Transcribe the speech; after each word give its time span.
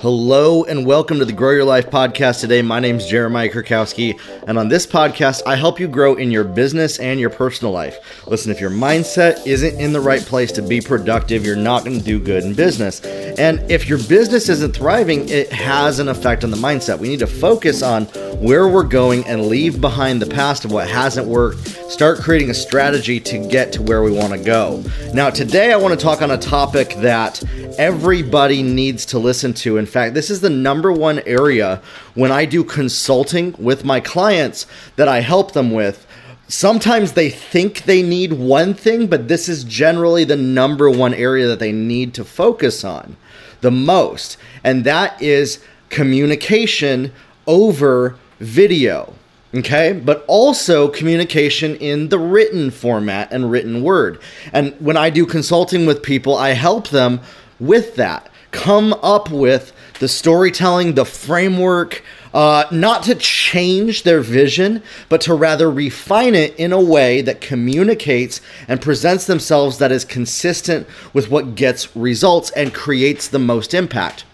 Hello 0.00 0.64
and 0.64 0.86
welcome 0.86 1.18
to 1.18 1.26
the 1.26 1.32
Grow 1.34 1.50
Your 1.50 1.66
Life 1.66 1.90
podcast 1.90 2.40
today. 2.40 2.62
My 2.62 2.80
name 2.80 2.96
is 2.96 3.06
Jeremiah 3.06 3.50
Kurkowski, 3.50 4.18
and 4.46 4.58
on 4.58 4.70
this 4.70 4.86
podcast, 4.86 5.42
I 5.44 5.56
help 5.56 5.78
you 5.78 5.88
grow 5.88 6.14
in 6.14 6.30
your 6.30 6.42
business 6.42 6.98
and 6.98 7.20
your 7.20 7.28
personal 7.28 7.70
life. 7.70 8.26
Listen, 8.26 8.50
if 8.50 8.62
your 8.62 8.70
mindset 8.70 9.46
isn't 9.46 9.78
in 9.78 9.92
the 9.92 10.00
right 10.00 10.22
place 10.22 10.52
to 10.52 10.62
be 10.62 10.80
productive, 10.80 11.44
you're 11.44 11.54
not 11.54 11.84
going 11.84 11.98
to 11.98 12.02
do 12.02 12.18
good 12.18 12.44
in 12.44 12.54
business. 12.54 13.02
And 13.02 13.70
if 13.70 13.90
your 13.90 13.98
business 13.98 14.48
isn't 14.48 14.74
thriving, 14.74 15.28
it 15.28 15.52
has 15.52 15.98
an 15.98 16.08
effect 16.08 16.44
on 16.44 16.50
the 16.50 16.56
mindset. 16.56 16.98
We 16.98 17.10
need 17.10 17.18
to 17.18 17.26
focus 17.26 17.82
on 17.82 18.06
where 18.40 18.68
we're 18.68 18.84
going 18.84 19.26
and 19.26 19.48
leave 19.48 19.82
behind 19.82 20.22
the 20.22 20.34
past 20.34 20.64
of 20.64 20.72
what 20.72 20.88
hasn't 20.88 21.26
worked. 21.26 21.68
Start 21.90 22.20
creating 22.20 22.48
a 22.48 22.54
strategy 22.54 23.20
to 23.20 23.46
get 23.48 23.70
to 23.74 23.82
where 23.82 24.02
we 24.02 24.12
want 24.12 24.32
to 24.32 24.38
go. 24.38 24.82
Now, 25.12 25.28
today 25.28 25.74
I 25.74 25.76
want 25.76 25.92
to 25.92 26.02
talk 26.02 26.22
on 26.22 26.30
a 26.30 26.38
topic 26.38 26.94
that 27.00 27.42
everybody 27.78 28.62
needs 28.62 29.06
to 29.06 29.18
listen 29.18 29.54
to. 29.54 29.76
In 29.78 29.86
fact, 29.86 30.14
this 30.14 30.30
is 30.30 30.40
the 30.40 30.50
number 30.50 30.92
one 30.92 31.20
area 31.26 31.80
when 32.14 32.32
I 32.32 32.44
do 32.44 32.64
consulting 32.64 33.54
with 33.58 33.84
my 33.84 34.00
clients 34.00 34.66
that 34.96 35.08
I 35.08 35.20
help 35.20 35.52
them 35.52 35.70
with. 35.70 36.06
Sometimes 36.48 37.12
they 37.12 37.30
think 37.30 37.82
they 37.82 38.02
need 38.02 38.32
one 38.32 38.74
thing, 38.74 39.06
but 39.06 39.28
this 39.28 39.48
is 39.48 39.62
generally 39.64 40.24
the 40.24 40.36
number 40.36 40.90
one 40.90 41.14
area 41.14 41.46
that 41.46 41.60
they 41.60 41.72
need 41.72 42.12
to 42.14 42.24
focus 42.24 42.82
on 42.82 43.16
the 43.60 43.70
most, 43.70 44.36
and 44.64 44.84
that 44.84 45.20
is 45.22 45.62
communication 45.90 47.12
over 47.46 48.16
video. 48.38 49.14
Okay, 49.52 49.92
but 49.92 50.24
also 50.28 50.86
communication 50.86 51.74
in 51.76 52.08
the 52.08 52.20
written 52.20 52.70
format 52.70 53.32
and 53.32 53.50
written 53.50 53.82
word. 53.82 54.20
And 54.52 54.74
when 54.80 54.96
I 54.96 55.10
do 55.10 55.26
consulting 55.26 55.86
with 55.86 56.04
people, 56.04 56.36
I 56.36 56.50
help 56.50 56.90
them 56.90 57.20
with 57.60 57.96
that. 57.96 58.30
Come 58.50 58.94
up 59.02 59.30
with 59.30 59.72
the 60.00 60.08
storytelling, 60.08 60.94
the 60.94 61.04
framework, 61.04 62.02
uh, 62.32 62.64
not 62.70 63.02
to 63.04 63.14
change 63.14 64.02
their 64.02 64.20
vision, 64.20 64.82
but 65.08 65.20
to 65.20 65.34
rather 65.34 65.70
refine 65.70 66.34
it 66.34 66.54
in 66.56 66.72
a 66.72 66.80
way 66.80 67.20
that 67.22 67.40
communicates 67.40 68.40
and 68.66 68.80
presents 68.80 69.26
themselves 69.26 69.78
that 69.78 69.92
is 69.92 70.04
consistent 70.04 70.86
with 71.12 71.30
what 71.30 71.54
gets 71.54 71.94
results 71.96 72.50
and 72.52 72.72
creates 72.72 73.28
the 73.28 73.38
most 73.38 73.74
impact. 73.74 74.24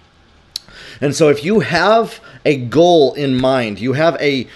And 1.00 1.14
so, 1.14 1.28
if 1.28 1.44
you 1.44 1.60
have 1.60 2.20
a 2.44 2.56
goal 2.56 3.12
in 3.14 3.36
mind, 3.36 3.80
you 3.80 3.94
have 3.94 4.16
a 4.20 4.46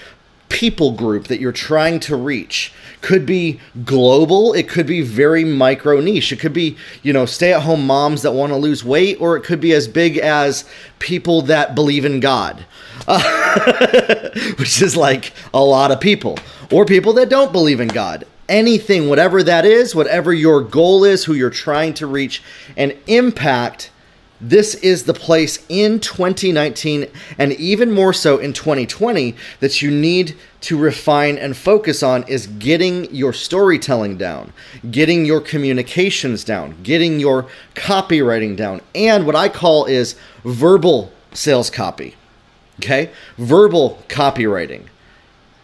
people 0.51 0.93
group 0.93 1.29
that 1.29 1.41
you're 1.41 1.53
trying 1.53 2.01
to 2.01 2.17
reach. 2.17 2.73
Could 3.01 3.25
be 3.25 3.59
global 3.83 4.53
it 4.53 4.69
could 4.69 4.87
be 4.87 5.01
very 5.01 5.43
micro 5.43 6.01
niche. 6.01 6.33
It 6.33 6.41
could 6.41 6.53
be 6.53 6.77
you 7.03 7.15
know 7.15 7.25
stay 7.25 7.55
at 7.55 7.63
home 7.63 7.87
moms 7.87 8.21
that 8.23 8.33
want 8.33 8.53
to 8.53 8.57
lose 8.57 8.85
weight 8.85 9.19
or 9.21 9.37
it 9.37 9.43
could 9.43 9.61
be 9.61 9.73
as 9.73 9.89
big 9.89 10.19
as 10.19 10.69
people 10.99 11.41
that 11.43 11.75
believe 11.75 12.05
in 12.05 12.21
god 12.21 12.67
uh, 13.09 14.31
which 14.59 14.83
is 14.83 14.97
like 14.97 15.33
a 15.55 15.63
lot 15.63 15.91
of 15.91 16.01
people 16.01 16.39
or 16.71 16.85
people 16.85 17.13
that 17.15 17.29
don't 17.29 17.53
believe 17.53 17.81
in 17.81 17.89
god. 17.89 18.27
Anything 18.49 19.09
whatever 19.09 19.43
that 19.45 19.65
is 19.65 19.95
whatever 19.95 20.33
your 20.33 20.61
goal 20.61 21.05
is 21.05 21.25
who 21.25 21.35
you're 21.35 21.51
trying 21.51 21.95
to 21.95 22.07
reach 22.07 22.43
and 22.77 22.97
impact 23.07 23.90
this 24.41 24.75
is 24.77 25.05
the 25.05 25.15
place 25.15 25.65
in 25.69 26.01
2019 26.01 27.07
and 27.39 27.53
even 27.55 27.91
more 27.91 28.13
so 28.13 28.39
in 28.39 28.53
2020 28.53 29.35
that 29.61 29.83
you 29.83 29.91
need 29.91 30.37
to 30.63 30.79
refine 30.79 31.37
and 31.39 31.57
focus 31.57 32.03
on 32.03 32.23
is 32.25 32.47
getting 32.47 33.13
your 33.15 33.33
storytelling 33.33 34.17
down, 34.17 34.53
getting 34.91 35.25
your 35.25 35.41
communications 35.41 36.45
down, 36.45 36.77
getting 36.83 37.21
your 37.21 37.47
copywriting 37.75 38.57
down, 38.57 38.81
and 38.95 39.27
what 39.27 39.37
I 39.37 39.49
call 39.49 39.85
is 39.87 40.17
verbal 40.45 41.13
sales 41.33 41.71
copy. 41.71 42.15
Okay? 42.79 43.11
Verbal 43.37 44.03
copywriting. 44.09 44.87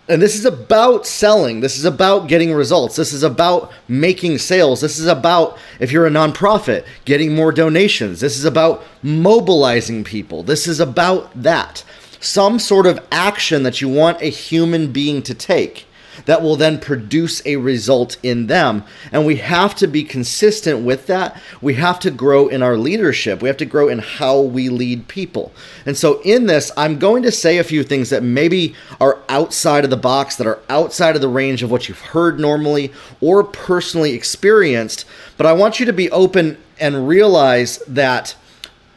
And 0.08 0.22
this 0.22 0.36
is 0.36 0.44
about 0.44 1.04
selling. 1.06 1.60
This 1.60 1.76
is 1.76 1.84
about 1.84 2.28
getting 2.28 2.52
results. 2.52 2.94
This 2.94 3.12
is 3.12 3.24
about 3.24 3.72
making 3.88 4.38
sales. 4.38 4.80
This 4.80 4.98
is 4.98 5.06
about, 5.06 5.58
if 5.80 5.90
you're 5.90 6.06
a 6.06 6.10
nonprofit, 6.10 6.86
getting 7.04 7.34
more 7.34 7.50
donations. 7.50 8.20
This 8.20 8.38
is 8.38 8.44
about 8.44 8.84
mobilizing 9.02 10.04
people. 10.04 10.44
This 10.44 10.68
is 10.68 10.78
about 10.78 11.30
that. 11.42 11.82
Some 12.20 12.60
sort 12.60 12.86
of 12.86 13.04
action 13.10 13.64
that 13.64 13.80
you 13.80 13.88
want 13.88 14.22
a 14.22 14.26
human 14.26 14.92
being 14.92 15.22
to 15.22 15.34
take 15.34 15.86
that 16.24 16.42
will 16.42 16.56
then 16.56 16.80
produce 16.80 17.42
a 17.46 17.56
result 17.56 18.16
in 18.22 18.46
them. 18.46 18.84
And 19.12 19.26
we 19.26 19.36
have 19.36 19.74
to 19.76 19.86
be 19.86 20.02
consistent 20.02 20.84
with 20.84 21.06
that. 21.06 21.40
We 21.60 21.74
have 21.74 22.00
to 22.00 22.10
grow 22.10 22.48
in 22.48 22.62
our 22.62 22.76
leadership. 22.76 23.42
We 23.42 23.48
have 23.48 23.56
to 23.58 23.66
grow 23.66 23.88
in 23.88 23.98
how 23.98 24.40
we 24.40 24.68
lead 24.68 25.08
people. 25.08 25.52
And 25.84 25.96
so, 25.96 26.20
in 26.22 26.46
this, 26.46 26.72
I'm 26.76 26.98
going 26.98 27.22
to 27.22 27.32
say 27.32 27.58
a 27.58 27.64
few 27.64 27.82
things 27.82 28.10
that 28.10 28.22
maybe 28.22 28.74
are 29.00 29.18
outside 29.28 29.84
of 29.84 29.90
the 29.90 29.96
box, 29.96 30.36
that 30.36 30.46
are 30.46 30.60
outside 30.68 31.14
of 31.14 31.20
the 31.20 31.28
range 31.28 31.62
of 31.62 31.70
what 31.70 31.88
you've 31.88 32.00
heard 32.00 32.40
normally 32.40 32.92
or 33.20 33.44
personally 33.44 34.12
experienced. 34.12 35.04
But 35.36 35.46
I 35.46 35.52
want 35.52 35.78
you 35.78 35.86
to 35.86 35.92
be 35.92 36.10
open 36.10 36.58
and 36.80 37.08
realize 37.08 37.78
that 37.86 38.36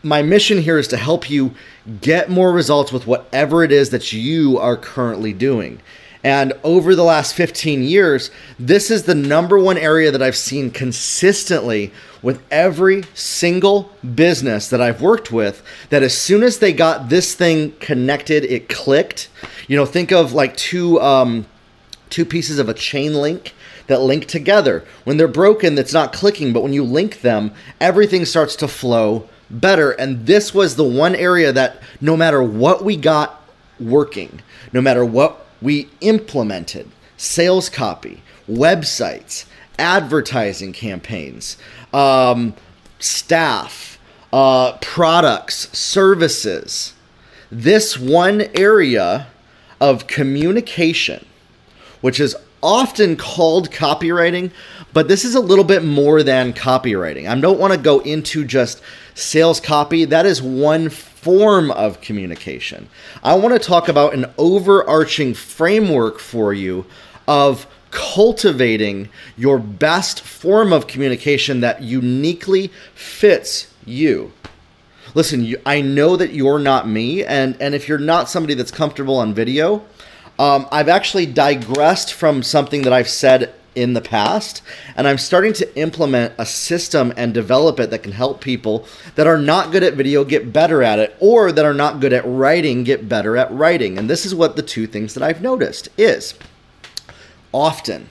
my 0.03 0.21
mission 0.21 0.59
here 0.59 0.77
is 0.77 0.87
to 0.89 0.97
help 0.97 1.29
you 1.29 1.53
get 2.01 2.29
more 2.29 2.51
results 2.51 2.91
with 2.91 3.07
whatever 3.07 3.63
it 3.63 3.71
is 3.71 3.89
that 3.89 4.13
you 4.13 4.57
are 4.57 4.77
currently 4.77 5.33
doing. 5.33 5.81
And 6.23 6.53
over 6.63 6.95
the 6.95 7.03
last 7.03 7.33
15 7.33 7.83
years, 7.83 8.29
this 8.57 8.91
is 8.91 9.03
the 9.03 9.15
number 9.15 9.57
one 9.57 9.77
area 9.77 10.11
that 10.11 10.21
I've 10.21 10.35
seen 10.35 10.69
consistently 10.69 11.93
with 12.21 12.41
every 12.51 13.03
single 13.13 13.91
business 14.15 14.69
that 14.69 14.81
I've 14.81 15.01
worked 15.01 15.31
with. 15.31 15.63
That 15.89 16.03
as 16.03 16.17
soon 16.17 16.43
as 16.43 16.59
they 16.59 16.73
got 16.73 17.09
this 17.09 17.35
thing 17.35 17.71
connected, 17.79 18.43
it 18.43 18.67
clicked. 18.67 19.29
You 19.67 19.77
know, 19.77 19.85
think 19.85 20.11
of 20.11 20.33
like 20.33 20.57
two 20.57 20.99
um, 20.99 21.45
two 22.09 22.25
pieces 22.25 22.59
of 22.59 22.67
a 22.67 22.73
chain 22.73 23.13
link 23.13 23.53
that 23.87 24.01
link 24.01 24.25
together. 24.25 24.83
When 25.05 25.17
they're 25.17 25.27
broken, 25.27 25.75
that's 25.75 25.93
not 25.93 26.11
clicking, 26.11 26.51
but 26.53 26.63
when 26.63 26.73
you 26.73 26.83
link 26.83 27.21
them, 27.21 27.53
everything 27.79 28.25
starts 28.25 28.55
to 28.57 28.67
flow 28.67 29.29
better. 29.49 29.91
And 29.91 30.25
this 30.25 30.53
was 30.53 30.75
the 30.75 30.83
one 30.83 31.15
area 31.15 31.51
that 31.53 31.81
no 32.01 32.17
matter 32.17 32.43
what 32.43 32.83
we 32.83 32.97
got 32.97 33.41
working, 33.79 34.41
no 34.73 34.81
matter 34.81 35.05
what 35.05 35.45
we 35.61 35.89
implemented 36.01 36.89
sales 37.17 37.69
copy, 37.69 38.21
websites, 38.49 39.45
advertising 39.77 40.73
campaigns, 40.73 41.57
um, 41.93 42.53
staff, 42.99 43.99
uh, 44.31 44.77
products, 44.77 45.69
services. 45.77 46.93
This 47.51 47.97
one 47.97 48.41
area 48.53 49.27
of 49.81 50.07
communication, 50.07 51.25
which 52.01 52.19
is 52.19 52.35
often 52.61 53.15
called 53.15 53.71
copywriting, 53.71 54.51
but 54.93 55.07
this 55.07 55.23
is 55.23 55.35
a 55.35 55.39
little 55.39 55.63
bit 55.63 55.83
more 55.83 56.23
than 56.23 56.53
copywriting. 56.53 57.27
I 57.27 57.39
don't 57.39 57.59
want 57.59 57.73
to 57.73 57.79
go 57.79 57.99
into 57.99 58.43
just 58.43 58.81
sales 59.13 59.59
copy. 59.59 60.05
That 60.05 60.25
is 60.25 60.41
one 60.41 60.89
form 61.21 61.69
of 61.71 61.99
communication. 61.99 62.87
I 63.23 63.35
want 63.35 63.53
to 63.53 63.59
talk 63.59 63.89
about 63.89 64.13
an 64.13 64.25
overarching 64.37 65.33
framework 65.33 66.19
for 66.19 66.53
you 66.53 66.85
of 67.27 67.67
cultivating 67.91 69.09
your 69.35 69.59
best 69.59 70.21
form 70.21 70.71
of 70.71 70.87
communication 70.87 71.59
that 71.59 71.81
uniquely 71.81 72.71
fits 72.93 73.73
you. 73.85 74.31
Listen, 75.13 75.43
you, 75.43 75.59
I 75.65 75.81
know 75.81 76.15
that 76.15 76.33
you're 76.33 76.59
not 76.59 76.87
me, 76.87 77.25
and, 77.25 77.59
and 77.59 77.75
if 77.75 77.87
you're 77.87 77.97
not 77.97 78.29
somebody 78.29 78.53
that's 78.53 78.71
comfortable 78.71 79.17
on 79.17 79.33
video, 79.33 79.83
um, 80.37 80.67
I've 80.71 80.87
actually 80.87 81.25
digressed 81.25 82.13
from 82.13 82.43
something 82.43 82.83
that 82.83 82.93
I've 82.93 83.09
said 83.09 83.53
in 83.75 83.93
the 83.93 84.01
past, 84.01 84.61
and 84.95 85.07
I'm 85.07 85.17
starting 85.17 85.53
to 85.53 85.77
implement 85.77 86.33
a 86.37 86.45
system 86.45 87.13
and 87.15 87.33
develop 87.33 87.79
it 87.79 87.89
that 87.91 88.03
can 88.03 88.11
help 88.11 88.41
people 88.41 88.85
that 89.15 89.27
are 89.27 89.37
not 89.37 89.71
good 89.71 89.83
at 89.83 89.93
video 89.93 90.23
get 90.23 90.51
better 90.51 90.83
at 90.83 90.99
it, 90.99 91.15
or 91.19 91.51
that 91.51 91.65
are 91.65 91.73
not 91.73 91.99
good 91.99 92.13
at 92.13 92.23
writing 92.25 92.83
get 92.83 93.07
better 93.07 93.37
at 93.37 93.51
writing. 93.51 93.97
And 93.97 94.09
this 94.09 94.25
is 94.25 94.33
what 94.33 94.55
the 94.55 94.63
two 94.63 94.87
things 94.87 95.13
that 95.13 95.23
I've 95.23 95.41
noticed 95.41 95.89
is 95.97 96.33
often 97.51 98.09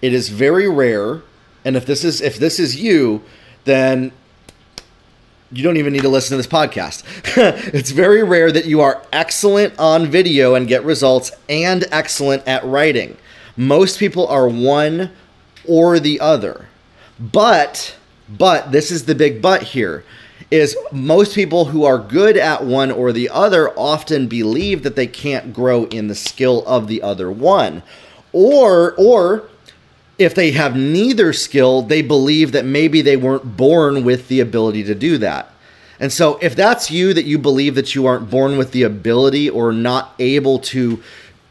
it 0.00 0.12
is 0.12 0.28
very 0.28 0.68
rare, 0.68 1.22
and 1.64 1.76
if 1.76 1.86
this 1.86 2.04
is 2.04 2.20
if 2.20 2.38
this 2.38 2.60
is 2.60 2.80
you, 2.80 3.22
then 3.64 4.12
you 5.50 5.62
don't 5.62 5.78
even 5.78 5.92
need 5.92 6.02
to 6.02 6.08
listen 6.08 6.30
to 6.30 6.36
this 6.36 6.46
podcast. 6.46 7.02
it's 7.74 7.90
very 7.90 8.22
rare 8.22 8.52
that 8.52 8.66
you 8.66 8.80
are 8.80 9.02
excellent 9.12 9.78
on 9.78 10.06
video 10.06 10.54
and 10.54 10.68
get 10.68 10.84
results 10.84 11.32
and 11.48 11.86
excellent 11.90 12.46
at 12.46 12.64
writing. 12.64 13.16
Most 13.58 13.98
people 13.98 14.26
are 14.28 14.48
one 14.48 15.10
or 15.66 15.98
the 15.98 16.20
other. 16.20 16.66
But, 17.18 17.96
but, 18.28 18.70
this 18.70 18.92
is 18.92 19.04
the 19.04 19.16
big 19.16 19.42
but 19.42 19.62
here 19.64 20.04
is 20.50 20.76
most 20.92 21.34
people 21.34 21.66
who 21.66 21.84
are 21.84 21.98
good 21.98 22.36
at 22.36 22.64
one 22.64 22.90
or 22.90 23.12
the 23.12 23.28
other 23.28 23.70
often 23.78 24.28
believe 24.28 24.82
that 24.84 24.96
they 24.96 25.06
can't 25.06 25.52
grow 25.52 25.84
in 25.86 26.06
the 26.06 26.14
skill 26.14 26.64
of 26.66 26.86
the 26.86 27.02
other 27.02 27.30
one. 27.30 27.82
Or, 28.32 28.94
or, 28.96 29.48
if 30.18 30.34
they 30.34 30.52
have 30.52 30.76
neither 30.76 31.32
skill, 31.32 31.82
they 31.82 32.00
believe 32.00 32.52
that 32.52 32.64
maybe 32.64 33.02
they 33.02 33.16
weren't 33.16 33.56
born 33.56 34.04
with 34.04 34.28
the 34.28 34.40
ability 34.40 34.84
to 34.84 34.94
do 34.94 35.18
that. 35.18 35.50
And 36.00 36.12
so, 36.12 36.38
if 36.40 36.54
that's 36.54 36.92
you, 36.92 37.12
that 37.12 37.24
you 37.24 37.38
believe 37.38 37.74
that 37.74 37.94
you 37.94 38.06
aren't 38.06 38.30
born 38.30 38.56
with 38.56 38.70
the 38.70 38.84
ability 38.84 39.50
or 39.50 39.72
not 39.72 40.14
able 40.20 40.60
to 40.60 41.02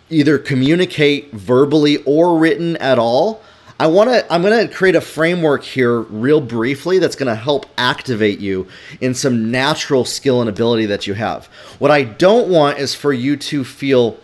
either 0.09 0.37
communicate 0.37 1.31
verbally 1.33 1.97
or 2.03 2.37
written 2.37 2.77
at 2.77 2.97
all, 2.99 3.41
I 3.79 3.87
want 3.87 4.09
to 4.09 4.33
I'm 4.33 4.41
going 4.41 4.67
to 4.67 4.73
create 4.73 4.95
a 4.95 5.01
framework 5.01 5.63
here 5.63 5.99
real 5.99 6.41
briefly 6.41 6.97
that's 6.97 7.15
going 7.15 7.27
to 7.27 7.35
help 7.35 7.67
activate 7.77 8.39
you 8.39 8.67
in 9.01 9.13
some 9.13 9.51
natural 9.51 10.03
skill 10.03 10.41
and 10.41 10.49
ability 10.49 10.87
that 10.87 11.05
you 11.05 11.13
have. 11.13 11.45
What 11.77 11.91
I 11.91 12.03
don't 12.03 12.49
want 12.49 12.79
is 12.79 12.95
for 12.95 13.13
you 13.13 13.37
to 13.37 13.63
feel 13.63 14.17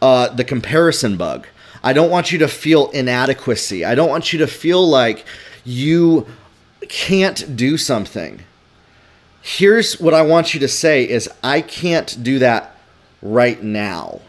uh, 0.00 0.28
the 0.28 0.44
comparison 0.44 1.18
bug. 1.18 1.46
I 1.82 1.92
don't 1.92 2.10
want 2.10 2.32
you 2.32 2.38
to 2.38 2.48
feel 2.48 2.90
inadequacy. 2.90 3.84
I 3.84 3.94
don't 3.94 4.08
want 4.08 4.32
you 4.32 4.38
to 4.38 4.46
feel 4.46 4.86
like 4.88 5.26
you 5.64 6.26
can't 6.88 7.56
do 7.56 7.76
something. 7.76 8.40
Here's 9.42 10.00
what 10.00 10.14
I 10.14 10.22
want 10.22 10.54
you 10.54 10.60
to 10.60 10.68
say 10.68 11.06
is 11.06 11.28
I 11.42 11.60
can't 11.60 12.22
do 12.22 12.38
that 12.38 12.78
right 13.20 13.62
now. 13.62 14.20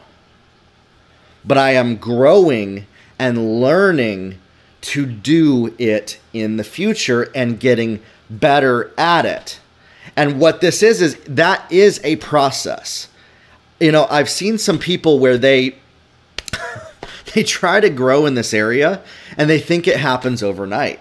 But 1.47 1.57
I 1.57 1.71
am 1.71 1.97
growing 1.97 2.87
and 3.19 3.61
learning 3.61 4.39
to 4.81 5.05
do 5.05 5.73
it 5.77 6.19
in 6.33 6.57
the 6.57 6.63
future 6.63 7.31
and 7.33 7.59
getting 7.59 8.01
better 8.29 8.91
at 8.97 9.25
it. 9.25 9.59
And 10.15 10.39
what 10.39 10.61
this 10.61 10.83
is 10.83 11.01
is 11.01 11.15
that 11.27 11.69
is 11.71 11.99
a 12.03 12.17
process. 12.17 13.09
You 13.79 13.91
know, 13.91 14.07
I've 14.09 14.29
seen 14.29 14.57
some 14.57 14.79
people 14.79 15.19
where 15.19 15.37
they 15.37 15.75
they 17.33 17.43
try 17.43 17.79
to 17.79 17.89
grow 17.89 18.25
in 18.25 18.35
this 18.35 18.53
area 18.53 19.01
and 19.37 19.49
they 19.49 19.59
think 19.59 19.87
it 19.87 19.97
happens 19.97 20.41
overnight. 20.43 20.99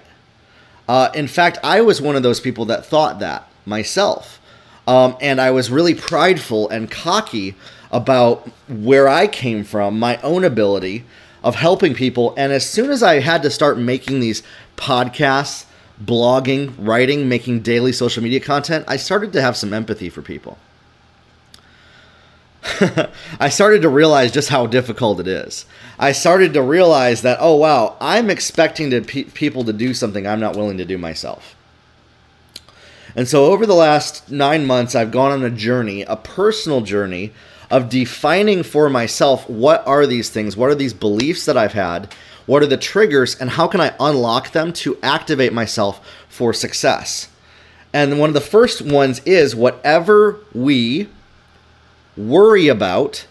Uh, 0.88 1.10
in 1.14 1.28
fact, 1.28 1.58
I 1.62 1.80
was 1.80 2.00
one 2.00 2.16
of 2.16 2.22
those 2.22 2.40
people 2.40 2.66
that 2.66 2.84
thought 2.84 3.20
that 3.20 3.48
myself. 3.64 4.40
Um, 4.86 5.16
and 5.20 5.40
I 5.40 5.50
was 5.50 5.70
really 5.70 5.94
prideful 5.94 6.68
and 6.68 6.90
cocky 6.90 7.54
about 7.94 8.48
where 8.68 9.06
I 9.06 9.28
came 9.28 9.62
from, 9.62 10.00
my 10.00 10.20
own 10.22 10.42
ability 10.42 11.04
of 11.44 11.54
helping 11.54 11.94
people. 11.94 12.34
And 12.36 12.52
as 12.52 12.68
soon 12.68 12.90
as 12.90 13.04
I 13.04 13.20
had 13.20 13.42
to 13.44 13.50
start 13.50 13.78
making 13.78 14.18
these 14.18 14.42
podcasts, 14.76 15.64
blogging, 16.02 16.74
writing, 16.76 17.28
making 17.28 17.60
daily 17.60 17.92
social 17.92 18.20
media 18.20 18.40
content, 18.40 18.84
I 18.88 18.96
started 18.96 19.32
to 19.34 19.40
have 19.40 19.56
some 19.56 19.72
empathy 19.72 20.10
for 20.10 20.22
people. 20.22 20.58
I 23.38 23.48
started 23.48 23.82
to 23.82 23.88
realize 23.88 24.32
just 24.32 24.48
how 24.48 24.66
difficult 24.66 25.20
it 25.20 25.28
is. 25.28 25.64
I 25.96 26.10
started 26.10 26.52
to 26.54 26.62
realize 26.62 27.22
that, 27.22 27.38
oh, 27.40 27.54
wow, 27.54 27.96
I'm 28.00 28.28
expecting 28.28 28.90
to 28.90 29.02
pe- 29.02 29.24
people 29.24 29.62
to 29.64 29.72
do 29.72 29.94
something 29.94 30.26
I'm 30.26 30.40
not 30.40 30.56
willing 30.56 30.78
to 30.78 30.84
do 30.84 30.98
myself. 30.98 31.54
And 33.14 33.28
so 33.28 33.44
over 33.44 33.66
the 33.66 33.74
last 33.74 34.32
nine 34.32 34.66
months, 34.66 34.96
I've 34.96 35.12
gone 35.12 35.30
on 35.30 35.44
a 35.44 35.50
journey, 35.50 36.02
a 36.02 36.16
personal 36.16 36.80
journey 36.80 37.32
of 37.70 37.88
defining 37.88 38.62
for 38.62 38.88
myself 38.88 39.48
what 39.48 39.86
are 39.86 40.06
these 40.06 40.30
things, 40.30 40.56
what 40.56 40.70
are 40.70 40.74
these 40.74 40.94
beliefs 40.94 41.44
that 41.46 41.56
I've 41.56 41.72
had, 41.72 42.12
what 42.46 42.62
are 42.62 42.66
the 42.66 42.76
triggers, 42.76 43.34
and 43.34 43.50
how 43.50 43.66
can 43.66 43.80
I 43.80 43.94
unlock 43.98 44.52
them 44.52 44.72
to 44.74 44.98
activate 45.02 45.52
myself 45.52 46.06
for 46.28 46.52
success. 46.52 47.28
And 47.92 48.18
one 48.18 48.30
of 48.30 48.34
the 48.34 48.40
first 48.40 48.82
ones 48.82 49.20
is 49.20 49.54
whatever 49.54 50.38
we 50.52 51.08
worry 52.16 52.68
about, 52.68 53.26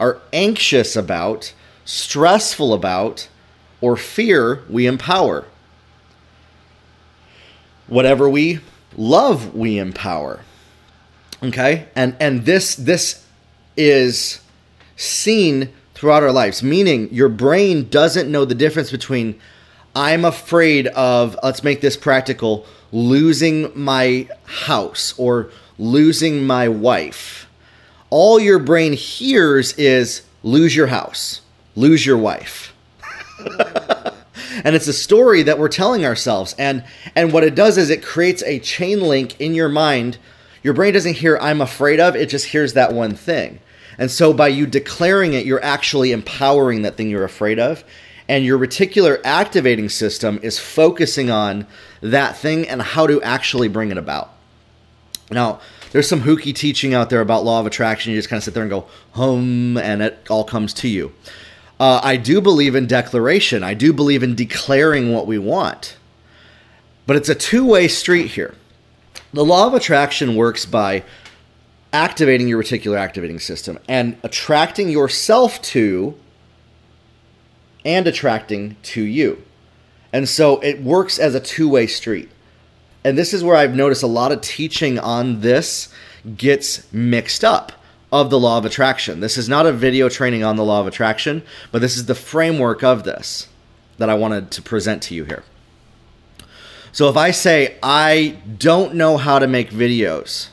are 0.00 0.20
anxious 0.32 0.96
about, 0.96 1.52
stressful 1.84 2.72
about, 2.74 3.28
or 3.80 3.96
fear, 3.96 4.64
we 4.68 4.86
empower. 4.86 5.44
Whatever 7.86 8.28
we 8.28 8.60
love, 8.96 9.54
we 9.54 9.78
empower. 9.78 10.40
Okay? 11.42 11.88
And 11.94 12.16
and 12.20 12.44
this 12.44 12.74
this 12.74 13.24
is 13.78 14.40
seen 14.96 15.72
throughout 15.94 16.22
our 16.22 16.32
lives, 16.32 16.62
meaning 16.62 17.08
your 17.12 17.28
brain 17.28 17.88
doesn't 17.88 18.30
know 18.30 18.44
the 18.44 18.54
difference 18.54 18.90
between 18.90 19.40
I'm 19.94 20.24
afraid 20.24 20.86
of, 20.88 21.36
let's 21.42 21.64
make 21.64 21.80
this 21.80 21.96
practical, 21.96 22.66
losing 22.92 23.72
my 23.74 24.28
house 24.44 25.18
or 25.18 25.50
losing 25.78 26.46
my 26.46 26.68
wife. 26.68 27.48
All 28.10 28.38
your 28.38 28.58
brain 28.58 28.92
hears 28.92 29.72
is 29.74 30.22
lose 30.42 30.76
your 30.76 30.86
house, 30.88 31.40
lose 31.74 32.04
your 32.06 32.18
wife. 32.18 32.74
and 34.64 34.74
it's 34.74 34.88
a 34.88 34.92
story 34.92 35.42
that 35.42 35.58
we're 35.58 35.68
telling 35.68 36.04
ourselves 36.04 36.54
and 36.58 36.84
and 37.14 37.32
what 37.32 37.44
it 37.44 37.54
does 37.54 37.78
is 37.78 37.90
it 37.90 38.02
creates 38.02 38.42
a 38.44 38.58
chain 38.58 39.00
link 39.00 39.40
in 39.40 39.54
your 39.54 39.68
mind 39.68 40.18
your 40.62 40.74
brain 40.74 40.92
doesn't 40.92 41.14
hear 41.14 41.38
i'm 41.40 41.60
afraid 41.60 42.00
of 42.00 42.16
it 42.16 42.28
just 42.28 42.46
hears 42.46 42.72
that 42.72 42.92
one 42.92 43.14
thing 43.14 43.60
and 43.98 44.10
so 44.10 44.32
by 44.32 44.48
you 44.48 44.66
declaring 44.66 45.34
it 45.34 45.44
you're 45.44 45.62
actually 45.62 46.12
empowering 46.12 46.82
that 46.82 46.96
thing 46.96 47.10
you're 47.10 47.24
afraid 47.24 47.58
of 47.58 47.84
and 48.28 48.44
your 48.44 48.58
reticular 48.58 49.20
activating 49.24 49.88
system 49.88 50.38
is 50.42 50.58
focusing 50.58 51.30
on 51.30 51.66
that 52.00 52.36
thing 52.36 52.68
and 52.68 52.80
how 52.80 53.06
to 53.06 53.22
actually 53.22 53.68
bring 53.68 53.90
it 53.90 53.98
about 53.98 54.32
now 55.30 55.60
there's 55.90 56.08
some 56.08 56.20
hooky 56.20 56.52
teaching 56.52 56.92
out 56.94 57.10
there 57.10 57.20
about 57.20 57.44
law 57.44 57.60
of 57.60 57.66
attraction 57.66 58.12
you 58.12 58.18
just 58.18 58.28
kind 58.28 58.38
of 58.38 58.44
sit 58.44 58.54
there 58.54 58.62
and 58.62 58.70
go 58.70 58.86
hum 59.12 59.76
and 59.76 60.02
it 60.02 60.26
all 60.30 60.44
comes 60.44 60.72
to 60.72 60.88
you 60.88 61.12
uh, 61.80 62.00
I 62.02 62.16
do 62.16 62.40
believe 62.40 62.74
in 62.74 62.86
declaration. 62.86 63.62
I 63.62 63.74
do 63.74 63.92
believe 63.92 64.22
in 64.22 64.34
declaring 64.34 65.12
what 65.12 65.26
we 65.26 65.38
want. 65.38 65.96
But 67.06 67.16
it's 67.16 67.28
a 67.28 67.34
two 67.34 67.64
way 67.64 67.88
street 67.88 68.32
here. 68.32 68.54
The 69.32 69.44
law 69.44 69.66
of 69.66 69.74
attraction 69.74 70.34
works 70.34 70.66
by 70.66 71.04
activating 71.92 72.48
your 72.48 72.62
reticular 72.62 72.98
activating 72.98 73.38
system 73.38 73.78
and 73.88 74.16
attracting 74.22 74.88
yourself 74.88 75.60
to 75.62 76.14
and 77.84 78.06
attracting 78.06 78.76
to 78.82 79.02
you. 79.02 79.42
And 80.12 80.28
so 80.28 80.58
it 80.60 80.82
works 80.82 81.18
as 81.18 81.34
a 81.34 81.40
two 81.40 81.68
way 81.68 81.86
street. 81.86 82.30
And 83.04 83.16
this 83.16 83.32
is 83.32 83.44
where 83.44 83.56
I've 83.56 83.74
noticed 83.74 84.02
a 84.02 84.08
lot 84.08 84.32
of 84.32 84.40
teaching 84.40 84.98
on 84.98 85.40
this 85.40 85.88
gets 86.36 86.92
mixed 86.92 87.44
up 87.44 87.72
of 88.10 88.30
the 88.30 88.38
law 88.38 88.58
of 88.58 88.64
attraction. 88.64 89.20
This 89.20 89.36
is 89.36 89.48
not 89.48 89.66
a 89.66 89.72
video 89.72 90.08
training 90.08 90.42
on 90.42 90.56
the 90.56 90.64
law 90.64 90.80
of 90.80 90.86
attraction, 90.86 91.42
but 91.70 91.80
this 91.80 91.96
is 91.96 92.06
the 92.06 92.14
framework 92.14 92.82
of 92.82 93.04
this 93.04 93.48
that 93.98 94.08
I 94.08 94.14
wanted 94.14 94.50
to 94.52 94.62
present 94.62 95.02
to 95.04 95.14
you 95.14 95.24
here. 95.24 95.44
So 96.92 97.08
if 97.08 97.16
I 97.16 97.30
say, 97.30 97.76
I 97.82 98.38
don't 98.56 98.94
know 98.94 99.18
how 99.18 99.38
to 99.38 99.46
make 99.46 99.70
videos, 99.70 100.48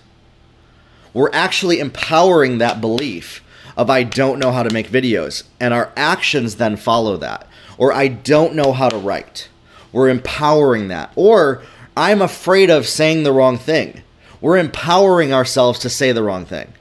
we're 1.16 1.32
actually 1.32 1.80
empowering 1.80 2.58
that 2.58 2.82
belief 2.82 3.42
of 3.78 3.90
I 3.90 4.04
don't 4.04 4.38
know 4.38 4.52
how 4.52 4.64
to 4.64 4.74
make 4.74 4.90
videos, 4.90 5.44
and 5.62 5.74
our 5.74 5.94
actions 5.96 6.58
then 6.58 6.76
follow 6.76 7.16
that. 7.18 7.48
Or 7.78 7.94
I 7.94 8.10
don't 8.10 8.54
know 8.54 8.74
how 8.74 8.90
to 8.90 8.98
write. 8.98 9.48
We're 9.94 10.10
empowering 10.10 10.90
that. 10.90 11.14
Or 11.16 11.64
I'm 11.96 12.22
afraid 12.22 12.70
of 12.70 12.86
saying 12.86 13.24
the 13.24 13.32
wrong 13.32 13.58
thing. 13.58 14.04
We're 14.42 14.58
empowering 14.58 15.34
ourselves 15.34 15.80
to 15.80 15.90
say 15.90 16.12
the 16.12 16.22
wrong 16.22 16.46
thing. 16.46 16.74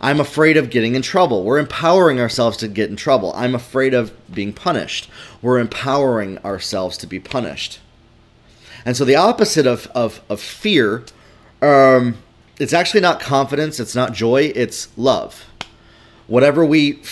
I'm 0.00 0.20
afraid 0.20 0.56
of 0.56 0.70
getting 0.70 0.94
in 0.94 1.02
trouble. 1.02 1.42
We're 1.42 1.58
empowering 1.58 2.20
ourselves 2.20 2.56
to 2.58 2.68
get 2.68 2.90
in 2.90 2.96
trouble. 2.96 3.32
I'm 3.34 3.56
afraid 3.56 3.92
of 3.92 4.12
being 4.32 4.52
punished. 4.52 5.10
We're 5.42 5.58
empowering 5.58 6.38
ourselves 6.44 6.96
to 6.98 7.08
be 7.08 7.18
punished. 7.18 7.80
And 8.84 8.96
so 8.96 9.04
the 9.04 9.16
opposite 9.16 9.66
of, 9.66 9.88
of, 9.88 10.20
of 10.30 10.40
fear, 10.40 11.04
um, 11.60 12.18
it's 12.58 12.72
actually 12.72 13.00
not 13.00 13.20
confidence, 13.20 13.78
it's 13.78 13.94
not 13.94 14.12
joy, 14.12 14.52
it's 14.54 14.88
love. 14.96 15.46
Whatever 16.26 16.64
we, 16.64 17.02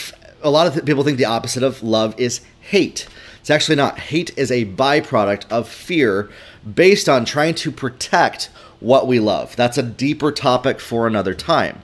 a 0.42 0.50
lot 0.50 0.66
of 0.66 0.74
th- 0.74 0.84
people 0.84 1.04
think 1.04 1.18
the 1.18 1.24
opposite 1.24 1.62
of 1.62 1.82
love 1.82 2.18
is 2.18 2.40
hate. 2.60 3.06
It's 3.40 3.50
actually 3.50 3.76
not. 3.76 3.98
Hate 3.98 4.36
is 4.36 4.50
a 4.50 4.64
byproduct 4.64 5.48
of 5.50 5.68
fear 5.68 6.28
based 6.74 7.08
on 7.08 7.24
trying 7.24 7.54
to 7.56 7.70
protect 7.70 8.50
what 8.80 9.06
we 9.06 9.20
love. 9.20 9.54
That's 9.56 9.78
a 9.78 9.82
deeper 9.82 10.32
topic 10.32 10.80
for 10.80 11.06
another 11.06 11.32
time. 11.32 11.82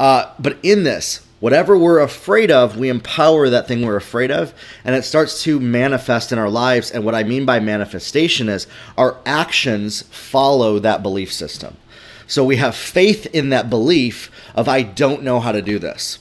Uh, 0.00 0.32
but 0.38 0.58
in 0.62 0.82
this, 0.82 1.24
whatever 1.40 1.78
we're 1.78 2.00
afraid 2.00 2.50
of, 2.50 2.76
we 2.76 2.88
empower 2.88 3.48
that 3.48 3.68
thing 3.68 3.86
we're 3.86 3.96
afraid 3.96 4.30
of, 4.30 4.52
and 4.84 4.94
it 4.94 5.04
starts 5.04 5.42
to 5.44 5.60
manifest 5.60 6.32
in 6.32 6.38
our 6.38 6.50
lives. 6.50 6.90
And 6.90 7.04
what 7.04 7.14
I 7.14 7.22
mean 7.22 7.44
by 7.46 7.60
manifestation 7.60 8.48
is 8.48 8.66
our 8.96 9.16
actions 9.24 10.02
follow 10.10 10.78
that 10.80 11.02
belief 11.02 11.32
system. 11.32 11.76
So 12.28 12.44
we 12.44 12.56
have 12.56 12.76
faith 12.76 13.26
in 13.34 13.48
that 13.48 13.68
belief 13.68 14.30
of, 14.54 14.68
I 14.68 14.82
don't 14.82 15.24
know 15.24 15.40
how 15.40 15.50
to 15.50 15.62
do 15.62 15.80
this. 15.80 16.20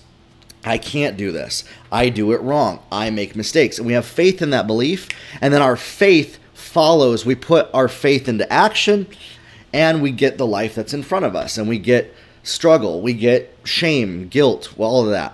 I 0.64 0.78
can't 0.78 1.18
do 1.18 1.32
this. 1.32 1.64
I 1.92 2.10
do 2.10 2.32
it 2.32 2.42
wrong. 2.42 2.80
I 2.92 3.10
make 3.10 3.36
mistakes. 3.36 3.78
And 3.78 3.86
we 3.86 3.94
have 3.94 4.06
faith 4.06 4.42
in 4.42 4.50
that 4.50 4.68
belief, 4.68 5.08
and 5.42 5.54
then 5.54 5.62
our 5.62 5.76
faith 5.76 6.40
follows. 6.54 7.26
We 7.26 7.36
put 7.36 7.70
our 7.74 7.88
faith 7.88 8.28
into 8.28 8.52
action, 8.52 9.08
and 9.72 10.02
we 10.02 10.12
get 10.12 10.38
the 10.38 10.48
life 10.48 10.76
that's 10.76 10.94
in 10.94 11.04
front 11.04 11.26
of 11.26 11.36
us, 11.36 11.58
and 11.58 11.70
we 11.70 11.78
get 11.78 12.14
struggle, 12.42 13.02
we 13.02 13.14
get 13.14 13.54
shame, 13.66 14.30
guilt, 14.30 14.74
all 14.78 15.04
of 15.04 15.12
that. 15.12 15.34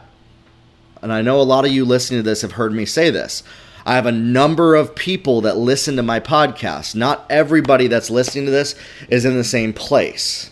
And 1.01 1.13
I 1.13 1.21
know 1.21 1.39
a 1.39 1.43
lot 1.43 1.65
of 1.65 1.71
you 1.71 1.85
listening 1.85 2.19
to 2.19 2.23
this 2.23 2.41
have 2.41 2.53
heard 2.53 2.73
me 2.73 2.85
say 2.85 3.09
this. 3.09 3.43
I 3.85 3.95
have 3.95 4.05
a 4.05 4.11
number 4.11 4.75
of 4.75 4.95
people 4.95 5.41
that 5.41 5.57
listen 5.57 5.97
to 5.97 6.03
my 6.03 6.19
podcast. 6.19 6.95
Not 6.95 7.25
everybody 7.29 7.87
that's 7.87 8.09
listening 8.09 8.45
to 8.45 8.51
this 8.51 8.75
is 9.09 9.25
in 9.25 9.35
the 9.35 9.43
same 9.43 9.73
place. 9.73 10.49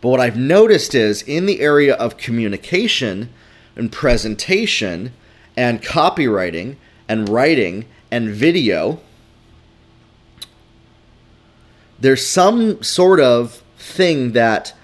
But 0.00 0.08
what 0.10 0.20
I've 0.20 0.36
noticed 0.36 0.94
is 0.94 1.22
in 1.22 1.46
the 1.46 1.60
area 1.60 1.94
of 1.94 2.16
communication 2.16 3.30
and 3.74 3.90
presentation 3.90 5.12
and 5.56 5.82
copywriting 5.82 6.76
and 7.08 7.28
writing 7.28 7.86
and 8.10 8.28
video, 8.28 9.00
there's 11.98 12.26
some 12.26 12.82
sort 12.82 13.20
of 13.20 13.62
thing 13.78 14.32
that 14.32 14.74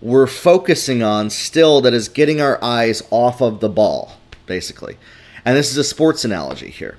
we're 0.00 0.26
focusing 0.26 1.02
on 1.02 1.30
still 1.30 1.80
that 1.80 1.94
is 1.94 2.08
getting 2.08 2.40
our 2.40 2.62
eyes 2.62 3.02
off 3.10 3.40
of 3.40 3.60
the 3.60 3.68
ball, 3.68 4.16
basically. 4.46 4.96
And 5.44 5.56
this 5.56 5.70
is 5.70 5.76
a 5.76 5.84
sports 5.84 6.24
analogy 6.24 6.70
here. 6.70 6.98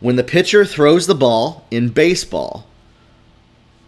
When 0.00 0.16
the 0.16 0.24
pitcher 0.24 0.64
throws 0.64 1.06
the 1.06 1.14
ball 1.14 1.66
in 1.70 1.88
baseball, 1.88 2.66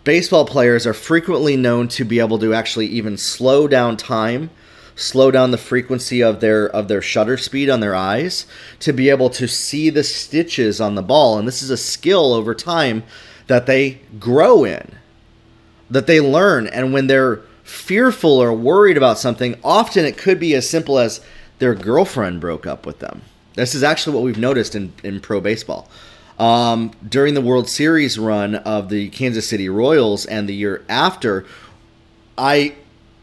baseball 0.06 0.46
players 0.46 0.86
are 0.86 0.94
frequently 0.94 1.58
known 1.58 1.88
to 1.88 2.04
be 2.04 2.18
able 2.18 2.38
to 2.38 2.54
actually 2.54 2.86
even 2.86 3.18
slow 3.18 3.68
down 3.68 3.98
time 3.98 4.48
slow 4.96 5.30
down 5.30 5.50
the 5.50 5.58
frequency 5.58 6.22
of 6.22 6.40
their 6.40 6.68
of 6.70 6.88
their 6.88 7.02
shutter 7.02 7.36
speed 7.36 7.68
on 7.70 7.80
their 7.80 7.94
eyes 7.94 8.46
to 8.80 8.92
be 8.92 9.10
able 9.10 9.30
to 9.30 9.46
see 9.46 9.90
the 9.90 10.02
stitches 10.02 10.80
on 10.80 10.94
the 10.94 11.02
ball. 11.02 11.38
And 11.38 11.46
this 11.46 11.62
is 11.62 11.70
a 11.70 11.76
skill 11.76 12.32
over 12.32 12.54
time 12.54 13.04
that 13.46 13.66
they 13.66 14.00
grow 14.18 14.64
in 14.64 14.96
that 15.88 16.08
they 16.08 16.20
learn. 16.20 16.66
And 16.66 16.92
when 16.92 17.06
they're 17.06 17.42
fearful 17.62 18.38
or 18.38 18.52
worried 18.52 18.96
about 18.96 19.18
something 19.18 19.58
often 19.62 20.04
it 20.04 20.16
could 20.16 20.40
be 20.40 20.54
as 20.54 20.68
simple 20.68 20.98
as 20.98 21.20
their 21.58 21.74
girlfriend 21.74 22.40
broke 22.40 22.66
up 22.66 22.86
with 22.86 23.00
them. 23.00 23.22
This 23.54 23.74
is 23.74 23.82
actually 23.82 24.14
what 24.14 24.24
we've 24.24 24.38
noticed 24.38 24.74
in, 24.74 24.92
in 25.04 25.20
pro 25.20 25.40
baseball 25.40 25.88
um, 26.38 26.90
during 27.08 27.34
the 27.34 27.40
world 27.40 27.68
series 27.68 28.18
run 28.18 28.54
of 28.56 28.88
the 28.88 29.08
kansas 29.10 29.48
city 29.48 29.68
royals 29.68 30.26
and 30.26 30.48
the 30.48 30.54
year 30.54 30.84
after 30.88 31.46
i 32.36 32.74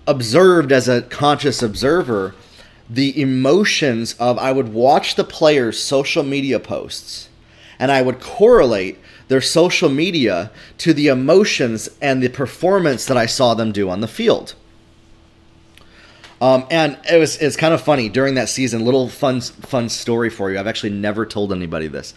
observed 0.08 0.72
as 0.72 0.88
a 0.88 1.02
conscious 1.04 1.62
observer 1.62 2.36
the 2.90 3.20
emotions 3.20 4.14
of 4.20 4.38
I 4.38 4.52
would 4.52 4.74
watch 4.74 5.16
the 5.16 5.24
players' 5.24 5.80
social 5.80 6.24
media 6.24 6.60
posts 6.60 7.30
and 7.80 7.92
I 7.92 8.02
would 8.02 8.20
correlate 8.20 9.00
their 9.30 9.42
social 9.42 9.90
media 9.90 10.52
to 10.78 10.94
the 10.94 11.08
emotions 11.08 11.90
and 12.02 12.22
the 12.22 12.28
performance 12.28 13.06
that 13.06 13.18
I 13.18 13.26
saw 13.26 13.54
them 13.54 13.72
do 13.72 13.90
on 13.90 14.02
the 14.02 14.08
field. 14.08 14.54
Um, 16.40 16.68
and 16.70 17.00
it 17.10 17.18
was 17.18 17.38
it's 17.38 17.56
kind 17.56 17.74
of 17.74 17.82
funny 17.82 18.10
during 18.10 18.36
that 18.36 18.50
season. 18.50 18.84
Little 18.84 19.08
fun 19.08 19.40
fun 19.40 19.88
story 19.88 20.30
for 20.30 20.52
you. 20.52 20.60
I've 20.60 20.68
actually 20.68 20.90
never 20.90 21.26
told 21.26 21.54
anybody 21.54 21.88
this. 21.88 22.14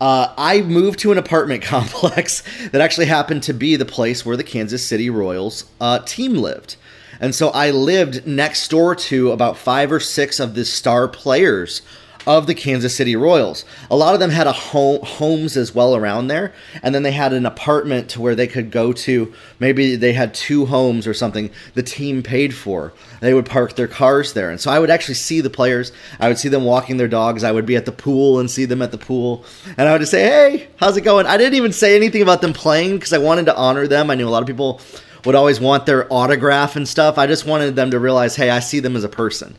Uh, 0.00 0.34
I 0.36 0.62
moved 0.62 0.98
to 1.00 1.12
an 1.12 1.18
apartment 1.18 1.62
complex 1.64 2.42
that 2.70 2.80
actually 2.80 3.06
happened 3.06 3.42
to 3.44 3.52
be 3.52 3.76
the 3.76 3.84
place 3.84 4.24
where 4.24 4.36
the 4.36 4.44
Kansas 4.44 4.84
City 4.84 5.10
Royals 5.10 5.64
uh, 5.80 6.00
team 6.00 6.34
lived. 6.34 6.76
And 7.20 7.34
so 7.34 7.50
I 7.50 7.70
lived 7.70 8.26
next 8.26 8.68
door 8.68 8.94
to 8.96 9.30
about 9.30 9.56
five 9.56 9.92
or 9.92 10.00
six 10.00 10.40
of 10.40 10.54
the 10.54 10.64
star 10.64 11.08
players 11.08 11.82
of 12.26 12.46
the 12.46 12.54
Kansas 12.54 12.94
City 12.94 13.16
Royals. 13.16 13.64
A 13.90 13.96
lot 13.96 14.14
of 14.14 14.20
them 14.20 14.30
had 14.30 14.46
a 14.46 14.52
home 14.52 15.00
homes 15.02 15.56
as 15.56 15.74
well 15.74 15.94
around 15.94 16.28
there, 16.28 16.52
and 16.82 16.94
then 16.94 17.02
they 17.02 17.12
had 17.12 17.32
an 17.32 17.46
apartment 17.46 18.08
to 18.10 18.20
where 18.20 18.34
they 18.34 18.46
could 18.46 18.70
go 18.70 18.92
to. 18.92 19.32
Maybe 19.58 19.96
they 19.96 20.12
had 20.12 20.34
two 20.34 20.66
homes 20.66 21.06
or 21.06 21.14
something 21.14 21.50
the 21.74 21.82
team 21.82 22.22
paid 22.22 22.54
for. 22.54 22.92
They 23.20 23.34
would 23.34 23.46
park 23.46 23.76
their 23.76 23.88
cars 23.88 24.32
there. 24.32 24.50
And 24.50 24.60
so 24.60 24.70
I 24.70 24.78
would 24.78 24.90
actually 24.90 25.14
see 25.14 25.40
the 25.40 25.50
players. 25.50 25.92
I 26.20 26.28
would 26.28 26.38
see 26.38 26.48
them 26.48 26.64
walking 26.64 26.96
their 26.96 27.08
dogs. 27.08 27.44
I 27.44 27.52
would 27.52 27.66
be 27.66 27.76
at 27.76 27.86
the 27.86 27.92
pool 27.92 28.38
and 28.38 28.50
see 28.50 28.64
them 28.64 28.82
at 28.82 28.90
the 28.90 28.98
pool. 28.98 29.44
And 29.76 29.88
I 29.88 29.92
would 29.92 30.00
just 30.00 30.10
say, 30.10 30.22
"Hey, 30.22 30.68
how's 30.76 30.96
it 30.96 31.02
going?" 31.02 31.26
I 31.26 31.36
didn't 31.36 31.54
even 31.54 31.72
say 31.72 31.96
anything 31.96 32.22
about 32.22 32.40
them 32.40 32.52
playing 32.52 32.94
because 32.94 33.12
I 33.12 33.18
wanted 33.18 33.46
to 33.46 33.56
honor 33.56 33.86
them. 33.86 34.10
I 34.10 34.14
knew 34.14 34.28
a 34.28 34.30
lot 34.30 34.42
of 34.42 34.46
people 34.46 34.80
would 35.24 35.34
always 35.34 35.60
want 35.60 35.86
their 35.86 36.12
autograph 36.12 36.76
and 36.76 36.86
stuff. 36.86 37.18
I 37.18 37.26
just 37.26 37.46
wanted 37.46 37.76
them 37.76 37.90
to 37.90 37.98
realize, 37.98 38.36
hey, 38.36 38.50
I 38.50 38.60
see 38.60 38.80
them 38.80 38.96
as 38.96 39.04
a 39.04 39.08
person. 39.08 39.56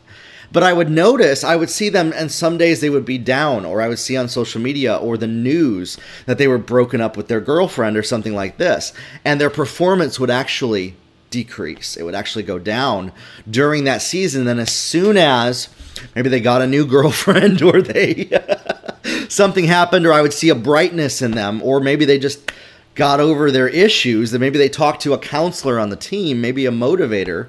But 0.52 0.62
I 0.62 0.72
would 0.72 0.90
notice, 0.90 1.44
I 1.44 1.56
would 1.56 1.70
see 1.70 1.88
them, 1.88 2.12
and 2.14 2.30
some 2.30 2.58
days 2.58 2.80
they 2.80 2.90
would 2.90 3.04
be 3.04 3.18
down, 3.18 3.64
or 3.64 3.80
I 3.80 3.88
would 3.88 3.98
see 3.98 4.16
on 4.16 4.28
social 4.28 4.60
media 4.60 4.96
or 4.96 5.16
the 5.16 5.26
news 5.26 5.98
that 6.26 6.38
they 6.38 6.48
were 6.48 6.58
broken 6.58 7.00
up 7.00 7.16
with 7.16 7.28
their 7.28 7.40
girlfriend 7.40 7.96
or 7.96 8.02
something 8.02 8.34
like 8.34 8.58
this. 8.58 8.92
And 9.24 9.40
their 9.40 9.50
performance 9.50 10.20
would 10.20 10.30
actually 10.30 10.94
decrease. 11.30 11.96
It 11.96 12.04
would 12.04 12.14
actually 12.14 12.44
go 12.44 12.58
down 12.58 13.12
during 13.50 13.84
that 13.84 14.02
season. 14.02 14.44
Then, 14.44 14.58
as 14.58 14.72
soon 14.72 15.16
as 15.16 15.68
maybe 16.14 16.28
they 16.28 16.40
got 16.40 16.62
a 16.62 16.66
new 16.66 16.86
girlfriend 16.96 17.62
or 17.62 17.82
they 17.82 18.30
something 19.28 19.64
happened, 19.64 20.06
or 20.06 20.12
I 20.12 20.22
would 20.22 20.32
see 20.32 20.48
a 20.48 20.54
brightness 20.54 21.22
in 21.22 21.32
them, 21.32 21.62
or 21.62 21.80
maybe 21.80 22.04
they 22.04 22.18
just 22.18 22.52
got 22.94 23.20
over 23.20 23.50
their 23.50 23.68
issues, 23.68 24.30
that 24.30 24.38
maybe 24.38 24.58
they 24.58 24.68
talked 24.68 25.02
to 25.02 25.12
a 25.12 25.18
counselor 25.18 25.78
on 25.78 25.90
the 25.90 25.96
team, 25.96 26.40
maybe 26.40 26.64
a 26.66 26.70
motivator, 26.70 27.48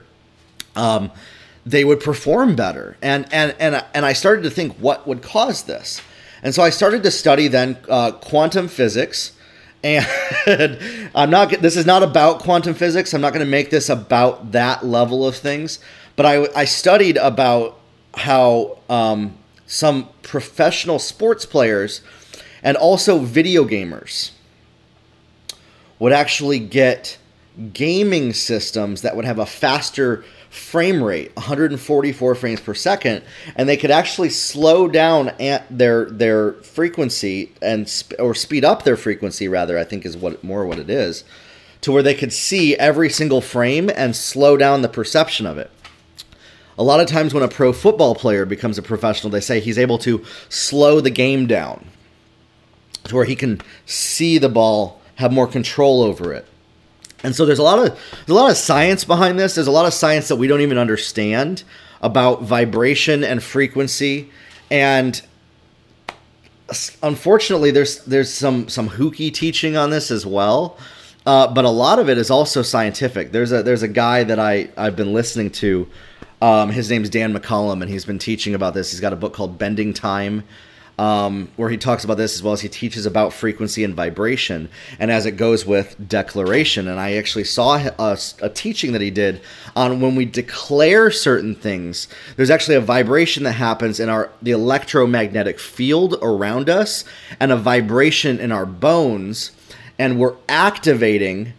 um, 0.76 1.12
they 1.68 1.84
would 1.84 2.00
perform 2.00 2.56
better. 2.56 2.98
And 3.02 3.28
and 3.32 3.56
and 3.60 3.84
and 3.94 4.06
I 4.06 4.14
started 4.14 4.44
to 4.44 4.50
think 4.50 4.76
what 4.78 5.08
would 5.08 5.22
cause 5.22 5.64
this, 5.64 6.02
and 6.42 6.56
so 6.56 6.64
I 6.64 6.70
started 6.70 7.04
to 7.04 7.12
study 7.12 7.48
then 7.48 7.78
uh, 7.90 8.12
quantum 8.12 8.68
physics. 8.68 9.34
And 9.84 10.08
I'm 11.16 11.30
not. 11.30 11.50
This 11.50 11.76
is 11.76 11.86
not 11.86 12.04
about 12.04 12.40
quantum 12.40 12.74
physics. 12.74 13.14
I'm 13.14 13.22
not 13.22 13.34
going 13.34 13.46
to 13.46 13.52
make 13.52 13.70
this 13.70 13.90
about 13.90 14.54
that 14.54 14.86
level 14.86 15.28
of 15.28 15.36
things. 15.36 15.80
But 16.16 16.26
I 16.26 16.48
I 16.56 16.66
studied 16.66 17.18
about 17.18 17.80
how 18.16 18.80
um, 18.90 19.38
some 19.68 20.10
professional 20.24 21.00
sports 21.00 21.46
players 21.46 22.02
and 22.64 22.76
also 22.78 23.20
video 23.20 23.66
gamers 23.66 24.32
would 26.00 26.14
actually 26.14 26.60
get 26.60 27.18
gaming 27.74 28.34
systems 28.34 29.02
that 29.02 29.16
would 29.16 29.26
have 29.26 29.40
a 29.40 29.46
faster 29.46 30.24
frame 30.50 31.04
rate 31.04 31.36
144 31.36 32.36
frames 32.36 32.60
per 32.60 32.74
second 32.74 33.24
and 33.56 33.68
they 33.68 33.78
could 33.78 33.92
actually 33.92 34.30
slow 34.30 34.88
down 34.88 35.30
at 35.40 35.66
their 35.76 36.06
their 36.06 36.54
frequency 36.54 37.52
and 37.62 37.88
sp- 37.90 38.16
or 38.20 38.34
speed 38.34 38.64
up 38.64 38.84
their 38.84 38.98
frequency 38.98 39.48
rather 39.48 39.78
i 39.78 39.84
think 39.84 40.06
is 40.06 40.16
what 40.16 40.44
more 40.44 40.66
what 40.66 40.80
it 40.80 40.90
is 40.90 41.24
to 41.82 41.92
where 41.92 42.04
they 42.04 42.16
could 42.16 42.34
see 42.34 42.76
every 42.78 43.10
single 43.10 43.42
frame 43.42 43.90
and 43.96 44.16
slow 44.16 44.58
down 44.58 44.82
the 44.82 44.90
perception 44.90 45.46
of 45.46 45.58
it 45.58 45.70
a 46.78 46.84
lot 46.84 47.00
of 47.00 47.08
times 47.08 47.34
when 47.34 47.44
a 47.44 47.48
pro 47.48 47.74
football 47.74 48.16
player 48.16 48.46
becomes 48.46 48.78
a 48.78 48.82
professional 48.82 49.30
they 49.30 49.42
say 49.42 49.60
he's 49.60 49.78
able 49.78 49.98
to 49.98 50.24
slow 50.50 51.02
the 51.02 51.12
game 51.12 51.46
down 51.46 51.86
to 53.08 53.16
where 53.16 53.26
he 53.26 53.36
can 53.36 53.62
see 53.86 54.38
the 54.38 54.50
ball 54.50 55.02
have 55.16 55.32
more 55.32 55.48
control 55.48 56.02
over 56.04 56.34
it. 56.34 56.46
And 57.24 57.36
so 57.36 57.46
there's 57.46 57.60
a 57.60 57.64
lot 57.64 57.80
of 57.80 57.86
there's 57.86 58.30
a 58.30 58.34
lot 58.34 58.52
of 58.52 58.58
science 58.58 59.04
behind 59.04 59.40
this. 59.40 59.56
There's 59.56 59.68
a 59.68 59.72
lot 59.72 59.86
of 59.86 59.94
science 59.94 60.28
that 60.28 60.36
we 60.36 60.48
don't 60.48 60.62
even 60.62 60.78
understand 60.78 61.64
about 62.02 62.44
vibration 62.44 63.24
and 63.24 63.42
frequency 63.42 64.30
and 64.70 65.22
unfortunately 67.02 67.72
there's 67.72 68.04
there's 68.06 68.32
some 68.32 68.68
some 68.68 68.88
hooky 68.88 69.32
teaching 69.32 69.78
on 69.78 69.90
this 69.90 70.12
as 70.12 70.26
well. 70.26 70.78
Uh, 71.26 71.46
but 71.54 71.66
a 71.66 71.70
lot 71.70 72.00
of 72.00 72.10
it 72.10 72.18
is 72.18 72.32
also 72.32 72.62
scientific. 72.62 73.32
There's 73.32 73.52
a 73.52 73.62
there's 73.64 73.84
a 73.84 73.88
guy 73.88 74.24
that 74.24 74.40
I 74.40 74.70
I've 74.78 74.96
been 74.96 75.14
listening 75.14 75.52
to. 75.52 75.88
Um, 76.42 76.70
his 76.70 76.90
name's 76.90 77.10
Dan 77.10 77.34
McCollum, 77.34 77.82
and 77.82 77.90
he's 77.90 78.06
been 78.06 78.20
teaching 78.20 78.54
about 78.54 78.76
this. 78.76 78.92
He's 78.92 79.00
got 79.00 79.12
a 79.12 79.16
book 79.16 79.34
called 79.34 79.58
Bending 79.58 79.92
Time, 79.92 80.44
um, 80.98 81.50
where 81.58 81.70
he 81.70 81.78
talks 81.78 82.04
about 82.04 82.18
this 82.18 82.36
as 82.36 82.42
well 82.42 82.54
as 82.54 82.62
he 82.62 82.70
teaches 82.70 83.06
about 83.06 83.32
frequency 83.32 83.84
and 83.84 83.94
vibration, 83.94 84.70
and 85.00 85.12
as 85.12 85.26
it 85.26 85.32
goes 85.32 85.66
with 85.66 85.96
declaration. 86.08 86.88
And 86.88 87.00
I 87.00 87.14
actually 87.14 87.44
saw 87.44 87.78
a, 87.78 88.18
a, 88.42 88.50
teaching 88.50 88.94
that 88.94 89.02
he 89.02 89.12
did 89.12 89.42
on 89.76 90.02
when 90.02 90.16
we 90.16 90.26
declare 90.26 91.12
certain 91.12 91.54
things. 91.54 92.08
There's 92.36 92.50
actually 92.50 92.76
a 92.76 92.82
vibration 92.82 93.44
that 93.44 93.54
happens 93.54 94.00
in 94.00 94.10
our 94.10 94.32
the 94.42 94.52
electromagnetic 94.52 95.60
field 95.60 96.18
around 96.22 96.70
us, 96.70 97.04
and 97.40 97.52
a 97.52 97.58
vibration 97.58 98.40
in 98.40 98.52
our 98.52 98.66
bones, 98.66 99.52
and 100.00 100.20
we're 100.20 100.36
activating 100.50 101.54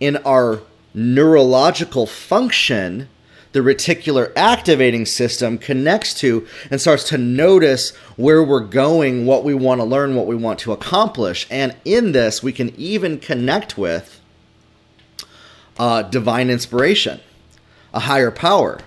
in 0.00 0.16
our 0.18 0.60
neurological 0.94 2.06
function 2.06 3.08
the 3.52 3.60
reticular 3.60 4.32
activating 4.34 5.06
system 5.06 5.58
connects 5.58 6.14
to 6.14 6.46
and 6.70 6.80
starts 6.80 7.04
to 7.04 7.18
notice 7.18 7.94
where 8.16 8.42
we're 8.42 8.60
going, 8.60 9.26
what 9.26 9.44
we 9.44 9.54
want 9.54 9.80
to 9.80 9.84
learn, 9.84 10.14
what 10.14 10.26
we 10.26 10.34
want 10.34 10.58
to 10.60 10.72
accomplish. 10.72 11.46
And 11.50 11.76
in 11.84 12.12
this, 12.12 12.42
we 12.42 12.52
can 12.52 12.74
even 12.76 13.18
connect 13.18 13.76
with 13.76 14.20
uh, 15.78 16.02
divine 16.02 16.50
inspiration, 16.50 17.20
a 17.92 18.00
higher 18.00 18.30
power. 18.30 18.80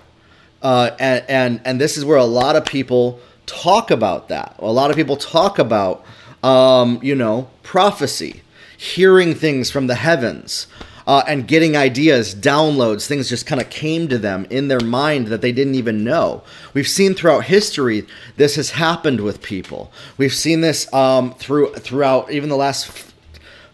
Uh, 0.62 0.90
and, 0.98 1.24
and, 1.28 1.60
and 1.64 1.80
this 1.80 1.96
is 1.96 2.04
where 2.04 2.18
a 2.18 2.24
lot 2.24 2.56
of 2.56 2.64
people 2.64 3.20
talk 3.46 3.90
about 3.90 4.28
that. 4.28 4.56
A 4.58 4.72
lot 4.72 4.90
of 4.90 4.96
people 4.96 5.16
talk 5.16 5.58
about, 5.58 6.04
um, 6.42 6.98
you 7.02 7.14
know, 7.14 7.48
prophecy, 7.62 8.42
hearing 8.76 9.34
things 9.34 9.70
from 9.70 9.86
the 9.86 9.94
heavens, 9.94 10.66
uh, 11.06 11.22
and 11.28 11.46
getting 11.46 11.76
ideas, 11.76 12.34
downloads, 12.34 13.06
things 13.06 13.28
just 13.28 13.46
kind 13.46 13.60
of 13.60 13.70
came 13.70 14.08
to 14.08 14.18
them 14.18 14.46
in 14.50 14.68
their 14.68 14.80
mind 14.80 15.28
that 15.28 15.40
they 15.40 15.52
didn't 15.52 15.76
even 15.76 16.02
know. 16.02 16.42
We've 16.74 16.88
seen 16.88 17.14
throughout 17.14 17.44
history 17.44 18.06
this 18.36 18.56
has 18.56 18.70
happened 18.70 19.20
with 19.20 19.42
people. 19.42 19.92
We've 20.18 20.34
seen 20.34 20.62
this 20.62 20.92
um, 20.92 21.34
through 21.34 21.74
throughout 21.74 22.30
even 22.32 22.48
the 22.48 22.56
last 22.56 23.12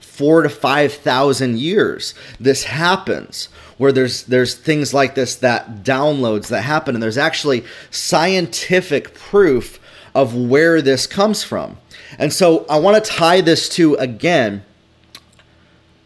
four 0.01 0.43
to 0.43 0.49
five 0.51 0.93
thousand 0.93 1.59
years 1.59 2.15
this 2.39 2.65
happens 2.65 3.47
where 3.79 3.93
there's 3.93 4.25
there's 4.25 4.55
things 4.55 4.93
like 4.93 5.15
this 5.15 5.37
that 5.37 5.83
downloads 5.83 6.49
that 6.49 6.61
happen 6.61 6.95
and 6.95 7.03
there's 7.03 7.17
actually 7.17 7.65
scientific 7.91 9.15
proof 9.15 9.81
of 10.15 10.35
where 10.37 10.83
this 10.83 11.07
comes 11.07 11.43
from 11.43 11.79
and 12.19 12.31
so 12.31 12.67
i 12.69 12.79
want 12.79 13.03
to 13.03 13.11
tie 13.11 13.41
this 13.41 13.71
to 13.71 13.95
again 13.95 14.63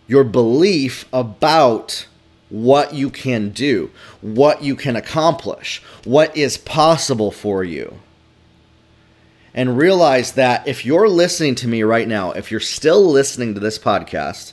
your 0.06 0.25
belief 0.25 1.04
about 1.12 2.06
what 2.48 2.94
you 2.94 3.10
can 3.10 3.50
do 3.50 3.90
what 4.20 4.62
you 4.62 4.76
can 4.76 4.94
accomplish 4.94 5.82
what 6.04 6.34
is 6.36 6.56
possible 6.56 7.30
for 7.30 7.64
you. 7.64 7.98
And 9.52 9.76
realize 9.78 10.32
that 10.32 10.68
if 10.68 10.84
you're 10.84 11.08
listening 11.08 11.54
to 11.56 11.68
me 11.68 11.82
right 11.82 12.06
now, 12.06 12.32
if 12.32 12.50
you're 12.50 12.60
still 12.60 13.04
listening 13.10 13.54
to 13.54 13.60
this 13.60 13.78
podcast, 13.78 14.52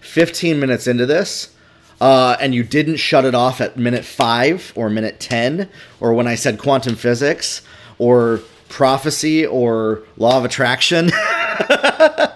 15 0.00 0.58
minutes 0.58 0.86
into 0.86 1.06
this, 1.06 1.54
uh, 2.00 2.36
and 2.40 2.54
you 2.54 2.64
didn't 2.64 2.96
shut 2.96 3.24
it 3.24 3.34
off 3.34 3.60
at 3.60 3.76
minute 3.76 4.04
five 4.04 4.72
or 4.74 4.90
minute 4.90 5.20
10, 5.20 5.68
or 6.00 6.12
when 6.14 6.26
I 6.26 6.34
said 6.34 6.58
quantum 6.58 6.96
physics 6.96 7.62
or 7.98 8.40
prophecy 8.68 9.46
or 9.46 10.02
law 10.16 10.36
of 10.36 10.44
attraction, 10.44 11.10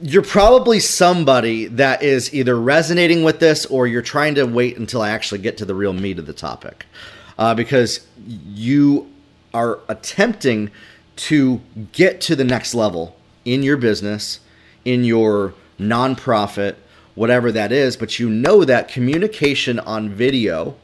you're 0.00 0.22
probably 0.22 0.80
somebody 0.80 1.66
that 1.66 2.02
is 2.02 2.32
either 2.34 2.58
resonating 2.58 3.22
with 3.24 3.40
this 3.40 3.66
or 3.66 3.86
you're 3.86 4.02
trying 4.02 4.34
to 4.36 4.44
wait 4.44 4.76
until 4.76 5.02
I 5.02 5.10
actually 5.10 5.40
get 5.40 5.56
to 5.58 5.64
the 5.64 5.74
real 5.74 5.92
meat 5.92 6.18
of 6.18 6.26
the 6.26 6.32
topic. 6.32 6.86
Uh, 7.38 7.54
because 7.54 8.06
you 8.26 9.10
are 9.54 9.80
attempting 9.88 10.70
to 11.16 11.60
get 11.92 12.20
to 12.22 12.36
the 12.36 12.44
next 12.44 12.74
level 12.74 13.16
in 13.44 13.62
your 13.62 13.76
business, 13.76 14.40
in 14.84 15.04
your 15.04 15.54
nonprofit, 15.78 16.76
whatever 17.14 17.52
that 17.52 17.72
is, 17.72 17.96
but 17.96 18.18
you 18.18 18.28
know 18.28 18.64
that 18.64 18.88
communication 18.88 19.78
on 19.80 20.08
video, 20.08 20.76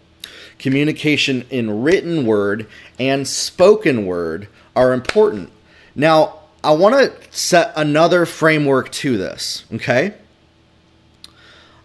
communication 0.59 1.47
in 1.51 1.83
written 1.83 2.27
word, 2.27 2.67
and 2.99 3.27
spoken 3.27 4.07
word 4.07 4.49
are 4.77 4.93
important. 4.93 5.51
Now, 5.95 6.38
I 6.62 6.73
want 6.73 6.95
to 6.97 7.37
set 7.37 7.73
another 7.77 8.27
framework 8.27 8.91
to 8.93 9.17
this, 9.17 9.65
okay? 9.75 10.15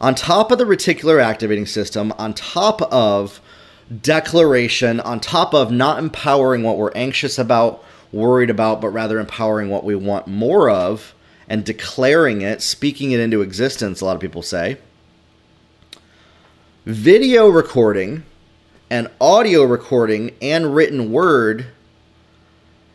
On 0.02 0.16
top 0.16 0.52
of 0.52 0.58
the 0.58 0.66
reticular 0.66 1.22
activating 1.24 1.68
system, 1.68 2.12
on 2.18 2.34
top 2.34 2.82
of 2.82 3.40
declaration, 4.02 5.00
on 5.00 5.20
top 5.20 5.54
of 5.54 5.72
not 5.72 6.00
empowering 6.00 6.64
what 6.64 6.78
we're 6.78 6.92
anxious 6.94 7.38
about, 7.38 7.84
worried 8.12 8.50
about, 8.50 8.82
but 8.82 8.90
rather 8.90 9.20
empowering 9.20 9.70
what 9.70 9.84
we 9.84 9.96
want 9.96 10.28
more 10.28 10.70
of 10.70 11.14
and 11.48 11.64
declaring 11.64 12.42
it, 12.42 12.62
speaking 12.62 13.12
it 13.12 13.20
into 13.20 13.42
existence, 13.42 14.02
a 14.02 14.06
lot 14.06 14.16
of 14.16 14.22
people 14.22 14.42
say. 14.42 14.78
Video 16.86 17.48
recording 17.48 18.24
and 18.90 19.10
audio 19.22 19.64
recording 19.64 20.32
and 20.42 20.76
written 20.76 21.12
word 21.12 21.68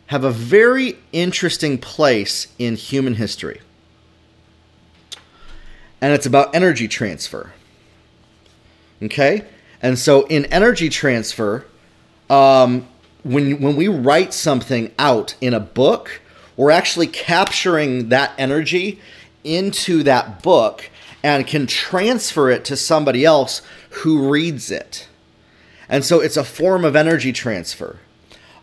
have 0.08 0.24
a 0.24 0.30
very 0.30 0.98
interesting 1.12 1.78
place 1.78 2.48
in 2.58 2.76
human 2.76 3.14
history. 3.14 3.60
And 6.00 6.12
it's 6.12 6.26
about 6.26 6.54
energy 6.54 6.88
transfer. 6.88 7.52
Okay? 9.02 9.44
And 9.82 9.98
so 9.98 10.26
in 10.26 10.46
energy 10.46 10.88
transfer, 10.88 11.66
um, 12.30 12.88
when 13.22 13.60
when 13.60 13.76
we 13.76 13.88
write 13.88 14.32
something 14.32 14.92
out 14.98 15.34
in 15.40 15.52
a 15.54 15.60
book, 15.60 16.20
we're 16.56 16.70
actually 16.70 17.06
capturing 17.06 18.08
that 18.08 18.32
energy 18.38 19.00
into 19.44 20.02
that 20.04 20.42
book 20.42 20.90
and 21.22 21.46
can 21.46 21.66
transfer 21.66 22.50
it 22.50 22.64
to 22.64 22.76
somebody 22.76 23.24
else 23.24 23.60
who 23.90 24.30
reads 24.30 24.70
it. 24.70 25.06
And 25.88 26.04
so 26.04 26.20
it's 26.20 26.36
a 26.36 26.44
form 26.44 26.84
of 26.84 26.96
energy 26.96 27.32
transfer. 27.32 27.98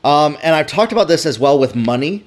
Um, 0.06 0.38
and 0.44 0.54
I've 0.54 0.68
talked 0.68 0.92
about 0.92 1.08
this 1.08 1.26
as 1.26 1.40
well 1.40 1.58
with 1.58 1.76
money. 1.76 2.24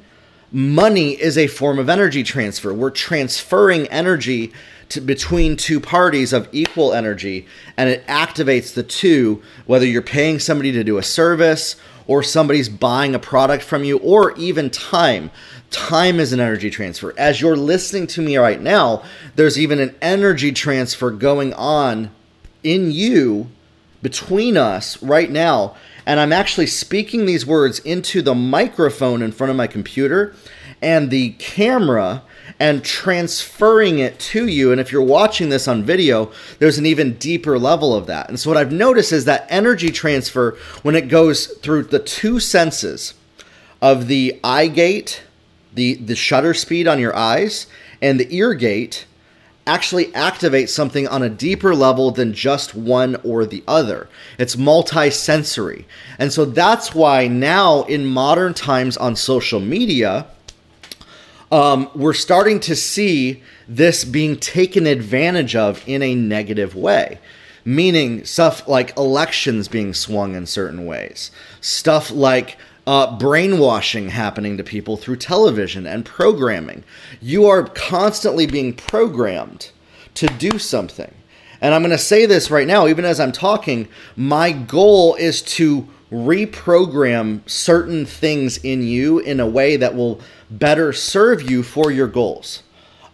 Money 0.51 1.11
is 1.13 1.39
a 1.39 1.47
form 1.47 1.79
of 1.79 1.89
energy 1.89 2.25
transfer. 2.25 2.75
We're 2.75 2.91
transferring 2.91 3.87
energy 3.87 4.53
to, 4.89 5.01
between 5.01 5.57
two 5.57 5.79
parties 5.79 6.33
of 6.33 6.49
equal 6.51 6.93
energy, 6.93 7.47
and 7.77 7.89
it 7.89 8.05
activates 8.09 8.75
the 8.75 8.83
two, 8.83 9.43
whether 9.67 9.87
you're 9.87 10.03
paying 10.03 10.41
somebody 10.41 10.73
to 10.73 10.83
do 10.83 10.99
a 10.99 11.03
service 11.05 11.77
or 12.09 12.23
somebody's 12.23 12.69
buying 12.69 13.15
a 13.15 13.19
product 13.19 13.63
from 13.63 13.85
you, 13.85 13.99
or 13.99 14.35
even 14.39 14.71
time. 14.71 15.31
Time 15.71 16.19
is 16.19 16.33
an 16.33 16.41
energy 16.41 16.71
transfer. 16.71 17.15
As 17.17 17.41
you're 17.41 17.57
listening 17.57 18.07
to 18.09 18.23
me 18.23 18.39
right 18.39 18.61
now, 18.61 19.05
there's 19.37 19.59
even 19.59 19.79
an 19.79 19.95
energy 20.03 20.51
transfer 20.51 21.11
going 21.11 21.53
on 21.53 22.11
in 22.65 22.91
you 22.91 23.51
between 24.03 24.57
us 24.57 25.01
right 25.03 25.31
now. 25.31 25.77
And 26.09 26.19
I'm 26.19 26.33
actually 26.33 26.69
speaking 26.69 27.27
these 27.27 27.45
words 27.45 27.81
into 27.81 28.23
the 28.23 28.35
microphone 28.35 29.21
in 29.21 29.31
front 29.31 29.51
of 29.51 29.59
my 29.59 29.67
computer, 29.67 30.35
and 30.81 31.11
the 31.11 31.33
camera 31.33 32.23
and 32.59 32.83
transferring 32.83 33.99
it 33.99 34.19
to 34.19 34.47
you. 34.47 34.73
And 34.73 34.81
if 34.81 34.91
you're 34.91 35.03
watching 35.03 35.51
this 35.51 35.69
on 35.69 35.85
video, 35.85 36.33
there's 36.61 36.79
an 36.79 36.87
even 36.87 37.19
deeper 37.19 37.59
level 37.59 37.95
of 37.95 38.07
that. 38.07 38.31
And 38.31 38.41
so, 38.41 38.49
what 38.49 38.57
I've 38.57 38.73
noticed 38.73 39.13
is 39.13 39.27
that 39.27 39.47
energy 39.51 39.91
transfer, 39.91 40.57
when 40.83 40.97
it 40.97 41.09
goes 41.09 41.47
through 41.47 41.83
the 41.83 41.99
two 41.99 42.41
senses 42.41 43.13
of 43.83 44.09
the 44.09 44.41
eye 44.43 44.69
gate, 44.69 45.25
the, 45.75 45.97
the 45.97 46.17
shutter 46.17 46.55
speed 46.55 46.89
on 46.89 46.99
your 46.99 47.15
eyes, 47.15 47.67
and 48.01 48.19
the 48.19 48.35
ear 48.35 48.55
gate, 48.55 49.05
actually 49.69 50.07
activates 50.07 50.71
something 50.71 51.07
on 51.07 51.23
a 51.23 51.29
deeper 51.29 51.75
level 51.75 52.11
than 52.11 52.33
just 52.33 52.75
one 52.75 53.17
or 53.17 53.45
the 53.45 53.63
other. 53.69 54.09
It's 54.39 54.57
multi-sensory. 54.57 55.87
And 56.19 56.33
so 56.33 56.47
that's 56.47 56.95
why 56.95 57.29
now 57.29 57.83
in 57.83 58.07
modern 58.07 58.55
times 58.55 58.97
on 58.97 59.15
social 59.15 59.61
media, 59.61 60.27
um, 61.53 61.91
we're 61.95 62.15
starting 62.15 62.61
to 62.61 62.75
see 62.75 63.43
this 63.69 64.05
being 64.05 64.39
taken 64.39 64.87
advantage 64.87 65.55
of 65.55 65.87
in 65.87 66.03
a 66.03 66.15
negative 66.15 66.75
way. 66.75 67.19
Meaning 67.65 68.25
stuff 68.25 68.67
like 68.67 68.97
elections 68.97 69.69
being 69.69 69.93
swung 69.93 70.35
in 70.35 70.47
certain 70.47 70.87
ways, 70.87 71.31
stuff 71.61 72.11
like 72.11 72.57
uh, 72.89 73.19
brainwashing 73.19 74.09
happening 74.09 74.57
to 74.57 74.65
people 74.65 74.97
through 74.97 75.17
television 75.17 75.87
and 75.87 76.07
programming. 76.07 76.83
You 77.21 77.45
are 77.45 77.65
constantly 77.65 78.47
being 78.47 78.73
programmed 78.73 79.73
to 80.15 80.27
do 80.27 80.59
something. 80.59 81.13
And 81.61 81.75
I'm 81.75 81.83
going 81.83 81.91
to 81.91 81.99
say 81.99 82.25
this 82.25 82.51
right 82.51 82.67
now, 82.67 82.87
even 82.87 83.05
as 83.05 83.21
I'm 83.21 83.31
talking, 83.31 83.89
my 84.17 84.53
goal 84.53 85.17
is 85.17 85.43
to 85.43 85.87
reprogram 86.11 87.47
certain 87.47 88.07
things 88.07 88.57
in 88.57 88.83
you 88.83 89.19
in 89.19 89.39
a 89.39 89.47
way 89.47 89.77
that 89.77 89.95
will 89.95 90.23
better 90.49 90.95
serve 90.95 91.51
you 91.51 91.63
for 91.63 91.91
your 91.91 92.09
goals. 92.09 92.63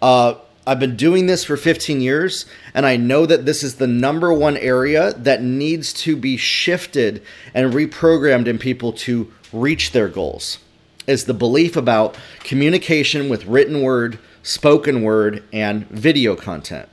Uh, 0.01 0.35
I've 0.69 0.79
been 0.79 0.95
doing 0.95 1.27
this 1.27 1.43
for 1.43 1.57
15 1.57 2.01
years, 2.01 2.47
and 2.75 2.87
I 2.87 2.97
know 2.97 3.27
that 3.27 3.45
this 3.45 3.65
is 3.65 3.75
the 3.75 3.89
number 3.89 4.33
one 4.33 4.57
area 4.57 5.13
that 5.15 5.43
needs 5.43 5.93
to 5.95 6.15
be 6.15 6.37
shifted 6.37 7.25
and 7.53 7.73
reprogrammed 7.75 8.47
in 8.47 8.59
people 8.59 8.93
to 8.93 9.33
reach 9.55 9.93
their 9.93 10.09
goals. 10.09 10.59
Is 11.07 11.25
the 11.25 11.35
belief 11.35 11.77
about 11.77 12.17
communication 12.41 13.29
with 13.29 13.45
written 13.45 13.83
word, 13.83 14.19
spoken 14.43 15.03
word, 15.03 15.45
and 15.53 15.87
video 15.89 16.35
content, 16.35 16.89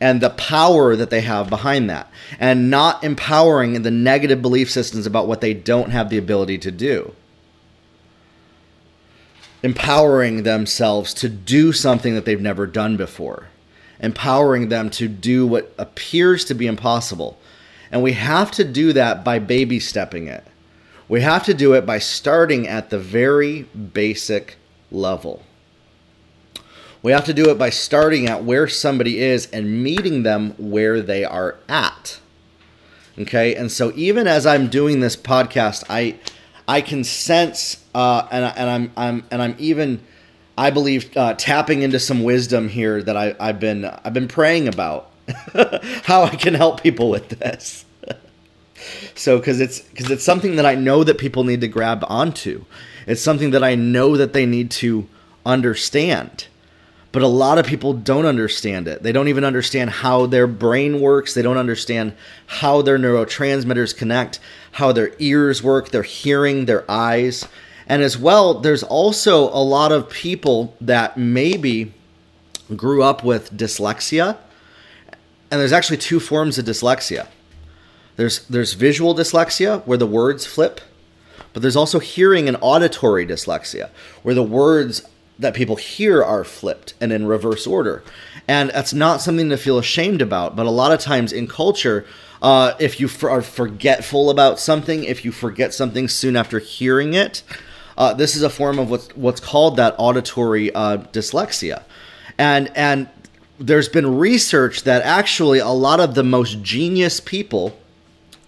and 0.00 0.20
the 0.20 0.30
power 0.30 0.94
that 0.96 1.10
they 1.10 1.22
have 1.22 1.48
behind 1.48 1.88
that, 1.88 2.10
and 2.38 2.70
not 2.70 3.02
empowering 3.02 3.82
the 3.82 3.90
negative 3.90 4.42
belief 4.42 4.70
systems 4.70 5.06
about 5.06 5.26
what 5.26 5.40
they 5.40 5.54
don't 5.54 5.90
have 5.90 6.10
the 6.10 6.18
ability 6.18 6.58
to 6.58 6.70
do 6.70 7.14
empowering 9.64 10.42
themselves 10.42 11.14
to 11.14 11.26
do 11.26 11.72
something 11.72 12.14
that 12.14 12.26
they've 12.26 12.40
never 12.40 12.66
done 12.66 12.98
before, 12.98 13.48
empowering 13.98 14.68
them 14.68 14.90
to 14.90 15.08
do 15.08 15.46
what 15.46 15.74
appears 15.78 16.44
to 16.44 16.52
be 16.52 16.66
impossible. 16.66 17.38
And 17.90 18.02
we 18.02 18.12
have 18.12 18.50
to 18.52 18.64
do 18.64 18.92
that 18.92 19.24
by 19.24 19.38
baby 19.38 19.80
stepping 19.80 20.28
it. 20.28 20.46
We 21.08 21.20
have 21.20 21.44
to 21.44 21.54
do 21.54 21.74
it 21.74 21.84
by 21.84 21.98
starting 21.98 22.66
at 22.66 22.90
the 22.90 22.98
very 22.98 23.62
basic 23.62 24.56
level. 24.90 25.42
We 27.02 27.12
have 27.12 27.24
to 27.26 27.34
do 27.34 27.50
it 27.50 27.58
by 27.58 27.70
starting 27.70 28.26
at 28.26 28.44
where 28.44 28.66
somebody 28.66 29.18
is 29.18 29.46
and 29.52 29.82
meeting 29.82 30.22
them 30.22 30.54
where 30.56 31.02
they 31.02 31.24
are 31.24 31.56
at. 31.68 32.18
Okay? 33.18 33.54
And 33.54 33.70
so 33.70 33.92
even 33.94 34.26
as 34.26 34.46
I'm 34.46 34.68
doing 34.68 35.00
this 35.00 35.14
podcast, 35.14 35.84
I 35.90 36.18
I 36.66 36.80
can 36.80 37.04
sense, 37.04 37.84
uh, 37.94 38.26
and, 38.30 38.44
and 38.44 38.70
I'm, 38.70 38.92
I'm, 38.96 39.26
and 39.30 39.42
I'm 39.42 39.54
even, 39.58 40.00
I 40.56 40.70
believe, 40.70 41.14
uh, 41.16 41.34
tapping 41.34 41.82
into 41.82 41.98
some 41.98 42.22
wisdom 42.22 42.68
here 42.68 43.02
that 43.02 43.16
I, 43.16 43.36
I've 43.38 43.60
been, 43.60 43.84
I've 43.84 44.14
been 44.14 44.28
praying 44.28 44.68
about 44.68 45.10
how 46.04 46.22
I 46.22 46.36
can 46.36 46.54
help 46.54 46.82
people 46.82 47.10
with 47.10 47.28
this. 47.28 47.84
So, 49.14 49.38
because 49.38 49.60
it's, 49.60 49.80
because 49.80 50.10
it's 50.10 50.24
something 50.24 50.56
that 50.56 50.66
I 50.66 50.74
know 50.74 51.04
that 51.04 51.18
people 51.18 51.44
need 51.44 51.60
to 51.60 51.68
grab 51.68 52.04
onto. 52.08 52.64
It's 53.06 53.22
something 53.22 53.50
that 53.50 53.62
I 53.62 53.74
know 53.74 54.16
that 54.16 54.32
they 54.32 54.46
need 54.46 54.70
to 54.72 55.06
understand. 55.46 56.46
but 57.14 57.22
a 57.22 57.28
lot 57.28 57.58
of 57.58 57.64
people 57.64 57.92
don't 57.92 58.26
understand 58.26 58.88
it. 58.88 59.04
They 59.04 59.12
don't 59.12 59.28
even 59.28 59.44
understand 59.44 59.88
how 59.88 60.26
their 60.26 60.48
brain 60.48 61.00
works. 61.00 61.32
They 61.32 61.42
don't 61.42 61.58
understand 61.58 62.12
how 62.46 62.82
their 62.82 62.98
neurotransmitters 62.98 63.96
connect, 63.96 64.40
how 64.72 64.90
their 64.90 65.12
ears 65.20 65.62
work, 65.62 65.90
their 65.90 66.02
hearing, 66.02 66.64
their 66.64 66.84
eyes. 66.90 67.46
And 67.86 68.02
as 68.02 68.18
well, 68.18 68.54
there's 68.54 68.82
also 68.82 69.44
a 69.50 69.62
lot 69.62 69.92
of 69.92 70.10
people 70.10 70.74
that 70.80 71.16
maybe 71.16 71.94
grew 72.74 73.04
up 73.04 73.22
with 73.22 73.56
dyslexia. 73.56 74.36
And 75.52 75.60
there's 75.60 75.72
actually 75.72 75.98
two 75.98 76.18
forms 76.18 76.58
of 76.58 76.64
dyslexia. 76.64 77.28
There's 78.16 78.46
there's 78.46 78.74
visual 78.74 79.14
dyslexia 79.14 79.82
where 79.86 79.98
the 79.98 80.06
words 80.06 80.46
flip, 80.46 80.80
but 81.52 81.62
there's 81.62 81.76
also 81.76 81.98
hearing 81.98 82.48
and 82.48 82.56
auditory 82.60 83.26
dyslexia 83.26 83.90
where 84.22 84.34
the 84.34 84.42
words 84.42 85.02
that 85.38 85.54
people 85.54 85.76
hear 85.76 86.22
are 86.22 86.44
flipped 86.44 86.94
and 87.00 87.12
in 87.12 87.26
reverse 87.26 87.66
order. 87.66 88.04
And 88.46 88.70
that's 88.70 88.94
not 88.94 89.20
something 89.20 89.48
to 89.50 89.56
feel 89.56 89.78
ashamed 89.78 90.22
about, 90.22 90.54
but 90.54 90.66
a 90.66 90.70
lot 90.70 90.92
of 90.92 91.00
times 91.00 91.32
in 91.32 91.48
culture, 91.48 92.06
uh, 92.40 92.74
if 92.78 93.00
you 93.00 93.08
are 93.28 93.42
forgetful 93.42 94.30
about 94.30 94.60
something, 94.60 95.02
if 95.02 95.24
you 95.24 95.32
forget 95.32 95.74
something 95.74 96.08
soon 96.08 96.36
after 96.36 96.60
hearing 96.60 97.14
it, 97.14 97.42
uh, 97.96 98.12
this 98.14 98.36
is 98.36 98.42
a 98.42 98.50
form 98.50 98.78
of 98.78 98.90
what's 98.90 99.08
what's 99.16 99.40
called 99.40 99.76
that 99.76 99.94
auditory 99.98 100.74
uh, 100.74 100.98
dyslexia, 101.12 101.82
and 102.38 102.70
and 102.76 103.08
there's 103.60 103.88
been 103.88 104.18
research 104.18 104.82
that 104.82 105.02
actually 105.02 105.60
a 105.60 105.68
lot 105.68 106.00
of 106.00 106.14
the 106.14 106.24
most 106.24 106.60
genius 106.60 107.20
people 107.20 107.76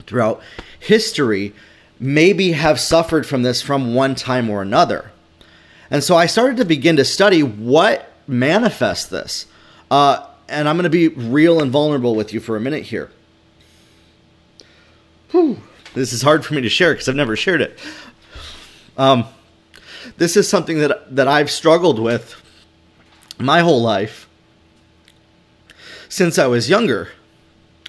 throughout 0.06 0.42
history 0.78 1.52
maybe 1.98 2.52
have 2.52 2.78
suffered 2.78 3.26
from 3.26 3.42
this 3.42 3.62
from 3.62 3.94
one 3.94 4.14
time 4.14 4.50
or 4.50 4.62
another. 4.62 5.10
And 5.90 6.02
so 6.02 6.16
I 6.16 6.26
started 6.26 6.56
to 6.58 6.64
begin 6.64 6.96
to 6.96 7.04
study 7.04 7.42
what 7.42 8.12
manifests 8.26 9.06
this. 9.06 9.46
Uh, 9.90 10.26
and 10.48 10.68
I'm 10.68 10.76
going 10.76 10.84
to 10.84 10.90
be 10.90 11.08
real 11.08 11.60
and 11.60 11.70
vulnerable 11.70 12.14
with 12.14 12.32
you 12.32 12.40
for 12.40 12.56
a 12.56 12.60
minute 12.60 12.84
here. 12.84 13.10
Whew. 15.30 15.60
This 15.94 16.12
is 16.12 16.22
hard 16.22 16.44
for 16.44 16.54
me 16.54 16.60
to 16.60 16.68
share 16.68 16.92
because 16.92 17.08
I've 17.08 17.16
never 17.16 17.36
shared 17.36 17.62
it. 17.62 17.78
Um, 18.98 19.24
this 20.16 20.36
is 20.36 20.48
something 20.48 20.78
that 20.78 21.14
that 21.16 21.28
I've 21.28 21.50
struggled 21.50 21.98
with 21.98 22.42
my 23.38 23.60
whole 23.60 23.82
life 23.82 24.28
since 26.08 26.38
I 26.38 26.46
was 26.46 26.68
younger. 26.68 27.08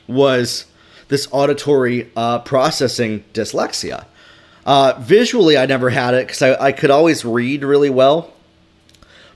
Was 0.08 0.66
this 1.08 1.28
auditory 1.32 2.10
uh, 2.16 2.40
processing 2.40 3.24
dyslexia? 3.34 4.06
Uh, 4.66 4.94
visually, 5.00 5.58
I 5.58 5.66
never 5.66 5.90
had 5.90 6.14
it 6.14 6.28
because 6.28 6.42
I, 6.42 6.66
I, 6.68 6.72
could 6.74 6.92
always 6.92 7.24
read 7.24 7.64
really 7.64 7.90
well, 7.90 8.34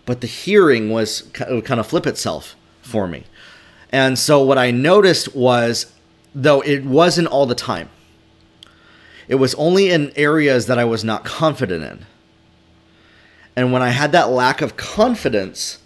but 0.05 0.19
the 0.19 0.27
hearing 0.27 0.89
was 0.89 1.21
kind 1.33 1.79
of 1.79 1.87
flip 1.87 2.05
itself 2.05 2.55
for 2.81 3.07
me. 3.07 3.23
And 3.91 4.19
so 4.19 4.43
what 4.43 4.57
I 4.57 4.71
noticed 4.71 5.33
was, 5.33 5.93
though 6.35 6.61
it 6.61 6.83
wasn't 6.83 7.27
all 7.29 7.45
the 7.45 7.55
time, 7.55 7.89
it 9.29 9.35
was 9.35 9.55
only 9.55 9.89
in 9.89 10.11
areas 10.17 10.65
that 10.67 10.77
I 10.77 10.83
was 10.83 11.05
not 11.05 11.23
confident 11.23 11.83
in. 11.83 12.05
And 13.55 13.71
when 13.71 13.81
I 13.81 13.89
had 13.89 14.11
that 14.11 14.29
lack 14.29 14.61
of 14.61 14.75
confidence, 14.75 15.79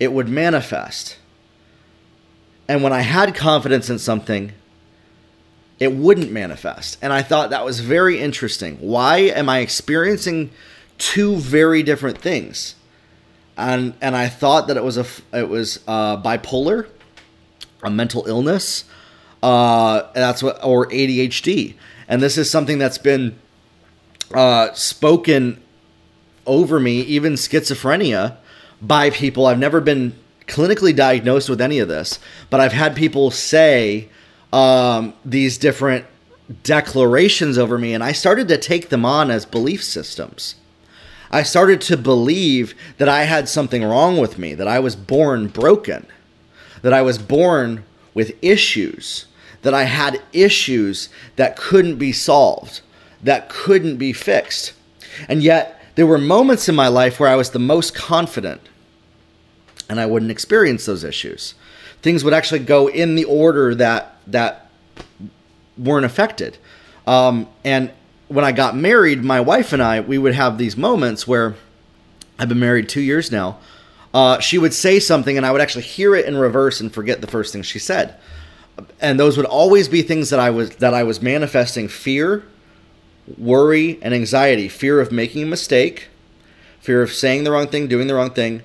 it 0.00 0.12
would 0.12 0.28
manifest. 0.28 1.18
And 2.66 2.82
when 2.82 2.92
I 2.92 3.00
had 3.00 3.34
confidence 3.34 3.88
in 3.88 3.98
something, 3.98 4.52
it 5.78 5.92
wouldn't 5.92 6.32
manifest. 6.32 6.98
And 7.00 7.12
I 7.12 7.22
thought 7.22 7.50
that 7.50 7.64
was 7.64 7.80
very 7.80 8.18
interesting. 8.18 8.76
Why 8.76 9.18
am 9.18 9.48
I 9.48 9.58
experiencing 9.58 10.50
two 10.98 11.36
very 11.36 11.82
different 11.82 12.18
things? 12.18 12.74
And 13.56 13.94
and 14.00 14.16
I 14.16 14.28
thought 14.28 14.68
that 14.68 14.76
it 14.76 14.84
was 14.84 14.96
a 14.96 15.06
it 15.32 15.48
was 15.48 15.80
uh, 15.88 16.20
bipolar, 16.22 16.88
a 17.82 17.90
mental 17.90 18.26
illness, 18.26 18.84
uh, 19.42 20.10
that's 20.14 20.42
what 20.42 20.62
or 20.64 20.86
ADHD. 20.86 21.74
And 22.08 22.22
this 22.22 22.38
is 22.38 22.50
something 22.50 22.78
that's 22.78 22.98
been 22.98 23.38
uh, 24.34 24.72
spoken 24.72 25.60
over 26.46 26.80
me, 26.80 27.00
even 27.02 27.34
schizophrenia, 27.34 28.36
by 28.80 29.10
people. 29.10 29.46
I've 29.46 29.58
never 29.58 29.80
been 29.80 30.14
clinically 30.46 30.96
diagnosed 30.96 31.50
with 31.50 31.60
any 31.60 31.78
of 31.78 31.88
this, 31.88 32.18
but 32.48 32.60
I've 32.60 32.72
had 32.72 32.96
people 32.96 33.30
say 33.30 34.08
um, 34.52 35.14
these 35.24 35.58
different 35.58 36.06
declarations 36.62 37.58
over 37.58 37.78
me, 37.78 37.94
and 37.94 38.02
I 38.02 38.12
started 38.12 38.48
to 38.48 38.58
take 38.58 38.88
them 38.88 39.04
on 39.04 39.30
as 39.30 39.44
belief 39.44 39.82
systems. 39.84 40.54
I 41.30 41.42
started 41.42 41.80
to 41.82 41.96
believe 41.96 42.74
that 42.96 43.08
I 43.08 43.24
had 43.24 43.48
something 43.48 43.84
wrong 43.84 44.16
with 44.16 44.38
me, 44.38 44.54
that 44.54 44.68
I 44.68 44.78
was 44.78 44.96
born 44.96 45.48
broken, 45.48 46.06
that 46.80 46.94
I 46.94 47.02
was 47.02 47.18
born 47.18 47.84
with 48.14 48.32
issues, 48.42 49.26
that 49.62 49.74
I 49.74 49.84
had 49.84 50.22
issues 50.32 51.10
that 51.36 51.56
couldn't 51.56 51.96
be 51.96 52.12
solved, 52.12 52.80
that 53.22 53.50
couldn't 53.50 53.98
be 53.98 54.12
fixed. 54.12 54.72
And 55.28 55.42
yet, 55.42 55.82
there 55.96 56.06
were 56.06 56.18
moments 56.18 56.68
in 56.68 56.74
my 56.74 56.88
life 56.88 57.18
where 57.20 57.28
I 57.28 57.34
was 57.34 57.50
the 57.50 57.58
most 57.58 57.94
confident 57.94 58.62
and 59.88 59.98
I 59.98 60.06
wouldn't 60.06 60.30
experience 60.30 60.86
those 60.86 61.04
issues. 61.04 61.54
Things 62.02 62.24
would 62.24 62.34
actually 62.34 62.60
go 62.60 62.88
in 62.88 63.14
the 63.14 63.24
order 63.24 63.74
that 63.74 64.16
that 64.26 64.70
weren't 65.76 66.04
affected. 66.04 66.58
Um, 67.06 67.48
and 67.64 67.90
when 68.28 68.44
I 68.44 68.52
got 68.52 68.76
married, 68.76 69.24
my 69.24 69.40
wife 69.40 69.72
and 69.72 69.82
I, 69.82 70.00
we 70.00 70.18
would 70.18 70.34
have 70.34 70.58
these 70.58 70.76
moments 70.76 71.26
where 71.26 71.54
I've 72.38 72.48
been 72.48 72.60
married 72.60 72.88
two 72.88 73.00
years 73.00 73.32
now. 73.32 73.58
Uh, 74.12 74.38
she 74.38 74.58
would 74.58 74.72
say 74.72 75.00
something, 75.00 75.36
and 75.36 75.44
I 75.44 75.52
would 75.52 75.60
actually 75.60 75.82
hear 75.82 76.14
it 76.14 76.26
in 76.26 76.36
reverse 76.36 76.80
and 76.80 76.92
forget 76.92 77.20
the 77.20 77.26
first 77.26 77.52
thing 77.52 77.62
she 77.62 77.78
said. 77.78 78.14
And 79.00 79.18
those 79.18 79.36
would 79.36 79.46
always 79.46 79.88
be 79.88 80.02
things 80.02 80.30
that 80.30 80.40
I 80.40 80.50
was 80.50 80.70
that 80.76 80.94
I 80.94 81.02
was 81.02 81.20
manifesting 81.20 81.88
fear, 81.88 82.44
worry, 83.36 83.98
and 84.02 84.14
anxiety. 84.14 84.68
Fear 84.68 85.00
of 85.00 85.10
making 85.10 85.42
a 85.42 85.46
mistake, 85.46 86.08
fear 86.80 87.02
of 87.02 87.12
saying 87.12 87.44
the 87.44 87.50
wrong 87.50 87.66
thing, 87.66 87.88
doing 87.88 88.06
the 88.06 88.14
wrong 88.14 88.30
thing, 88.30 88.62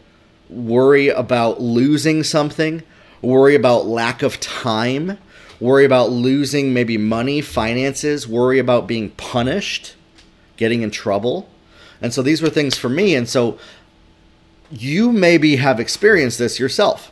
worry 0.50 1.10
about 1.10 1.62
losing 1.62 2.24
something, 2.24 2.84
worry 3.24 3.56
about 3.56 3.88
lack 3.88 4.22
of 4.22 4.40
time, 4.40 5.18
worry 5.60 5.86
about 5.86 6.12
losing 6.12 6.74
maybe 6.74 6.98
money, 6.98 7.42
finances, 7.42 8.28
worry 8.28 8.60
about 8.60 8.86
being 8.86 9.10
punished, 9.12 9.96
getting 10.58 10.82
in 10.82 10.92
trouble. 10.92 11.50
And 12.02 12.14
so 12.14 12.22
these 12.22 12.42
were 12.42 12.50
things 12.50 12.78
for 12.78 12.90
me. 12.90 13.16
And 13.16 13.28
so 13.28 13.58
you 14.70 15.12
maybe 15.12 15.56
have 15.56 15.80
experienced 15.80 16.38
this 16.38 16.60
yourself. 16.60 17.12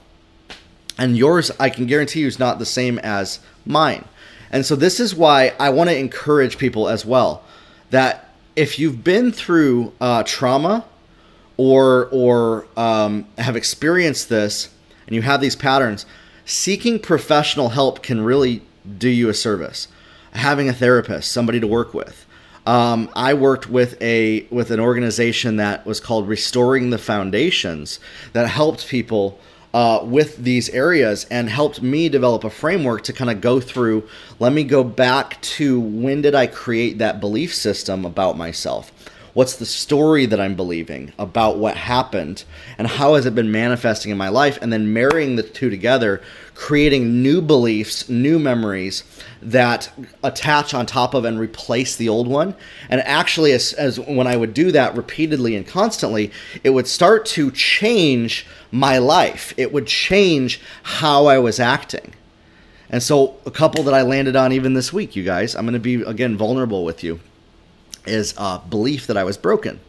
And 0.98 1.18
yours, 1.18 1.50
I 1.60 1.70
can 1.70 1.86
guarantee 1.86 2.22
you, 2.22 2.28
is 2.28 2.38
not 2.38 2.60
the 2.60 2.66
same 2.66 3.00
as 3.00 3.40
mine. 3.66 4.06
And 4.52 4.66
so 4.66 4.76
this 4.76 5.00
is 5.00 5.16
why 5.16 5.54
I 5.60 5.70
want 5.70 5.90
to 5.90 5.98
encourage 5.98 6.58
people 6.58 6.90
as 6.90 7.06
well 7.06 7.44
that 7.90 8.30
if 8.56 8.78
you've 8.78 9.04
been 9.04 9.32
through 9.32 9.94
uh, 10.02 10.24
trauma 10.24 10.86
or 11.56 12.10
or 12.12 12.68
um, 12.76 13.26
have 13.38 13.56
experienced 13.56 14.28
this 14.28 14.71
and 15.12 15.18
you 15.18 15.24
have 15.24 15.42
these 15.42 15.58
patterns, 15.58 16.06
seeking 16.46 16.98
professional 16.98 17.68
help 17.68 18.02
can 18.02 18.22
really 18.22 18.62
do 18.98 19.10
you 19.10 19.28
a 19.28 19.34
service. 19.34 19.90
Having 20.32 20.70
a 20.70 20.74
therapist, 20.74 21.34
somebody 21.34 21.60
to 21.60 21.68
work 21.68 21.94
with. 21.94 22.26
Um, 22.66 23.10
I 23.14 23.34
worked 23.34 23.70
with 23.70 24.02
a 24.02 24.48
with 24.52 24.72
an 24.72 24.80
organization 24.80 25.58
that 25.58 25.86
was 25.86 26.00
called 26.00 26.30
Restoring 26.30 26.92
the 26.92 26.98
Foundations 26.98 28.00
that 28.32 28.48
helped 28.48 28.88
people 28.88 29.38
uh, 29.74 30.00
with 30.02 30.38
these 30.38 30.70
areas 30.70 31.26
and 31.30 31.50
helped 31.50 31.82
me 31.82 32.08
develop 32.08 32.46
a 32.46 32.50
framework 32.50 33.04
to 33.04 33.12
kind 33.12 33.30
of 33.30 33.42
go 33.42 33.60
through. 33.60 34.08
Let 34.40 34.54
me 34.54 34.64
go 34.64 34.82
back 34.82 35.42
to 35.42 35.78
when 35.78 36.22
did 36.22 36.36
I 36.36 36.48
create 36.48 37.00
that 37.00 37.20
belief 37.20 37.54
system 37.54 38.06
about 38.06 38.38
myself? 38.38 38.94
What's 39.34 39.56
the 39.56 39.66
story 39.66 40.26
that 40.26 40.42
I'm 40.42 40.56
believing 40.56 41.14
about 41.18 41.58
what 41.58 41.78
happened 41.78 42.44
and 42.78 42.86
how 42.86 43.16
has 43.16 43.26
it 43.26 43.34
been 43.34 43.50
manifesting 43.50 44.12
in 44.12 44.18
my 44.18 44.28
life? 44.28 44.60
And 44.62 44.74
then 44.74 44.92
marrying 44.92 45.38
the 45.38 45.44
two 45.44 45.70
together, 45.70 46.22
creating 46.54 47.24
new 47.24 47.42
beliefs, 47.42 48.10
new 48.10 48.40
memories 48.40 49.06
that 49.42 49.90
attach 50.22 50.74
on 50.74 50.86
top 50.86 51.14
of 51.14 51.24
and 51.24 51.40
replace 51.40 51.96
the 51.96 52.10
old 52.10 52.28
one. 52.28 52.56
And 52.90 53.00
actually, 53.02 53.54
as, 53.54 53.72
as 53.74 54.02
when 54.02 54.28
I 54.28 54.36
would 54.36 54.54
do 54.54 54.70
that 54.74 54.98
repeatedly 54.98 55.56
and 55.56 55.66
constantly, 55.66 56.32
it 56.66 56.72
would 56.72 56.88
start 56.88 57.26
to 57.28 57.52
change 57.52 58.46
my 58.70 58.98
life. 58.98 59.54
It 59.56 59.72
would 59.72 59.88
change 59.88 60.60
how 60.84 61.28
I 61.28 61.40
was 61.40 61.58
acting. 61.58 62.16
And 62.90 63.02
so, 63.02 63.38
a 63.46 63.52
couple 63.52 63.84
that 63.86 63.94
I 63.94 64.02
landed 64.02 64.36
on 64.36 64.52
even 64.52 64.74
this 64.74 64.92
week, 64.92 65.16
you 65.16 65.24
guys, 65.24 65.56
I'm 65.56 65.64
going 65.64 65.74
to 65.74 65.80
be 65.80 66.02
again 66.02 66.36
vulnerable 66.36 66.84
with 66.84 67.02
you 67.02 67.22
is 68.06 68.34
a 68.38 68.60
belief 68.70 69.08
that 69.08 69.18
I 69.18 69.24
was 69.24 69.38
broken. 69.38 69.80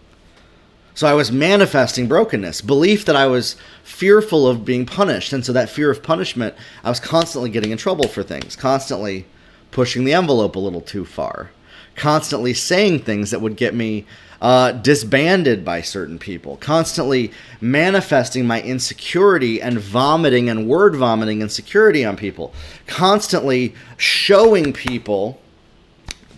So 0.95 1.07
I 1.07 1.15
was 1.15 1.33
manifesting 1.33 2.07
brokenness, 2.07 2.61
belief 2.61 3.07
that 3.07 3.17
I 3.17 3.27
was 3.27 3.57
fearful 3.83 4.47
of 4.47 4.65
being 4.65 4.85
punished. 4.85 5.33
And 5.33 5.45
so 5.45 5.53
that 5.53 5.71
fear 5.71 5.91
of 5.91 6.03
punishment, 6.03 6.55
I 6.85 6.91
was 6.91 7.01
constantly 7.01 7.49
getting 7.49 7.71
in 7.71 7.79
trouble 7.79 8.09
for 8.09 8.23
things, 8.23 8.57
constantly 8.57 9.25
pushing 9.71 10.05
the 10.05 10.13
envelope 10.13 10.55
a 10.55 10.59
little 10.59 10.83
too 10.83 11.07
far, 11.07 11.51
constantly 11.97 12.53
saying 12.53 13.01
things 13.01 13.31
that 13.31 13.41
would 13.41 13.57
get 13.57 13.75
me 13.75 14.05
uh, 14.43 14.73
disbanded 14.73 15.65
by 15.65 15.81
certain 15.81 16.19
people, 16.19 16.57
constantly 16.59 17.33
manifesting 17.61 18.47
my 18.47 18.61
insecurity 18.61 19.63
and 19.63 19.79
vomiting 19.79 20.51
and 20.51 20.69
word 20.69 20.95
vomiting 20.97 21.41
insecurity 21.41 22.05
on 22.05 22.17
people, 22.17 22.53
constantly 22.87 23.75
showing 23.97 24.73
people 24.73 25.41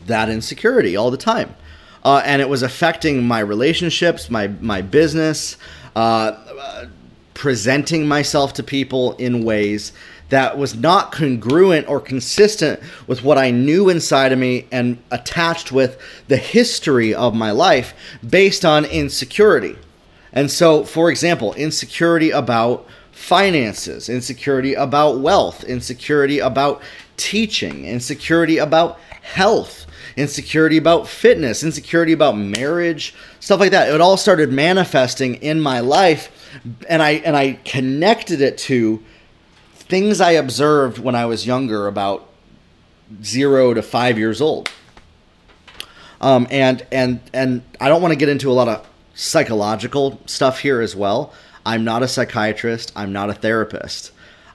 that 0.06 0.28
insecurity 0.28 0.94
all 0.94 1.10
the 1.10 1.16
time. 1.16 1.56
Uh, 2.04 2.22
and 2.24 2.42
it 2.42 2.48
was 2.48 2.62
affecting 2.62 3.26
my 3.26 3.40
relationships, 3.40 4.30
my 4.30 4.48
my 4.60 4.82
business, 4.82 5.56
uh, 5.96 6.32
presenting 7.34 8.06
myself 8.06 8.52
to 8.54 8.62
people 8.62 9.14
in 9.16 9.44
ways 9.44 9.92
that 10.30 10.56
was 10.56 10.74
not 10.74 11.12
congruent 11.12 11.88
or 11.88 12.00
consistent 12.00 12.80
with 13.06 13.22
what 13.22 13.38
I 13.38 13.50
knew 13.50 13.88
inside 13.88 14.32
of 14.32 14.38
me 14.38 14.66
and 14.72 14.98
attached 15.10 15.70
with 15.70 15.98
the 16.28 16.36
history 16.36 17.14
of 17.14 17.34
my 17.34 17.50
life 17.50 17.94
based 18.28 18.64
on 18.64 18.84
insecurity. 18.84 19.76
And 20.32 20.50
so, 20.50 20.82
for 20.84 21.10
example, 21.10 21.54
insecurity 21.54 22.30
about 22.30 22.86
finances, 23.12 24.08
insecurity 24.08 24.74
about 24.74 25.20
wealth, 25.20 25.62
insecurity 25.64 26.40
about 26.40 26.82
teaching, 27.16 27.84
insecurity 27.84 28.58
about 28.58 28.98
health, 29.22 29.83
insecurity 30.16 30.76
about 30.76 31.08
fitness, 31.08 31.62
insecurity 31.62 32.12
about 32.12 32.36
marriage, 32.36 33.14
stuff 33.40 33.60
like 33.60 33.72
that. 33.72 33.88
It 33.88 34.00
all 34.00 34.16
started 34.16 34.52
manifesting 34.52 35.36
in 35.36 35.60
my 35.60 35.80
life 35.80 36.30
and 36.88 37.02
I 37.02 37.10
and 37.10 37.36
I 37.36 37.54
connected 37.64 38.40
it 38.40 38.58
to 38.58 39.02
things 39.74 40.20
I 40.20 40.32
observed 40.32 40.98
when 40.98 41.14
I 41.14 41.26
was 41.26 41.46
younger, 41.46 41.86
about 41.86 42.28
zero 43.22 43.74
to 43.74 43.82
five 43.82 44.18
years 44.18 44.40
old. 44.40 44.70
Um, 46.20 46.46
and 46.50 46.86
and 46.90 47.20
and 47.32 47.62
I 47.80 47.88
don't 47.88 48.00
want 48.00 48.12
to 48.12 48.18
get 48.18 48.28
into 48.28 48.50
a 48.50 48.54
lot 48.54 48.68
of 48.68 48.86
psychological 49.14 50.20
stuff 50.26 50.60
here 50.60 50.80
as 50.80 50.96
well. 50.96 51.32
I'm 51.66 51.84
not 51.84 52.02
a 52.02 52.08
psychiatrist. 52.08 52.92
I'm 52.94 53.12
not 53.12 53.30
a 53.30 53.34
therapist. 53.34 54.12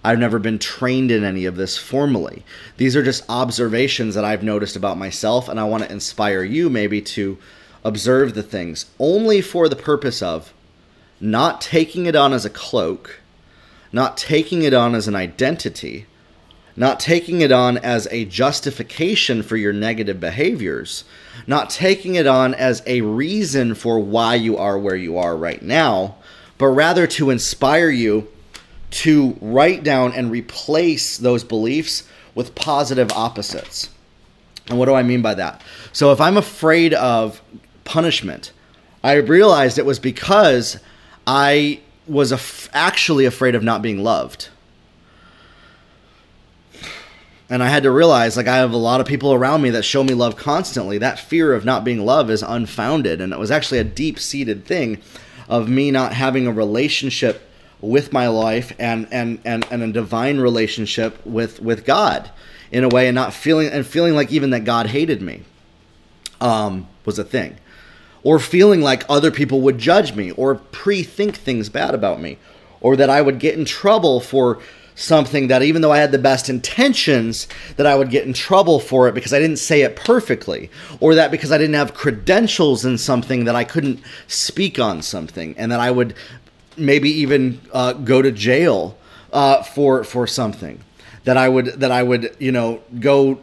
I've 0.09 0.19
never 0.19 0.39
been 0.39 0.59
trained 0.59 1.11
in 1.11 1.23
any 1.23 1.45
of 1.45 1.55
this 1.55 1.77
formally. 1.77 2.43
These 2.77 2.95
are 2.95 3.03
just 3.03 3.23
observations 3.29 4.15
that 4.15 4.25
I've 4.25 4.43
noticed 4.43 4.75
about 4.75 4.97
myself, 4.97 5.47
and 5.47 5.59
I 5.59 5.65
want 5.65 5.83
to 5.83 5.91
inspire 5.91 6.43
you 6.43 6.69
maybe 6.69 7.01
to 7.01 7.37
observe 7.83 8.33
the 8.33 8.43
things 8.43 8.87
only 8.97 9.41
for 9.41 9.69
the 9.69 9.75
purpose 9.75 10.21
of 10.21 10.53
not 11.21 11.61
taking 11.61 12.05
it 12.05 12.15
on 12.15 12.33
as 12.33 12.45
a 12.45 12.49
cloak 12.49 13.21
not 13.91 14.17
taking 14.17 14.63
it 14.63 14.73
on 14.73 14.93
as 14.95 15.07
an 15.07 15.15
identity, 15.15 16.05
not 16.75 16.99
taking 16.99 17.41
it 17.41 17.51
on 17.51 17.77
as 17.77 18.07
a 18.11 18.25
justification 18.25 19.41
for 19.43 19.57
your 19.57 19.73
negative 19.73 20.19
behaviors, 20.19 21.03
not 21.47 21.69
taking 21.69 22.15
it 22.15 22.27
on 22.27 22.53
as 22.53 22.83
a 22.85 23.01
reason 23.01 23.73
for 23.73 23.99
why 23.99 24.35
you 24.35 24.57
are 24.57 24.77
where 24.77 24.95
you 24.95 25.17
are 25.17 25.35
right 25.35 25.61
now, 25.61 26.15
but 26.57 26.67
rather 26.67 27.07
to 27.07 27.29
inspire 27.29 27.89
you 27.89 28.27
to 28.91 29.37
write 29.41 29.83
down 29.83 30.13
and 30.13 30.31
replace 30.31 31.17
those 31.17 31.43
beliefs 31.43 32.03
with 32.35 32.55
positive 32.55 33.11
opposites. 33.11 33.89
And 34.67 34.77
what 34.77 34.85
do 34.85 34.93
I 34.93 35.03
mean 35.03 35.21
by 35.21 35.33
that? 35.35 35.61
So 35.93 36.11
if 36.11 36.21
I'm 36.21 36.37
afraid 36.37 36.93
of 36.93 37.41
punishment, 37.85 38.51
I 39.03 39.13
realized 39.15 39.77
it 39.77 39.85
was 39.85 39.99
because 39.99 40.79
I 41.25 41.79
was 42.07 42.31
af- 42.31 42.69
actually 42.73 43.25
afraid 43.25 43.55
of 43.55 43.63
not 43.63 43.81
being 43.81 44.03
loved. 44.03 44.49
And 47.51 47.63
I 47.63 47.67
had 47.67 47.83
to 47.83 47.91
realize, 47.91 48.37
like, 48.37 48.47
I 48.47 48.57
have 48.57 48.73
a 48.73 48.77
lot 48.77 49.01
of 49.01 49.07
people 49.07 49.33
around 49.33 49.63
me 49.63 49.71
that 49.71 49.83
show 49.83 50.03
me 50.03 50.13
love 50.13 50.35
constantly. 50.35 50.99
That 50.99 51.17
fear 51.17 51.53
of 51.53 51.65
not 51.65 51.83
being 51.83 52.05
loved 52.05 52.29
is 52.29 52.43
unfounded. 52.43 53.21
And 53.21 53.33
it 53.33 53.39
was 53.39 53.49
actually 53.49 53.79
a 53.79 53.83
deep 53.83 54.19
seated 54.19 54.65
thing 54.65 55.01
of 55.47 55.67
me 55.67 55.89
not 55.89 56.13
having 56.13 56.45
a 56.45 56.51
relationship 56.51 57.48
with 57.81 58.11
my 58.11 58.27
life 58.27 58.73
and, 58.79 59.07
and, 59.11 59.39
and, 59.45 59.65
and 59.71 59.83
a 59.83 59.91
divine 59.91 60.39
relationship 60.39 61.25
with, 61.25 61.61
with 61.61 61.85
God 61.85 62.29
in 62.71 62.83
a 62.83 62.89
way 62.89 63.07
and 63.07 63.15
not 63.15 63.33
feeling 63.33 63.69
and 63.69 63.85
feeling 63.85 64.15
like 64.15 64.31
even 64.31 64.49
that 64.51 64.61
God 64.61 64.87
hated 64.87 65.21
me 65.21 65.43
um, 66.41 66.87
was 67.05 67.17
a 67.19 67.23
thing. 67.23 67.57
Or 68.21 68.37
feeling 68.37 68.81
like 68.81 69.05
other 69.07 69.31
people 69.31 69.61
would 69.61 69.77
judge 69.77 70.13
me 70.13 70.31
or 70.31 70.55
pre 70.55 71.03
think 71.03 71.37
things 71.37 71.69
bad 71.69 71.95
about 71.95 72.19
me 72.19 72.37
or 72.81 72.95
that 72.97 73.09
I 73.09 73.21
would 73.21 73.39
get 73.39 73.57
in 73.57 73.65
trouble 73.65 74.19
for 74.19 74.59
something 74.99 75.47
that 75.47 75.63
even 75.63 75.81
though 75.81 75.93
I 75.93 75.99
had 75.99 76.11
the 76.11 76.17
best 76.17 76.49
intentions 76.49 77.47
that 77.77 77.85
I 77.85 77.95
would 77.95 78.09
get 78.09 78.25
in 78.27 78.33
trouble 78.33 78.81
for 78.81 79.07
it 79.07 79.13
because 79.13 79.33
I 79.33 79.39
didn't 79.39 79.57
say 79.57 79.81
it 79.81 79.95
perfectly 79.95 80.69
or 80.99 81.15
that 81.15 81.31
because 81.31 81.53
I 81.53 81.57
didn't 81.57 81.75
have 81.75 81.93
credentials 81.93 82.83
in 82.83 82.97
something 82.97 83.45
that 83.45 83.55
I 83.55 83.63
couldn't 83.63 84.01
speak 84.27 84.77
on 84.77 85.01
something 85.01 85.55
and 85.57 85.71
that 85.71 85.79
I 85.79 85.89
would 85.89 86.15
maybe 86.79 87.09
even 87.09 87.61
uh, 87.73 87.93
go 87.93 88.21
to 88.21 88.31
jail 88.31 88.97
uh, 89.31 89.63
for 89.63 90.03
for 90.03 90.25
something 90.27 90.79
that 91.23 91.37
I 91.37 91.49
would 91.49 91.65
that 91.79 91.91
I 91.91 92.03
would 92.03 92.35
you 92.39 92.51
know 92.51 92.81
go 92.99 93.39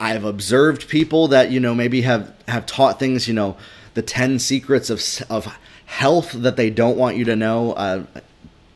I've 0.00 0.24
observed 0.24 0.88
people 0.88 1.28
that 1.28 1.50
you 1.50 1.60
know 1.60 1.74
maybe 1.74 2.02
have 2.02 2.34
have 2.48 2.66
taught 2.66 2.98
things 2.98 3.28
you 3.28 3.34
know 3.34 3.56
the 3.94 4.02
10 4.02 4.38
secrets 4.38 4.90
of 4.90 5.02
of 5.30 5.54
health 5.86 6.32
that 6.32 6.56
they 6.56 6.70
don't 6.70 6.96
want 6.96 7.16
you 7.16 7.24
to 7.26 7.36
know 7.36 7.72
uh, 7.72 8.04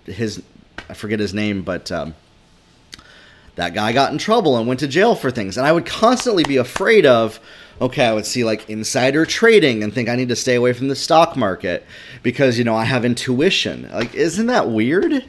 his 0.04 0.42
I 0.88 0.94
forget 0.94 1.18
his 1.18 1.34
name 1.34 1.62
but 1.62 1.90
um, 1.90 2.14
that 3.56 3.74
guy 3.74 3.92
got 3.92 4.12
in 4.12 4.18
trouble 4.18 4.56
and 4.56 4.68
went 4.68 4.80
to 4.80 4.86
jail 4.86 5.14
for 5.14 5.30
things. 5.30 5.56
And 5.56 5.66
I 5.66 5.72
would 5.72 5.86
constantly 5.86 6.44
be 6.44 6.58
afraid 6.58 7.04
of 7.04 7.40
okay 7.80 8.06
I 8.06 8.14
would 8.14 8.24
see 8.24 8.44
like 8.44 8.70
insider 8.70 9.26
trading 9.26 9.82
and 9.82 9.92
think 9.92 10.08
I 10.08 10.16
need 10.16 10.28
to 10.28 10.36
stay 10.36 10.54
away 10.54 10.72
from 10.72 10.88
the 10.88 10.96
stock 10.96 11.36
market 11.36 11.84
because 12.22 12.56
you 12.56 12.64
know 12.64 12.76
I 12.76 12.84
have 12.84 13.04
intuition. 13.04 13.90
Like 13.92 14.14
isn't 14.14 14.46
that 14.46 14.68
weird? 14.68 15.24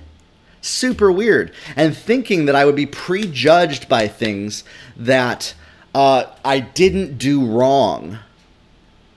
Super 0.62 1.12
weird. 1.12 1.54
And 1.76 1.96
thinking 1.96 2.46
that 2.46 2.56
I 2.56 2.66
would 2.66 2.76
be 2.76 2.86
prejudged 2.86 3.88
by 3.88 4.08
things 4.08 4.64
that 4.98 5.54
uh, 5.96 6.26
I 6.44 6.60
didn't 6.60 7.18
do 7.18 7.46
wrong. 7.46 8.20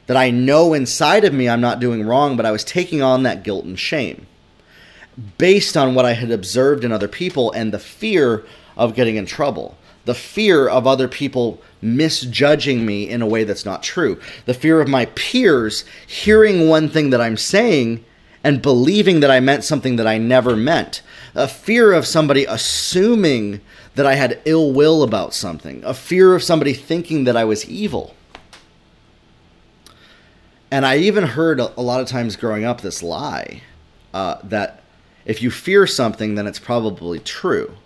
That 0.07 0.17
I 0.17 0.31
know 0.31 0.73
inside 0.73 1.25
of 1.25 1.35
me 1.35 1.49
I'm 1.49 1.61
not 1.61 1.81
doing 1.81 2.05
wrong, 2.05 2.37
but 2.37 2.47
I 2.47 2.51
was 2.51 2.65
taking 2.65 3.03
on 3.03 3.23
that 3.25 3.43
guilt 3.43 3.65
and 3.65 3.79
shame. 3.79 4.27
Based 5.39 5.77
on 5.77 5.95
what 5.95 6.05
I 6.05 6.13
had 6.13 6.31
observed 6.31 6.85
in 6.85 6.93
other 6.93 7.09
people 7.09 7.51
and 7.53 7.73
the 7.73 7.79
fear 7.79 8.45
of 8.77 8.95
getting 8.95 9.17
in 9.17 9.27
trouble. 9.27 9.77
The 10.05 10.15
fear 10.15 10.69
of 10.69 10.87
other 10.87 11.09
people 11.09 11.61
misjudging 11.83 12.85
me 12.85 13.09
in 13.09 13.23
a 13.23 13.27
way 13.27 13.45
that's 13.45 13.65
not 13.65 13.83
true. 13.83 14.21
The 14.47 14.55
fear 14.55 14.81
of 14.81 14.89
my 14.89 15.07
peers 15.07 15.85
hearing 16.07 16.69
one 16.69 16.89
thing 16.89 17.11
that 17.11 17.21
I'm 17.21 17.37
saying 17.37 18.05
and 18.43 18.63
believing 18.63 19.21
that 19.21 19.31
I 19.31 19.41
meant 19.41 19.65
something 19.65 19.97
that 19.97 20.07
I 20.07 20.19
never 20.19 20.57
meant. 20.57 21.03
A 21.35 21.47
fear 21.47 21.93
of 21.93 22.07
somebody 22.07 22.45
assuming 22.47 23.61
that 23.95 24.07
I 24.07 24.15
had 24.15 24.41
ill 24.45 24.73
will 24.73 25.03
about 25.03 25.35
something, 25.35 25.83
a 25.85 25.95
fear 25.95 26.35
of 26.35 26.43
somebody 26.43 26.73
thinking 26.73 27.25
that 27.25 27.37
I 27.37 27.45
was 27.45 27.69
evil. 27.69 28.15
And 30.71 30.87
I 30.87 30.99
even 30.99 31.25
heard 31.25 31.61
a, 31.61 31.81
lot 31.81 32.01
of 32.01 32.07
times 32.07 32.37
growing 32.37 32.65
up 32.65 32.81
this 32.81 33.03
lie 33.03 33.63
uh, 34.15 34.37
that 34.45 34.83
if 35.25 35.43
you 35.43 35.51
fear 35.51 35.87
something, 35.87 36.37
then 36.37 36.47
it's 36.47 36.61
probably 36.61 37.19
true. 37.19 37.77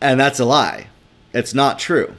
And 0.00 0.18
that's 0.18 0.40
a 0.40 0.44
lie. 0.44 0.88
It's 1.32 1.54
not 1.54 1.78
true. 1.78 2.14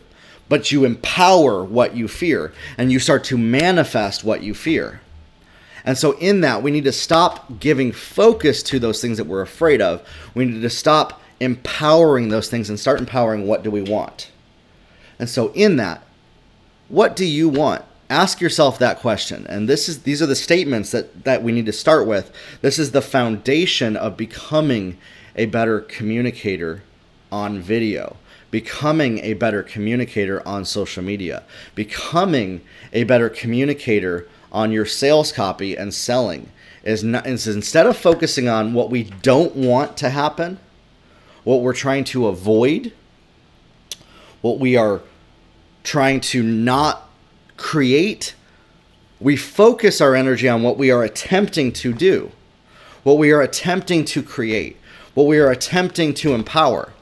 But 0.48 0.72
you 0.72 0.84
empower 0.84 1.64
what 1.64 1.96
you 1.96 2.08
fear 2.08 2.54
and 2.78 2.92
you 2.92 3.00
start 3.00 3.24
to 3.26 3.38
manifest 3.38 4.24
what 4.24 4.44
you 4.44 4.54
fear. 4.54 5.02
And 5.86 5.98
so, 5.98 6.18
in 6.18 6.42
that, 6.42 6.62
we 6.62 6.72
need 6.72 6.84
to 6.84 6.92
stop 6.92 7.60
giving 7.60 7.92
focus 7.92 8.62
to 8.64 8.80
those 8.80 9.02
things 9.02 9.18
that 9.18 9.28
we're 9.28 9.42
afraid 9.42 9.82
of. 9.82 10.06
We 10.36 10.46
need 10.46 10.62
to 10.62 10.70
stop 10.70 11.22
empowering 11.40 12.30
those 12.30 12.50
things 12.50 12.70
and 12.70 12.80
start 12.80 13.00
empowering 13.00 13.48
what 13.48 13.64
do 13.64 13.72
we 13.72 13.82
want. 13.82 14.30
And 15.20 15.30
so, 15.30 15.52
in 15.54 15.78
that, 15.78 16.04
what 16.90 17.16
do 17.16 17.26
you 17.26 17.48
want? 17.48 17.86
Ask 18.10 18.42
yourself 18.42 18.80
that 18.80 19.00
question. 19.00 19.46
And 19.48 19.70
this 19.70 19.88
is 19.88 20.04
these 20.04 20.22
are 20.22 20.26
the 20.26 20.36
statements 20.36 20.92
that, 20.92 21.24
that 21.24 21.44
we 21.44 21.52
need 21.52 21.68
to 21.68 21.74
start 21.74 22.08
with. 22.08 22.32
This 22.62 22.78
is 22.78 22.92
the 22.92 23.02
foundation 23.02 23.96
of 23.96 24.18
becoming 24.18 24.98
a 25.36 25.46
better 25.46 25.80
communicator 25.80 26.84
on 27.32 27.60
video 27.60 28.18
becoming 28.52 29.20
a 29.20 29.34
better 29.34 29.62
communicator 29.64 30.46
on 30.48 30.66
social 30.66 31.04
media, 31.04 31.44
becoming 31.76 32.62
a 32.94 33.04
better 33.04 33.30
communicator 33.30 34.28
on 34.52 34.72
your 34.72 34.86
sales 34.86 35.32
copy 35.32 35.76
and 35.78 35.94
selling 35.94 36.52
is, 36.84 37.04
not, 37.04 37.28
is 37.28 37.48
instead 37.48 37.86
of 37.86 37.96
focusing 37.96 38.48
on 38.48 38.74
what 38.74 38.90
we 38.90 39.04
don't 39.04 39.56
want 39.56 39.98
to 39.98 40.10
happen, 40.10 40.60
what 41.44 41.62
we're 41.62 41.74
trying 41.74 42.04
to 42.04 42.28
avoid, 42.28 42.92
what 44.42 44.60
we 44.60 44.76
are 44.76 45.02
trying 45.84 46.20
to 46.20 46.42
not 46.42 47.10
create, 47.58 48.34
we 49.20 49.36
focus 49.36 50.02
our 50.02 50.16
energy 50.16 50.48
on 50.48 50.64
what 50.64 50.78
we 50.78 50.90
are 50.90 51.04
attempting 51.04 51.72
to 51.72 51.94
do, 51.94 52.32
what 53.04 53.18
we 53.18 53.32
are 53.32 53.42
attempting 53.42 54.06
to 54.06 54.24
create, 54.24 54.78
what 55.14 55.28
we 55.28 55.38
are 55.40 55.52
attempting 55.52 56.14
to 56.14 56.34
empower. 56.34 56.94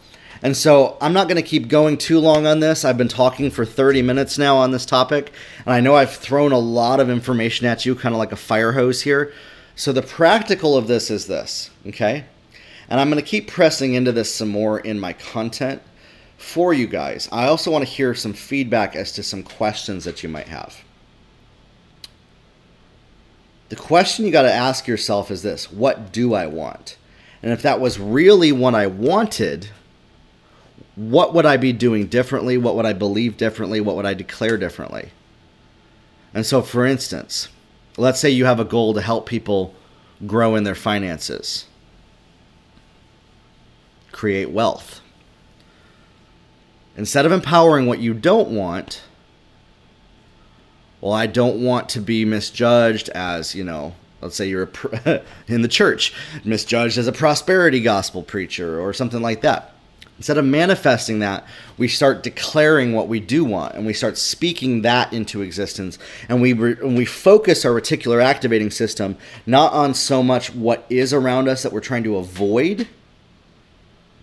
And 0.42 0.56
so 0.56 0.98
I'm 1.02 1.14
not 1.14 1.28
going 1.28 1.42
to 1.42 1.48
keep 1.48 1.68
going 1.68 1.98
too 1.98 2.20
long 2.20 2.46
on 2.46 2.60
this. 2.60 2.86
I've 2.86 2.98
been 2.98 3.08
talking 3.08 3.50
for 3.50 3.66
30 3.66 4.02
minutes 4.02 4.38
now 4.38 4.58
on 4.58 4.72
this 4.72 4.86
topic, 4.86 5.32
and 5.66 5.74
I 5.74 5.80
know 5.80 5.96
I've 5.96 6.16
thrown 6.16 6.52
a 6.52 6.60
lot 6.60 7.00
of 7.00 7.10
information 7.10 7.66
at 7.66 7.86
you, 7.86 7.96
kind 7.96 8.14
of 8.14 8.20
like 8.20 8.32
a 8.32 8.38
fire 8.38 8.74
hose 8.74 9.02
here. 9.02 9.34
So 9.76 9.92
the 9.92 10.02
practical 10.02 10.76
of 10.76 10.88
this 10.88 11.10
is 11.10 11.28
this, 11.28 11.70
okay? 11.88 12.26
And 12.90 13.00
I'm 13.00 13.10
going 13.10 13.24
to 13.24 13.30
keep 13.30 13.48
pressing 13.48 13.94
into 13.94 14.12
this 14.12 14.34
some 14.34 14.50
more 14.50 14.80
in 14.80 15.00
my 15.00 15.14
content 15.14 15.82
for 16.38 16.74
you 16.74 16.88
guys. 16.88 17.28
I 17.32 17.48
also 17.48 17.72
want 17.72 17.86
to 17.86 17.92
hear 17.92 18.14
some 18.14 18.34
feedback 18.34 18.96
as 18.96 19.12
to 19.14 19.24
some 19.24 19.44
questions 19.44 20.04
that 20.06 20.24
you 20.24 20.30
might 20.30 20.48
have. 20.48 20.84
The 23.70 23.76
question 23.76 24.26
you 24.26 24.32
got 24.32 24.44
to 24.44 24.54
ask 24.54 24.88
yourself 24.88 25.30
is 25.30 25.42
this 25.42 25.72
What 25.72 26.12
do 26.12 26.34
I 26.34 26.48
want? 26.48 26.98
And 27.44 27.52
if 27.52 27.62
that 27.62 27.80
was 27.80 28.00
really 28.00 28.52
what 28.52 28.76
I 28.76 28.88
wanted, 28.88 29.70
what 30.96 31.34
would 31.34 31.46
I 31.46 31.58
be 31.58 31.74
doing 31.74 32.08
differently? 32.08 32.58
What 32.58 32.76
would 32.76 32.86
I 32.86 32.94
believe 32.94 33.38
differently? 33.38 33.80
What 33.80 33.96
would 33.96 34.06
I 34.06 34.14
declare 34.14 34.58
differently? 34.58 35.12
And 36.34 36.46
so, 36.46 36.62
for 36.62 36.86
instance, 36.86 37.50
let's 37.98 38.20
say 38.20 38.30
you 38.30 38.46
have 38.46 38.60
a 38.60 38.66
goal 38.66 38.94
to 38.94 39.02
help 39.02 39.28
people 39.28 39.76
grow 40.26 40.56
in 40.56 40.64
their 40.64 40.76
finances, 40.76 41.66
create 44.12 44.50
wealth. 44.50 45.02
Instead 46.96 47.28
of 47.28 47.32
empowering 47.32 47.86
what 47.86 48.00
you 48.00 48.14
don't 48.14 48.50
want, 48.50 49.04
well, 51.00 51.14
I 51.14 51.28
don't 51.28 51.64
want 51.64 51.90
to 51.90 52.02
be 52.02 52.26
misjudged 52.26 53.10
as, 53.10 53.54
you 53.54 53.64
know, 53.64 53.94
let's 54.22 54.36
say 54.36 54.50
you're 54.50 54.72
in 55.48 55.62
the 55.62 55.68
church, 55.68 56.14
misjudged 56.44 56.98
as 56.98 57.08
a 57.08 57.12
prosperity 57.12 57.82
gospel 57.82 58.24
preacher 58.24 58.80
or 58.80 58.94
something 58.94 59.22
like 59.22 59.42
that. 59.42 59.76
Instead 60.18 60.40
of 60.40 60.46
manifesting 60.46 61.20
that, 61.20 61.46
we 61.78 61.88
start 61.88 62.24
declaring 62.24 62.94
what 62.94 63.08
we 63.08 63.20
do 63.20 63.46
want 63.46 63.76
and 63.76 63.86
we 63.86 63.94
start 63.94 64.18
speaking 64.18 64.82
that 64.82 65.14
into 65.14 65.42
existence. 65.42 66.00
And 66.28 66.42
we, 66.42 66.54
re- 66.54 66.78
and 66.82 66.98
we 66.98 67.06
focus 67.06 67.64
our 67.66 67.72
reticular 67.72 68.22
activating 68.22 68.72
system 68.72 69.16
not 69.46 69.74
on 69.74 69.94
so 69.94 70.24
much 70.24 70.54
what 70.54 70.86
is 70.90 71.14
around 71.14 71.48
us 71.48 71.62
that 71.62 71.72
we're 71.72 71.82
trying 71.82 72.04
to 72.06 72.18
avoid, 72.18 72.88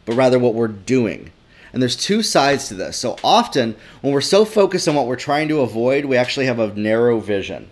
but 0.04 0.16
rather 0.16 0.38
what 0.38 0.54
we're 0.54 0.66
doing. 0.66 1.30
And 1.72 1.80
there's 1.80 1.96
two 1.96 2.22
sides 2.22 2.68
to 2.68 2.74
this. 2.74 2.96
So 2.96 3.16
often, 3.22 3.76
when 4.00 4.12
we're 4.12 4.20
so 4.20 4.44
focused 4.44 4.88
on 4.88 4.96
what 4.96 5.06
we're 5.06 5.16
trying 5.16 5.48
to 5.48 5.60
avoid, 5.60 6.06
we 6.06 6.16
actually 6.16 6.46
have 6.46 6.58
a 6.58 6.74
narrow 6.74 7.20
vision. 7.20 7.68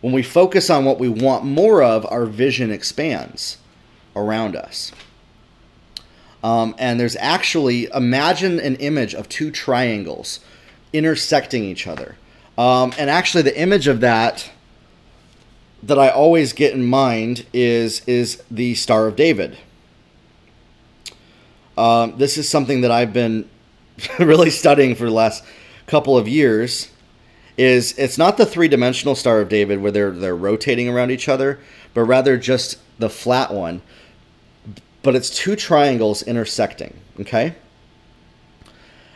When 0.00 0.12
we 0.12 0.22
focus 0.22 0.70
on 0.70 0.84
what 0.84 0.98
we 1.00 1.08
want 1.08 1.44
more 1.44 1.82
of, 1.82 2.06
our 2.10 2.26
vision 2.26 2.70
expands 2.70 3.58
around 4.16 4.56
us. 4.56 4.92
Um, 6.42 6.74
and 6.78 6.98
there's 6.98 7.16
actually, 7.16 7.88
imagine 7.94 8.58
an 8.60 8.76
image 8.76 9.14
of 9.14 9.28
two 9.28 9.50
triangles 9.50 10.40
intersecting 10.92 11.64
each 11.64 11.86
other. 11.86 12.16
Um, 12.56 12.92
and 12.98 13.10
actually, 13.10 13.42
the 13.42 13.58
image 13.60 13.86
of 13.86 14.00
that 14.00 14.50
that 15.82 15.98
I 15.98 16.10
always 16.10 16.52
get 16.52 16.74
in 16.74 16.84
mind 16.84 17.46
is 17.52 18.02
is 18.06 18.42
the 18.50 18.74
Star 18.74 19.06
of 19.06 19.16
David. 19.16 19.56
Um, 21.78 22.18
this 22.18 22.36
is 22.36 22.48
something 22.48 22.82
that 22.82 22.90
I've 22.90 23.12
been 23.12 23.48
really 24.18 24.50
studying 24.50 24.94
for 24.94 25.04
the 25.04 25.12
last 25.12 25.42
couple 25.86 26.18
of 26.18 26.28
years. 26.28 26.90
Is 27.56 27.94
it's 27.98 28.18
not 28.18 28.36
the 28.36 28.46
three 28.46 28.68
dimensional 28.68 29.14
Star 29.14 29.40
of 29.40 29.48
David 29.48 29.80
where 29.80 29.90
they're 29.90 30.10
they're 30.10 30.36
rotating 30.36 30.88
around 30.88 31.10
each 31.10 31.28
other, 31.28 31.60
but 31.94 32.02
rather 32.02 32.36
just 32.36 32.78
the 32.98 33.10
flat 33.10 33.52
one 33.52 33.82
but 35.02 35.14
it's 35.14 35.30
two 35.30 35.56
triangles 35.56 36.22
intersecting, 36.22 36.96
okay? 37.20 37.54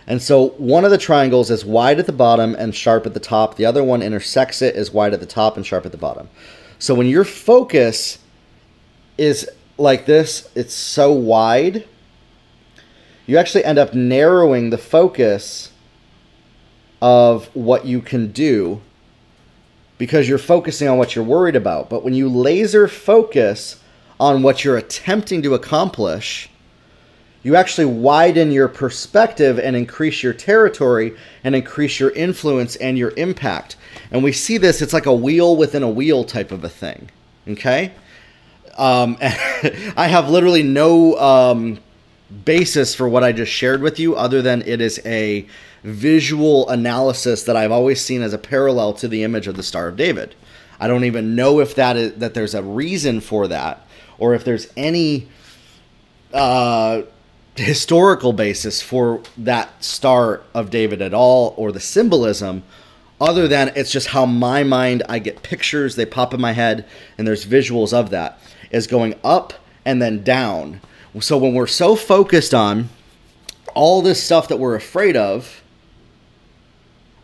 And 0.07 0.21
so 0.21 0.49
one 0.51 0.85
of 0.85 0.91
the 0.91 0.99
triangles 0.99 1.51
is 1.51 1.65
wide 1.65 1.99
at 1.99 2.07
the 2.07 2.13
bottom 2.13 2.55
and 2.55 2.75
sharp 2.75 3.07
at 3.07 3.15
the 3.15 3.21
top. 3.21 3.57
The 3.57 3.65
other 3.65 3.83
one 3.83 4.03
intersects 4.03 4.61
it, 4.61 4.77
is 4.77 4.91
wide 4.91 5.15
at 5.15 5.21
the 5.21 5.27
top 5.27 5.57
and 5.57 5.65
sharp 5.65 5.87
at 5.87 5.93
the 5.93 5.99
bottom. 5.99 6.29
So 6.79 6.95
when 6.95 7.07
your 7.07 7.25
focus 7.25 8.19
is 9.17 9.49
like 9.79 10.07
this, 10.07 10.49
it's 10.55 10.75
so 10.75 11.13
wide, 11.13 11.89
you 13.27 13.39
actually 13.39 13.65
end 13.65 13.79
up 13.79 13.95
narrowing 13.95 14.71
the 14.71 14.79
focus 14.79 15.73
of 17.01 17.47
what 17.55 17.87
you 17.87 18.01
can 18.01 18.33
do 18.33 18.81
because 19.97 20.29
you're 20.29 20.39
focusing 20.39 20.89
on 20.89 20.99
what 20.99 21.15
you're 21.15 21.25
worried 21.25 21.57
about. 21.57 21.89
But 21.89 22.05
when 22.05 22.15
you 22.15 22.29
laser 22.29 22.89
focus 22.89 23.81
on 24.19 24.43
what 24.43 24.65
you're 24.65 24.77
attempting 24.77 25.43
to 25.43 25.55
accomplish, 25.55 26.49
you 27.43 27.57
actually 27.57 27.85
widen 27.85 28.51
your 28.51 28.69
perspective 28.69 29.59
and 29.59 29.77
increase 29.77 30.23
your 30.23 30.33
territory 30.33 31.15
and 31.45 31.55
increase 31.55 32.01
your 32.01 32.11
influence 32.11 32.75
and 32.77 32.97
your 32.97 33.13
impact. 33.17 33.77
And 34.11 34.25
we 34.25 34.33
see 34.33 34.57
this, 34.57 34.81
it's 34.81 34.95
like 34.95 35.07
a 35.07 35.15
wheel 35.15 35.57
within 35.57 35.83
a 35.83 35.91
wheel 35.91 36.25
type 36.25 36.51
of 36.53 36.65
a 36.65 36.71
thing. 36.71 37.11
Okay? 37.47 37.93
Um, 38.79 39.19
I 39.21 40.09
have 40.09 40.31
literally 40.31 40.63
no 40.63 41.19
um, 41.19 41.81
basis 42.45 42.95
for 42.95 43.09
what 43.09 43.23
I 43.23 43.33
just 43.33 43.53
shared 43.53 43.83
with 43.83 43.99
you 43.99 44.17
other 44.17 44.41
than 44.41 44.63
it 44.63 44.81
is 44.81 45.01
a 45.05 45.47
visual 45.83 46.67
analysis 46.71 47.43
that 47.43 47.57
I've 47.57 47.71
always 47.71 48.01
seen 48.01 48.23
as 48.23 48.33
a 48.33 48.39
parallel 48.39 48.95
to 48.95 49.07
the 49.07 49.23
image 49.23 49.47
of 49.47 49.57
the 49.57 49.63
Star 49.63 49.89
of 49.89 49.97
David. 49.97 50.35
I 50.81 50.89
don't 50.89 51.05
even 51.05 51.37
know 51.37 51.61
if 51.61 51.75
that 51.75 51.97
is 51.97 52.15
that 52.15 52.35
there's 52.35 52.55
a 52.55 52.63
reason 52.63 53.21
for 53.21 53.47
that 53.49 53.84
or 54.19 54.35
if 54.35 54.45
there's 54.45 54.69
any 54.77 55.29
uh, 56.33 57.03
historical 57.57 58.33
basis 58.33 58.83
for 58.83 59.23
that 59.37 59.83
Star 59.83 60.43
of 60.53 60.71
David 60.71 61.01
at 61.01 61.15
all, 61.15 61.55
or 61.57 61.73
the 61.73 61.81
symbolism, 61.81 62.63
other 63.21 63.47
than 63.47 63.73
it's 63.77 63.91
just 63.93 64.09
how 64.09 64.27
my 64.27 64.65
mind, 64.65 65.03
I 65.09 65.19
get 65.19 65.43
pictures, 65.43 65.97
they 65.97 66.07
pop 66.07 66.35
in 66.35 66.41
my 66.41 66.53
head, 66.53 66.85
and 67.17 67.27
there's 67.27 67.47
visuals 67.47 67.93
of 67.93 68.11
that, 68.11 68.39
is 68.71 68.87
going 68.87 69.15
up 69.23 69.55
and 69.85 70.03
then 70.03 70.23
down. 70.23 70.81
So 71.21 71.39
when 71.39 71.55
we're 71.55 71.67
so 71.67 71.95
focused 71.95 72.53
on 72.53 72.89
all 73.75 74.03
this 74.03 74.23
stuff 74.23 74.49
that 74.49 74.59
we're 74.59 74.75
afraid 74.75 75.17
of, 75.17 75.63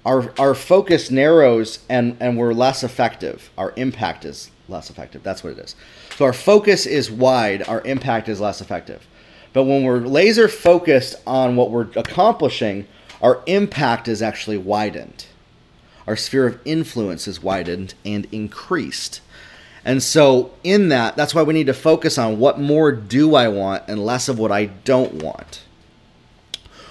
our, 0.04 0.32
our 0.38 0.54
focus 0.54 1.10
narrows 1.10 1.80
and, 1.88 2.16
and 2.20 2.38
we're 2.38 2.54
less 2.54 2.82
effective. 2.82 3.50
Our 3.58 3.72
impact 3.76 4.24
is 4.24 4.50
less 4.70 4.90
effective. 4.90 5.22
That's 5.22 5.42
what 5.42 5.52
it 5.54 5.58
is. 5.58 5.74
So 6.16 6.24
our 6.24 6.32
focus 6.32 6.86
is 6.86 7.10
wide, 7.10 7.66
our 7.68 7.82
impact 7.82 8.28
is 8.28 8.40
less 8.40 8.60
effective. 8.60 9.06
But 9.52 9.64
when 9.64 9.84
we're 9.84 9.98
laser 9.98 10.48
focused 10.48 11.16
on 11.26 11.56
what 11.56 11.70
we're 11.70 11.88
accomplishing, 11.96 12.86
our 13.20 13.42
impact 13.46 14.08
is 14.08 14.22
actually 14.22 14.58
widened. 14.58 15.26
Our 16.06 16.16
sphere 16.16 16.46
of 16.46 16.60
influence 16.64 17.28
is 17.28 17.42
widened 17.42 17.94
and 18.04 18.26
increased. 18.32 19.20
And 19.84 20.02
so, 20.02 20.52
in 20.62 20.88
that, 20.90 21.16
that's 21.16 21.34
why 21.34 21.42
we 21.42 21.54
need 21.54 21.66
to 21.66 21.74
focus 21.74 22.18
on 22.18 22.38
what 22.38 22.60
more 22.60 22.92
do 22.92 23.34
I 23.34 23.48
want 23.48 23.84
and 23.88 24.04
less 24.04 24.28
of 24.28 24.38
what 24.38 24.52
I 24.52 24.66
don't 24.66 25.14
want. 25.22 25.62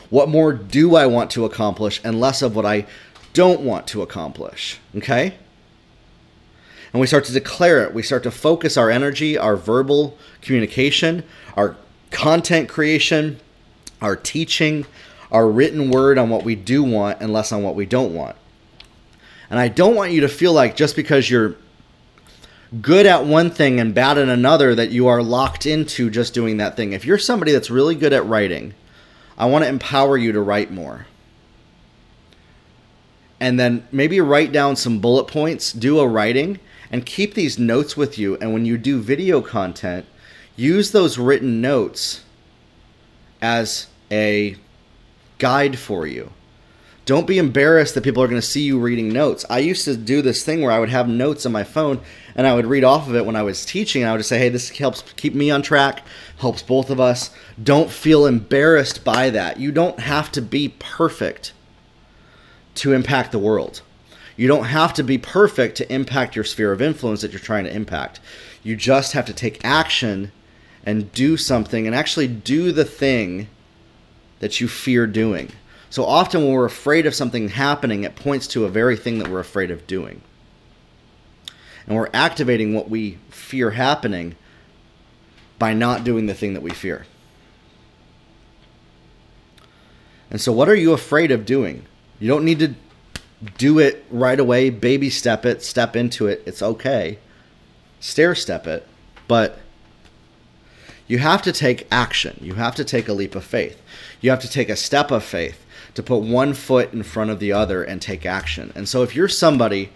What 0.09 0.27
more 0.27 0.53
do 0.53 0.95
I 0.95 1.05
want 1.05 1.29
to 1.31 1.45
accomplish 1.45 2.01
and 2.03 2.19
less 2.19 2.41
of 2.41 2.55
what 2.55 2.65
I 2.65 2.87
don't 3.33 3.61
want 3.61 3.87
to 3.87 4.01
accomplish. 4.01 4.79
Okay? 4.95 5.35
And 6.91 6.99
we 6.99 7.07
start 7.07 7.25
to 7.25 7.33
declare 7.33 7.83
it. 7.83 7.93
We 7.93 8.03
start 8.03 8.23
to 8.23 8.31
focus 8.31 8.77
our 8.77 8.89
energy, 8.89 9.37
our 9.37 9.55
verbal 9.55 10.17
communication, 10.41 11.23
our 11.55 11.75
content 12.11 12.69
creation, 12.69 13.39
our 14.01 14.15
teaching, 14.15 14.85
our 15.31 15.47
written 15.47 15.91
word 15.91 16.17
on 16.17 16.29
what 16.29 16.43
we 16.43 16.55
do 16.55 16.83
want 16.83 17.21
and 17.21 17.31
less 17.31 17.51
on 17.51 17.63
what 17.63 17.75
we 17.75 17.85
don't 17.85 18.13
want. 18.15 18.35
And 19.49 19.59
I 19.59 19.67
don't 19.67 19.95
want 19.95 20.11
you 20.11 20.21
to 20.21 20.27
feel 20.27 20.53
like 20.53 20.75
just 20.75 20.95
because 20.95 21.29
you're 21.29 21.55
good 22.81 23.05
at 23.05 23.25
one 23.25 23.49
thing 23.49 23.79
and 23.79 23.93
bad 23.95 24.17
at 24.17 24.29
another 24.29 24.75
that 24.75 24.91
you 24.91 25.07
are 25.07 25.23
locked 25.23 25.65
into 25.65 26.09
just 26.09 26.33
doing 26.33 26.57
that 26.57 26.75
thing. 26.75 26.93
If 26.93 27.05
you're 27.05 27.17
somebody 27.17 27.51
that's 27.51 27.69
really 27.69 27.95
good 27.95 28.13
at 28.13 28.25
writing, 28.25 28.73
I 29.37 29.45
want 29.47 29.63
to 29.63 29.69
empower 29.69 30.17
you 30.17 30.31
to 30.31 30.41
write 30.41 30.71
more 30.71 31.07
and 33.39 33.59
then 33.59 33.87
maybe 33.91 34.19
write 34.19 34.51
down 34.51 34.75
some 34.75 34.99
bullet 34.99 35.25
points, 35.25 35.71
do 35.71 35.99
a 35.99 36.07
writing, 36.07 36.59
and 36.91 37.05
keep 37.05 37.33
these 37.33 37.59
notes 37.59 37.95
with 37.95 38.17
you. 38.17 38.37
And 38.37 38.53
when 38.53 38.65
you 38.65 38.77
do 38.77 39.01
video 39.01 39.41
content, 39.41 40.05
use 40.55 40.91
those 40.91 41.17
written 41.17 41.61
notes 41.61 42.23
as 43.41 43.87
a 44.11 44.55
guide 45.37 45.77
for 45.77 46.05
you. 46.07 46.31
Don't 47.05 47.25
be 47.25 47.39
embarrassed 47.39 47.95
that 47.95 48.03
people 48.03 48.21
are 48.21 48.27
going 48.27 48.39
to 48.39 48.47
see 48.47 48.61
you 48.61 48.77
reading 48.77 49.09
notes. 49.09 49.43
I 49.49 49.59
used 49.59 49.83
to 49.85 49.97
do 49.97 50.21
this 50.21 50.43
thing 50.43 50.61
where 50.61 50.71
I 50.71 50.77
would 50.77 50.89
have 50.89 51.07
notes 51.07 51.43
on 51.43 51.51
my 51.51 51.63
phone 51.63 52.01
and 52.35 52.45
I 52.45 52.53
would 52.53 52.67
read 52.67 52.83
off 52.83 53.07
of 53.07 53.15
it 53.15 53.25
when 53.25 53.35
I 53.35 53.41
was 53.41 53.65
teaching. 53.65 54.03
I 54.03 54.11
would 54.11 54.19
just 54.19 54.29
say, 54.29 54.37
hey, 54.37 54.49
this 54.49 54.69
helps 54.69 55.01
keep 55.15 55.33
me 55.33 55.49
on 55.49 55.63
track, 55.63 56.03
helps 56.37 56.61
both 56.61 56.91
of 56.91 56.99
us. 56.99 57.31
Don't 57.61 57.89
feel 57.89 58.27
embarrassed 58.27 59.03
by 59.03 59.31
that. 59.31 59.59
You 59.59 59.71
don't 59.71 59.99
have 59.99 60.31
to 60.33 60.41
be 60.41 60.75
perfect 60.77 61.53
to 62.75 62.93
impact 62.93 63.31
the 63.31 63.39
world. 63.39 63.81
You 64.39 64.47
don't 64.47 64.67
have 64.67 64.93
to 64.93 65.03
be 65.03 65.17
perfect 65.17 65.75
to 65.75 65.93
impact 65.93 66.33
your 66.33 66.45
sphere 66.45 66.71
of 66.71 66.81
influence 66.81 67.19
that 67.19 67.33
you're 67.33 67.41
trying 67.41 67.65
to 67.65 67.75
impact. 67.75 68.21
You 68.63 68.77
just 68.77 69.11
have 69.11 69.25
to 69.25 69.33
take 69.33 69.65
action 69.65 70.31
and 70.85 71.11
do 71.11 71.35
something 71.35 71.85
and 71.85 71.93
actually 71.93 72.29
do 72.29 72.71
the 72.71 72.85
thing 72.85 73.49
that 74.39 74.61
you 74.61 74.69
fear 74.69 75.05
doing. 75.07 75.51
So 75.89 76.05
often 76.05 76.45
when 76.45 76.53
we're 76.53 76.63
afraid 76.63 77.05
of 77.05 77.13
something 77.13 77.49
happening, 77.49 78.05
it 78.05 78.15
points 78.15 78.47
to 78.47 78.63
a 78.63 78.69
very 78.69 78.95
thing 78.95 79.19
that 79.19 79.27
we're 79.27 79.41
afraid 79.41 79.71
of 79.71 79.85
doing. 79.87 80.21
And 81.85 81.97
we're 81.97 82.09
activating 82.13 82.73
what 82.73 82.89
we 82.89 83.17
fear 83.29 83.71
happening 83.71 84.37
by 85.57 85.73
not 85.73 86.05
doing 86.05 86.27
the 86.27 86.33
thing 86.33 86.53
that 86.53 86.63
we 86.63 86.71
fear. 86.71 87.05
And 90.31 90.39
so, 90.39 90.53
what 90.53 90.69
are 90.69 90.75
you 90.75 90.93
afraid 90.93 91.29
of 91.29 91.45
doing? 91.45 91.85
You 92.21 92.29
don't 92.29 92.45
need 92.45 92.59
to 92.59 92.75
do 93.57 93.79
it 93.79 94.05
right 94.09 94.39
away, 94.39 94.69
baby 94.69 95.09
step 95.09 95.45
it, 95.45 95.63
step 95.63 95.95
into 95.95 96.27
it. 96.27 96.43
It's 96.45 96.61
okay. 96.61 97.19
Stair 97.99 98.35
step 98.35 98.67
it. 98.67 98.85
But 99.27 99.59
you 101.07 101.19
have 101.19 101.41
to 101.43 101.51
take 101.51 101.87
action. 101.91 102.37
You 102.41 102.55
have 102.55 102.75
to 102.75 102.83
take 102.83 103.07
a 103.07 103.13
leap 103.13 103.35
of 103.35 103.43
faith. 103.43 103.81
You 104.21 104.29
have 104.29 104.41
to 104.41 104.49
take 104.49 104.69
a 104.69 104.75
step 104.75 105.11
of 105.11 105.23
faith 105.23 105.65
to 105.95 106.03
put 106.03 106.17
one 106.17 106.53
foot 106.53 106.93
in 106.93 107.03
front 107.03 107.31
of 107.31 107.39
the 107.39 107.51
other 107.51 107.83
and 107.83 108.01
take 108.01 108.25
action. 108.25 108.71
And 108.75 108.87
so, 108.87 109.01
if 109.01 109.15
you're 109.15 109.27
somebody 109.27 109.91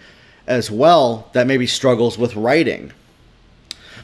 as 0.47 0.71
well 0.71 1.29
that 1.33 1.47
maybe 1.47 1.67
struggles 1.67 2.17
with 2.17 2.35
writing, 2.35 2.91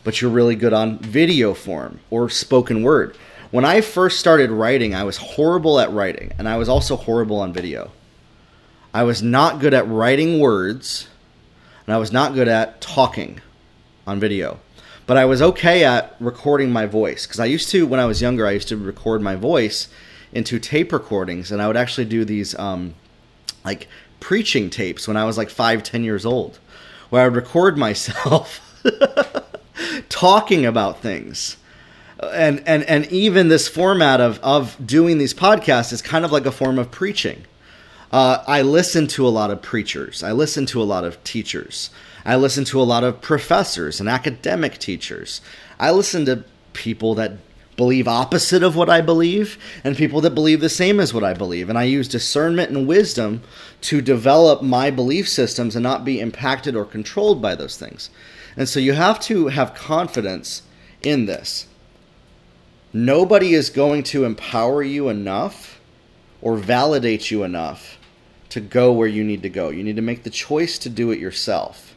but 0.03 0.21
you're 0.21 0.31
really 0.31 0.55
good 0.55 0.73
on 0.73 0.99
video 0.99 1.53
form 1.53 1.99
or 2.09 2.29
spoken 2.29 2.83
word. 2.83 3.17
When 3.51 3.65
I 3.65 3.81
first 3.81 4.19
started 4.19 4.51
writing, 4.51 4.93
I 4.93 5.03
was 5.03 5.17
horrible 5.17 5.79
at 5.79 5.91
writing, 5.91 6.31
and 6.37 6.47
I 6.47 6.57
was 6.57 6.69
also 6.69 6.95
horrible 6.95 7.39
on 7.39 7.51
video. 7.51 7.91
I 8.93 9.03
was 9.03 9.21
not 9.21 9.59
good 9.59 9.73
at 9.73 9.87
writing 9.87 10.39
words, 10.39 11.07
and 11.85 11.93
I 11.93 11.97
was 11.99 12.11
not 12.11 12.33
good 12.33 12.47
at 12.47 12.81
talking 12.81 13.39
on 14.07 14.19
video. 14.19 14.59
But 15.05 15.17
I 15.17 15.25
was 15.25 15.41
okay 15.41 15.83
at 15.83 16.15
recording 16.19 16.71
my 16.71 16.85
voice 16.85 17.25
because 17.25 17.39
I 17.39 17.45
used 17.45 17.69
to, 17.69 17.85
when 17.85 17.99
I 17.99 18.05
was 18.05 18.21
younger, 18.21 18.47
I 18.47 18.51
used 18.51 18.67
to 18.69 18.77
record 18.77 19.21
my 19.21 19.35
voice 19.35 19.87
into 20.33 20.59
tape 20.59 20.91
recordings, 20.91 21.51
and 21.51 21.61
I 21.61 21.67
would 21.67 21.77
actually 21.77 22.05
do 22.05 22.25
these 22.25 22.57
um, 22.57 22.95
like 23.63 23.87
preaching 24.19 24.69
tapes 24.69 25.07
when 25.07 25.17
I 25.17 25.25
was 25.25 25.37
like 25.37 25.49
five, 25.49 25.83
ten 25.83 26.03
years 26.03 26.25
old, 26.25 26.59
where 27.09 27.23
I 27.23 27.27
would 27.27 27.35
record 27.35 27.77
myself 27.87 28.61
talking 30.09 30.65
about 30.65 31.01
things. 31.01 31.57
And, 32.21 32.61
and 32.67 32.83
and 32.83 33.05
even 33.07 33.47
this 33.47 33.67
format 33.67 34.19
of, 34.19 34.39
of 34.43 34.75
doing 34.85 35.19
these 35.19 35.33
podcasts 35.33 35.93
is 35.93 36.01
kind 36.01 36.25
of 36.25 36.31
like 36.31 36.45
a 36.45 36.51
form 36.51 36.77
of 36.77 36.91
preaching. 36.91 37.45
Uh, 38.11 38.43
I 38.47 38.63
listen 38.63 39.07
to 39.07 39.27
a 39.27 39.29
lot 39.29 39.51
of 39.51 39.61
preachers. 39.61 40.23
I 40.23 40.31
listen 40.31 40.65
to 40.67 40.81
a 40.81 40.83
lot 40.83 41.03
of 41.03 41.23
teachers. 41.23 41.91
I 42.25 42.35
listen 42.35 42.65
to 42.65 42.81
a 42.81 42.83
lot 42.83 43.03
of 43.03 43.21
professors 43.21 43.99
and 43.99 44.09
academic 44.09 44.79
teachers. 44.79 45.41
I 45.79 45.91
listen 45.91 46.25
to 46.25 46.43
people 46.73 47.15
that 47.15 47.33
believe 47.77 48.07
opposite 48.07 48.61
of 48.61 48.75
what 48.75 48.89
I 48.89 48.99
believe 48.99 49.57
and 49.83 49.95
people 49.95 50.19
that 50.21 50.31
believe 50.31 50.59
the 50.59 50.69
same 50.69 50.99
as 50.99 51.13
what 51.13 51.23
I 51.23 51.33
believe. 51.33 51.69
And 51.69 51.77
I 51.77 51.83
use 51.83 52.07
discernment 52.07 52.71
and 52.71 52.87
wisdom 52.87 53.41
to 53.81 54.01
develop 54.01 54.61
my 54.61 54.91
belief 54.91 55.29
systems 55.29 55.75
and 55.75 55.83
not 55.83 56.03
be 56.03 56.19
impacted 56.19 56.75
or 56.75 56.85
controlled 56.85 57.41
by 57.41 57.55
those 57.55 57.77
things. 57.77 58.09
And 58.57 58.67
so 58.67 58.79
you 58.79 58.93
have 58.93 59.19
to 59.21 59.47
have 59.47 59.75
confidence 59.75 60.63
in 61.01 61.25
this. 61.25 61.67
Nobody 62.91 63.53
is 63.53 63.69
going 63.69 64.03
to 64.03 64.25
empower 64.25 64.81
you 64.81 65.09
enough 65.09 65.79
or 66.41 66.57
validate 66.57 67.29
you 67.31 67.43
enough 67.43 67.98
to 68.49 68.59
go 68.59 68.91
where 68.91 69.07
you 69.07 69.23
need 69.23 69.43
to 69.43 69.49
go. 69.49 69.69
You 69.69 69.83
need 69.83 69.95
to 69.95 70.01
make 70.01 70.23
the 70.23 70.29
choice 70.29 70.77
to 70.79 70.89
do 70.89 71.11
it 71.11 71.19
yourself. 71.19 71.95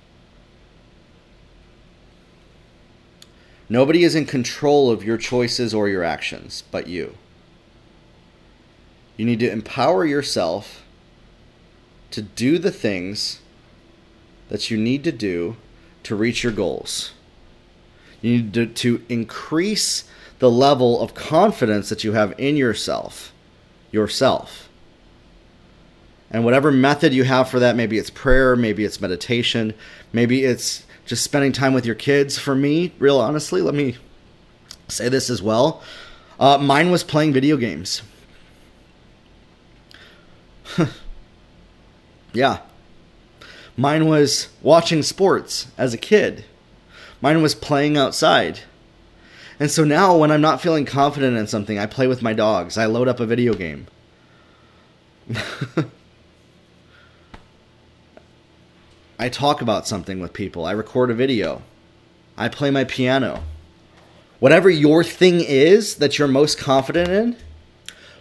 Nobody 3.68 4.04
is 4.04 4.14
in 4.14 4.26
control 4.26 4.90
of 4.90 5.02
your 5.02 5.16
choices 5.16 5.72
or 5.72 5.88
your 5.88 6.04
actions 6.04 6.62
but 6.70 6.88
you. 6.88 7.14
You 9.16 9.24
need 9.24 9.40
to 9.40 9.50
empower 9.50 10.04
yourself 10.04 10.84
to 12.10 12.22
do 12.22 12.58
the 12.58 12.70
things 12.70 13.40
that 14.48 14.70
you 14.70 14.76
need 14.76 15.04
to 15.04 15.12
do 15.12 15.56
to 16.02 16.14
reach 16.14 16.42
your 16.42 16.52
goals. 16.52 17.12
You 18.20 18.32
need 18.32 18.54
to, 18.54 18.66
to 18.66 19.02
increase 19.08 20.04
the 20.38 20.50
level 20.50 21.00
of 21.00 21.14
confidence 21.14 21.88
that 21.88 22.04
you 22.04 22.12
have 22.12 22.34
in 22.38 22.56
yourself, 22.56 23.32
yourself. 23.90 24.68
And 26.32 26.44
whatever 26.44 26.72
method 26.72 27.12
you 27.12 27.24
have 27.24 27.50
for 27.50 27.60
that, 27.60 27.76
maybe 27.76 27.98
it's 27.98 28.08
prayer, 28.08 28.56
maybe 28.56 28.84
it's 28.84 29.00
meditation, 29.00 29.74
maybe 30.12 30.44
it's 30.44 30.84
just 31.04 31.22
spending 31.22 31.52
time 31.52 31.74
with 31.74 31.84
your 31.84 31.94
kids. 31.94 32.38
For 32.38 32.54
me, 32.54 32.92
real 32.98 33.20
honestly, 33.20 33.60
let 33.60 33.74
me 33.74 33.96
say 34.88 35.10
this 35.10 35.28
as 35.28 35.42
well. 35.42 35.82
Uh, 36.40 36.56
mine 36.56 36.90
was 36.90 37.04
playing 37.04 37.34
video 37.34 37.58
games. 37.58 38.00
yeah. 42.32 42.60
Mine 43.76 44.06
was 44.08 44.48
watching 44.62 45.02
sports 45.02 45.66
as 45.76 45.92
a 45.92 45.98
kid. 45.98 46.46
Mine 47.20 47.42
was 47.42 47.54
playing 47.54 47.98
outside. 47.98 48.60
And 49.60 49.70
so 49.70 49.84
now, 49.84 50.16
when 50.16 50.30
I'm 50.30 50.40
not 50.40 50.62
feeling 50.62 50.86
confident 50.86 51.36
in 51.36 51.46
something, 51.46 51.78
I 51.78 51.86
play 51.86 52.06
with 52.06 52.22
my 52.22 52.32
dogs. 52.32 52.78
I 52.78 52.86
load 52.86 53.06
up 53.06 53.20
a 53.20 53.26
video 53.26 53.52
game. 53.54 53.86
I 59.22 59.28
talk 59.28 59.62
about 59.62 59.86
something 59.86 60.18
with 60.18 60.32
people. 60.32 60.64
I 60.64 60.72
record 60.72 61.08
a 61.08 61.14
video. 61.14 61.62
I 62.36 62.48
play 62.48 62.72
my 62.72 62.82
piano. 62.82 63.44
Whatever 64.40 64.68
your 64.68 65.04
thing 65.04 65.38
is 65.38 65.94
that 65.98 66.18
you're 66.18 66.26
most 66.26 66.58
confident 66.58 67.08
in, 67.08 67.36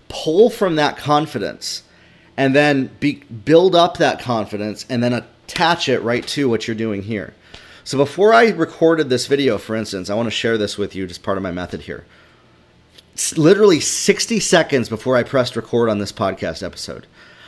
pull 0.10 0.52
from 0.52 0.76
that 0.76 0.97
confidence 0.97 1.82
and 2.38 2.56
then 2.56 2.91
be, 2.99 3.14
build 3.14 3.74
up 3.74 3.97
that 3.97 4.20
confidence 4.20 4.86
and 4.91 5.04
then 5.04 5.14
attach 5.14 5.89
it 5.89 6.04
right 6.04 6.28
to 6.28 6.47
what 6.47 6.68
you're 6.68 6.76
doing 6.76 7.02
here. 7.02 7.34
So 7.84 7.97
before 7.97 8.32
I 8.32 8.49
recorded 8.49 9.10
this 9.10 9.26
video, 9.26 9.58
for 9.58 9.76
instance, 9.76 10.08
I 10.12 10.14
want 10.14 10.28
to 10.28 10.32
share 10.32 10.60
this 10.60 10.78
with 10.78 10.93
you, 10.95 11.08
just 11.08 11.24
part 11.24 11.38
of 11.38 11.41
my 11.41 11.52
method 11.52 11.82
here. 11.82 12.06
It's 13.14 13.36
literally 13.39 13.80
60 13.80 14.39
seconds 14.39 14.88
before 14.88 15.18
I 15.18 15.24
pressed 15.24 15.56
record 15.56 15.89
on 15.89 15.97
this 15.97 16.12
podcast 16.12 16.62
episode, 16.62 17.08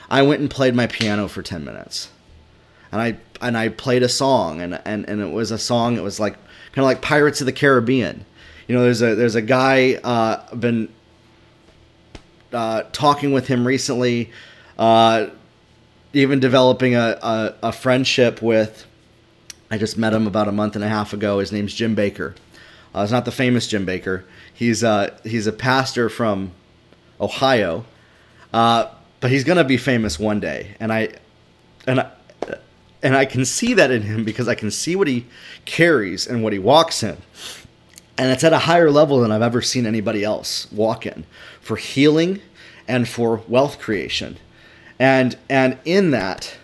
I 0.10 0.24
went 0.24 0.42
and 0.42 0.50
played 0.50 0.74
my 0.74 0.88
piano 0.88 1.28
for 1.28 1.44
10 1.44 1.64
minutes 1.64 2.10
and 2.94 3.02
I 3.02 3.18
and 3.42 3.58
I 3.58 3.70
played 3.70 4.04
a 4.04 4.10
song, 4.10 4.62
and 4.62 4.80
and 4.86 5.10
and 5.10 5.20
it 5.20 5.32
was 5.32 5.50
a 5.50 5.58
song. 5.58 5.98
It 5.98 6.04
was 6.04 6.20
like 6.20 6.34
kind 6.34 6.78
of 6.78 6.86
like 6.86 7.02
Pirates 7.02 7.42
of 7.42 7.48
the 7.48 7.52
Caribbean. 7.52 8.24
You 8.68 8.76
know, 8.76 8.84
there's 8.84 9.02
a 9.02 9.16
there's 9.16 9.34
a 9.34 9.42
guy 9.42 9.96
uh, 9.96 10.44
I've 10.52 10.62
been 10.62 10.94
uh, 12.54 12.84
talking 12.92 13.34
with 13.34 13.48
him 13.48 13.66
recently, 13.66 14.32
uh, 14.78 15.28
even 16.14 16.40
developing 16.40 16.94
a, 16.96 17.18
a, 17.22 17.56
a 17.64 17.72
friendship 17.72 18.44
with. 18.44 18.86
I 19.72 19.80
just 19.80 19.98
met 19.98 20.14
him 20.14 20.28
about 20.28 20.48
a 20.48 20.52
month 20.52 20.76
and 20.76 20.86
a 20.86 20.88
half 20.88 21.14
ago. 21.14 21.40
His 21.40 21.52
name's 21.52 21.74
Jim 21.74 21.96
Baker. 21.96 22.36
Uh, 22.94 23.02
it's 23.02 23.12
not 23.12 23.26
the 23.26 23.32
famous 23.32 23.68
Jim 23.68 23.86
Baker. 23.86 24.24
He's 24.54 24.84
uh, 24.84 25.18
he's 25.24 25.48
a 25.48 25.52
pastor 25.52 26.10
from 26.10 26.52
Ohio, 27.20 27.86
uh, 28.54 28.86
but 29.20 29.32
he's 29.32 29.44
gonna 29.44 29.64
be 29.64 29.78
famous 29.78 30.20
one 30.20 30.40
day. 30.40 30.78
And 30.80 30.94
I 30.94 31.10
and 31.88 32.02
I, 32.02 32.12
and 33.04 33.16
I 33.18 33.26
can 33.26 33.44
see 33.44 33.74
that 33.74 33.92
in 33.92 34.02
him 34.02 34.24
because 34.24 34.48
I 34.48 34.56
can 34.56 34.72
see 34.72 34.96
what 34.96 35.08
he 35.08 35.28
carries 35.66 36.26
and 36.26 36.42
what 36.42 36.54
he 36.54 36.60
walks 36.60 37.04
in. 37.04 37.18
And 38.18 38.32
it's 38.32 38.44
at 38.44 38.54
a 38.54 38.60
higher 38.60 38.90
level 38.90 39.20
than 39.20 39.32
I've 39.32 39.42
ever 39.42 39.62
seen 39.62 39.86
anybody 39.86 40.24
else 40.24 40.72
walk 40.72 41.06
in 41.06 41.26
for 41.60 41.76
healing 41.76 42.42
and 42.88 43.08
for 43.08 43.42
wealth 43.48 43.80
creation. 43.80 44.38
And 44.98 45.38
and 45.50 45.78
in 45.84 46.12
that, 46.12 46.56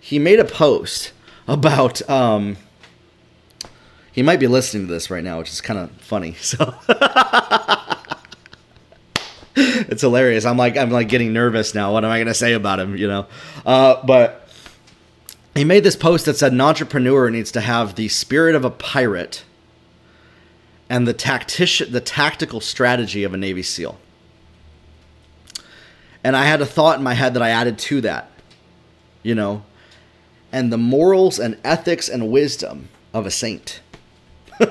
he 0.00 0.18
made 0.18 0.40
a 0.40 0.44
post 0.44 1.12
about 1.46 2.08
um, 2.08 2.56
he 4.12 4.22
might 4.22 4.40
be 4.40 4.46
listening 4.46 4.86
to 4.86 4.92
this 4.92 5.10
right 5.10 5.22
now, 5.22 5.38
which 5.38 5.50
is 5.50 5.60
kind 5.60 5.78
of 5.78 5.90
funny. 6.00 6.36
So 9.60 9.84
it's 9.90 10.02
hilarious. 10.02 10.44
I'm 10.44 10.56
like 10.56 10.76
I'm 10.76 10.90
like 10.90 11.08
getting 11.08 11.32
nervous 11.32 11.74
now. 11.74 11.92
What 11.92 12.04
am 12.04 12.10
I 12.12 12.18
gonna 12.18 12.32
say 12.32 12.52
about 12.52 12.78
him? 12.78 12.96
You 12.96 13.08
know, 13.08 13.26
uh, 13.66 14.06
but 14.06 14.47
he 15.58 15.64
made 15.64 15.84
this 15.84 15.96
post 15.96 16.26
that 16.26 16.36
said 16.36 16.52
an 16.52 16.60
entrepreneur 16.60 17.30
needs 17.30 17.50
to 17.52 17.60
have 17.60 17.94
the 17.94 18.08
spirit 18.08 18.54
of 18.54 18.64
a 18.64 18.70
pirate 18.70 19.44
and 20.88 21.06
the 21.06 21.12
tactician 21.12 21.92
the 21.92 22.00
tactical 22.00 22.60
strategy 22.60 23.24
of 23.24 23.34
a 23.34 23.36
navy 23.36 23.62
seal. 23.62 23.98
And 26.24 26.36
i 26.36 26.44
had 26.44 26.60
a 26.60 26.66
thought 26.66 26.98
in 26.98 27.04
my 27.04 27.14
head 27.14 27.34
that 27.34 27.42
i 27.42 27.50
added 27.50 27.78
to 27.78 28.00
that 28.02 28.30
you 29.22 29.34
know 29.34 29.62
and 30.52 30.72
the 30.72 30.78
morals 30.78 31.38
and 31.38 31.58
ethics 31.64 32.08
and 32.08 32.30
wisdom 32.30 32.88
of 33.12 33.26
a 33.26 33.30
saint. 33.30 33.80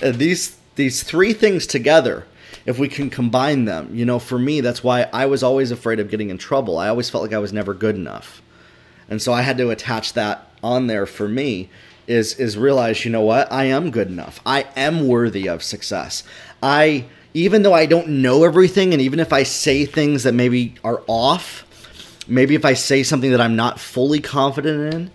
These 0.00 0.56
these 0.74 1.02
three 1.02 1.32
things 1.32 1.66
together 1.66 2.26
if 2.66 2.78
we 2.78 2.88
can 2.88 3.10
combine 3.10 3.64
them. 3.64 3.94
You 3.94 4.04
know, 4.04 4.18
for 4.18 4.38
me, 4.38 4.60
that's 4.60 4.84
why 4.84 5.08
I 5.12 5.26
was 5.26 5.42
always 5.42 5.70
afraid 5.70 6.00
of 6.00 6.10
getting 6.10 6.30
in 6.30 6.38
trouble. 6.38 6.78
I 6.78 6.88
always 6.88 7.10
felt 7.10 7.22
like 7.22 7.32
I 7.32 7.38
was 7.38 7.52
never 7.52 7.74
good 7.74 7.96
enough. 7.96 8.42
And 9.08 9.20
so 9.20 9.32
I 9.32 9.42
had 9.42 9.58
to 9.58 9.70
attach 9.70 10.12
that 10.14 10.48
on 10.62 10.86
there 10.86 11.06
for 11.06 11.28
me. 11.28 11.68
is 12.06 12.34
is 12.38 12.56
realize, 12.58 13.04
you 13.04 13.10
know 13.10 13.22
what? 13.22 13.50
I 13.52 13.64
am 13.64 13.90
good 13.90 14.08
enough. 14.08 14.40
I 14.46 14.66
am 14.76 15.06
worthy 15.06 15.48
of 15.48 15.62
success. 15.62 16.24
I 16.62 17.06
even 17.34 17.62
though 17.62 17.72
I 17.72 17.86
don't 17.86 18.08
know 18.08 18.44
everything 18.44 18.92
and 18.92 19.00
even 19.00 19.20
if 19.20 19.32
I 19.32 19.42
say 19.42 19.86
things 19.86 20.22
that 20.24 20.34
maybe 20.34 20.74
are 20.84 21.02
off, 21.06 21.66
maybe 22.28 22.54
if 22.54 22.64
I 22.64 22.74
say 22.74 23.02
something 23.02 23.30
that 23.30 23.40
I'm 23.40 23.56
not 23.56 23.80
fully 23.80 24.20
confident 24.20 24.94
in, 24.94 25.10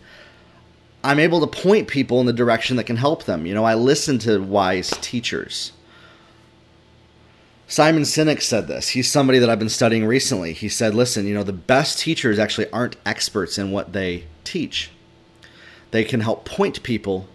I'm 1.03 1.19
able 1.19 1.39
to 1.41 1.47
point 1.47 1.87
people 1.87 2.19
in 2.19 2.25
the 2.25 2.33
direction 2.33 2.75
that 2.77 2.85
can 2.85 2.97
help 2.97 3.25
them. 3.25 3.45
You 3.45 3.53
know, 3.53 3.63
I 3.63 3.75
listen 3.75 4.19
to 4.19 4.39
wise 4.39 4.89
teachers. 5.01 5.71
Simon 7.69 8.03
Sinek 8.03 8.41
said 8.41 8.67
this. 8.67 8.89
He's 8.89 9.11
somebody 9.11 9.39
that 9.39 9.49
I've 9.49 9.59
been 9.59 9.67
studying 9.67 10.05
recently. 10.05 10.53
He 10.53 10.69
said, 10.69 10.95
listen, 10.95 11.27
you 11.27 11.33
know, 11.33 11.43
the 11.43 11.51
best 11.51 11.99
teachers 11.99 12.39
actually 12.39 12.71
aren't 12.71 12.95
experts 13.05 13.57
in 13.57 13.71
what 13.71 13.91
they 13.91 14.23
teach. 14.45 14.89
They 15.91 16.05
can 16.05 16.21
help 16.21 16.45
point 16.45 16.81
people 16.81 17.27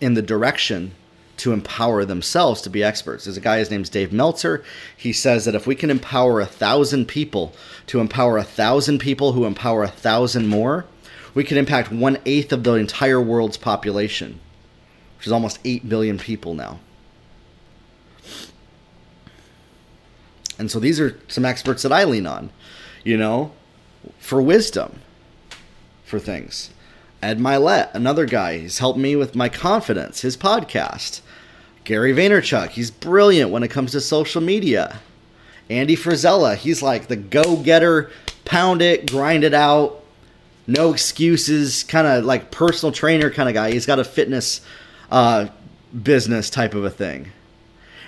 in 0.00 0.14
the 0.14 0.22
direction 0.22 0.92
to 1.38 1.52
empower 1.52 2.04
themselves 2.04 2.62
to 2.62 2.70
be 2.70 2.84
experts. 2.84 3.24
There's 3.24 3.36
a 3.36 3.40
guy, 3.40 3.58
his 3.58 3.70
name's 3.70 3.90
Dave 3.90 4.12
Meltzer. 4.12 4.62
He 4.96 5.12
says 5.12 5.44
that 5.44 5.56
if 5.56 5.66
we 5.66 5.74
can 5.74 5.90
empower 5.90 6.40
a 6.40 6.46
thousand 6.46 7.06
people 7.06 7.52
to 7.88 7.98
empower 7.98 8.38
a 8.38 8.44
thousand 8.44 8.98
people 9.00 9.32
who 9.32 9.44
empower 9.44 9.82
a 9.82 9.88
thousand 9.88 10.46
more, 10.46 10.84
we 11.34 11.42
can 11.42 11.58
impact 11.58 11.90
one 11.90 12.18
eighth 12.26 12.52
of 12.52 12.62
the 12.62 12.74
entire 12.74 13.20
world's 13.20 13.56
population, 13.56 14.38
which 15.16 15.26
is 15.26 15.32
almost 15.32 15.58
8 15.64 15.88
billion 15.88 16.16
people 16.16 16.54
now. 16.54 16.78
And 20.58 20.70
so 20.70 20.80
these 20.80 20.98
are 21.00 21.18
some 21.28 21.44
experts 21.44 21.82
that 21.82 21.92
I 21.92 22.04
lean 22.04 22.26
on, 22.26 22.50
you 23.04 23.16
know, 23.16 23.52
for 24.18 24.42
wisdom 24.42 25.00
for 26.04 26.18
things. 26.18 26.70
Ed 27.22 27.38
Mylett, 27.38 27.94
another 27.94 28.26
guy, 28.26 28.58
he's 28.58 28.78
helped 28.78 28.98
me 28.98 29.16
with 29.16 29.34
my 29.34 29.48
confidence, 29.48 30.20
his 30.20 30.36
podcast. 30.36 31.20
Gary 31.84 32.12
Vaynerchuk, 32.12 32.70
he's 32.70 32.90
brilliant 32.90 33.50
when 33.50 33.62
it 33.62 33.70
comes 33.70 33.92
to 33.92 34.00
social 34.00 34.40
media. 34.40 35.00
Andy 35.70 35.96
Frisella, 35.96 36.56
he's 36.56 36.82
like 36.82 37.08
the 37.08 37.16
go 37.16 37.56
getter, 37.56 38.10
pound 38.44 38.82
it, 38.82 39.10
grind 39.10 39.44
it 39.44 39.54
out, 39.54 40.02
no 40.66 40.92
excuses, 40.92 41.82
kind 41.84 42.06
of 42.06 42.24
like 42.24 42.50
personal 42.50 42.92
trainer 42.92 43.30
kind 43.30 43.48
of 43.48 43.54
guy. 43.54 43.72
He's 43.72 43.86
got 43.86 43.98
a 43.98 44.04
fitness 44.04 44.60
uh, 45.10 45.48
business 46.02 46.50
type 46.50 46.74
of 46.74 46.84
a 46.84 46.90
thing. 46.90 47.32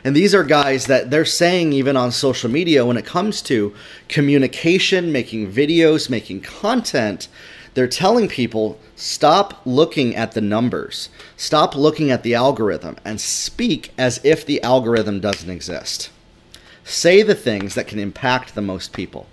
And 0.03 0.17
these 0.17 0.35
are 0.35 0.45
guys 0.45 0.87
that 0.87 1.11
they're 1.11 1.25
saying, 1.25 1.73
even 1.73 1.97
on 1.97 2.11
social 2.11 2.51
media, 2.51 2.87
when 2.87 2.97
it 2.97 3.05
comes 3.05 3.43
to 3.43 3.75
communication, 4.09 5.13
making 5.13 5.53
videos, 5.53 6.09
making 6.09 6.41
content, 6.41 7.29
they're 7.75 7.87
telling 7.87 8.29
people 8.29 8.81
stop 8.97 9.61
looking 9.65 10.17
at 10.17 10.33
the 10.33 10.41
numbers, 10.41 11.09
stop 11.37 11.77
looking 11.77 12.11
at 12.11 12.23
the 12.23 12.35
algorithm, 12.35 12.97
and 13.05 13.21
speak 13.21 13.93
as 13.99 14.21
if 14.25 14.45
the 14.45 14.63
algorithm 14.63 15.21
doesn't 15.21 15.51
exist. 15.51 16.11
Say 16.83 17.23
the 17.23 17.35
things 17.35 17.75
that 17.75 17.87
can 17.87 17.99
impact 17.99 18.55
the 18.55 18.63
most 18.63 18.93
people. 18.93 19.27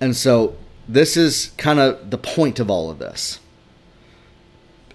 And 0.00 0.14
so, 0.14 0.56
this 0.86 1.16
is 1.16 1.52
kind 1.56 1.78
of 1.78 2.10
the 2.10 2.18
point 2.18 2.60
of 2.60 2.70
all 2.70 2.90
of 2.90 2.98
this 2.98 3.40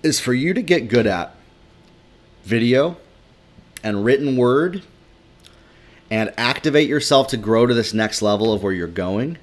is 0.04 0.20
for 0.20 0.34
you 0.34 0.54
to 0.54 0.62
get 0.62 0.88
good 0.88 1.08
at 1.08 1.36
video 2.44 2.98
and 3.84 4.04
written 4.06 4.38
word 4.38 4.84
and 6.10 6.34
activate 6.38 6.90
yourself 6.90 7.28
to 7.28 7.38
grow 7.38 7.66
to 7.66 7.74
this 7.74 7.94
next 7.94 8.22
level 8.22 8.52
of 8.52 8.64
where 8.64 8.74
you're 8.74 8.88
going 8.88 9.38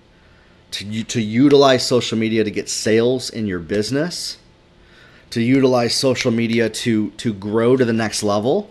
to, 0.72 1.04
to 1.04 1.20
utilize 1.20 1.86
social 1.86 2.18
media 2.18 2.44
to 2.44 2.50
get 2.50 2.68
sales 2.68 3.30
in 3.30 3.46
your 3.46 3.60
business, 3.60 4.38
to 5.30 5.40
utilize 5.40 5.94
social 5.94 6.30
media 6.30 6.68
to, 6.68 7.10
to 7.12 7.32
grow 7.32 7.76
to 7.76 7.84
the 7.84 7.92
next 7.92 8.22
level, 8.22 8.70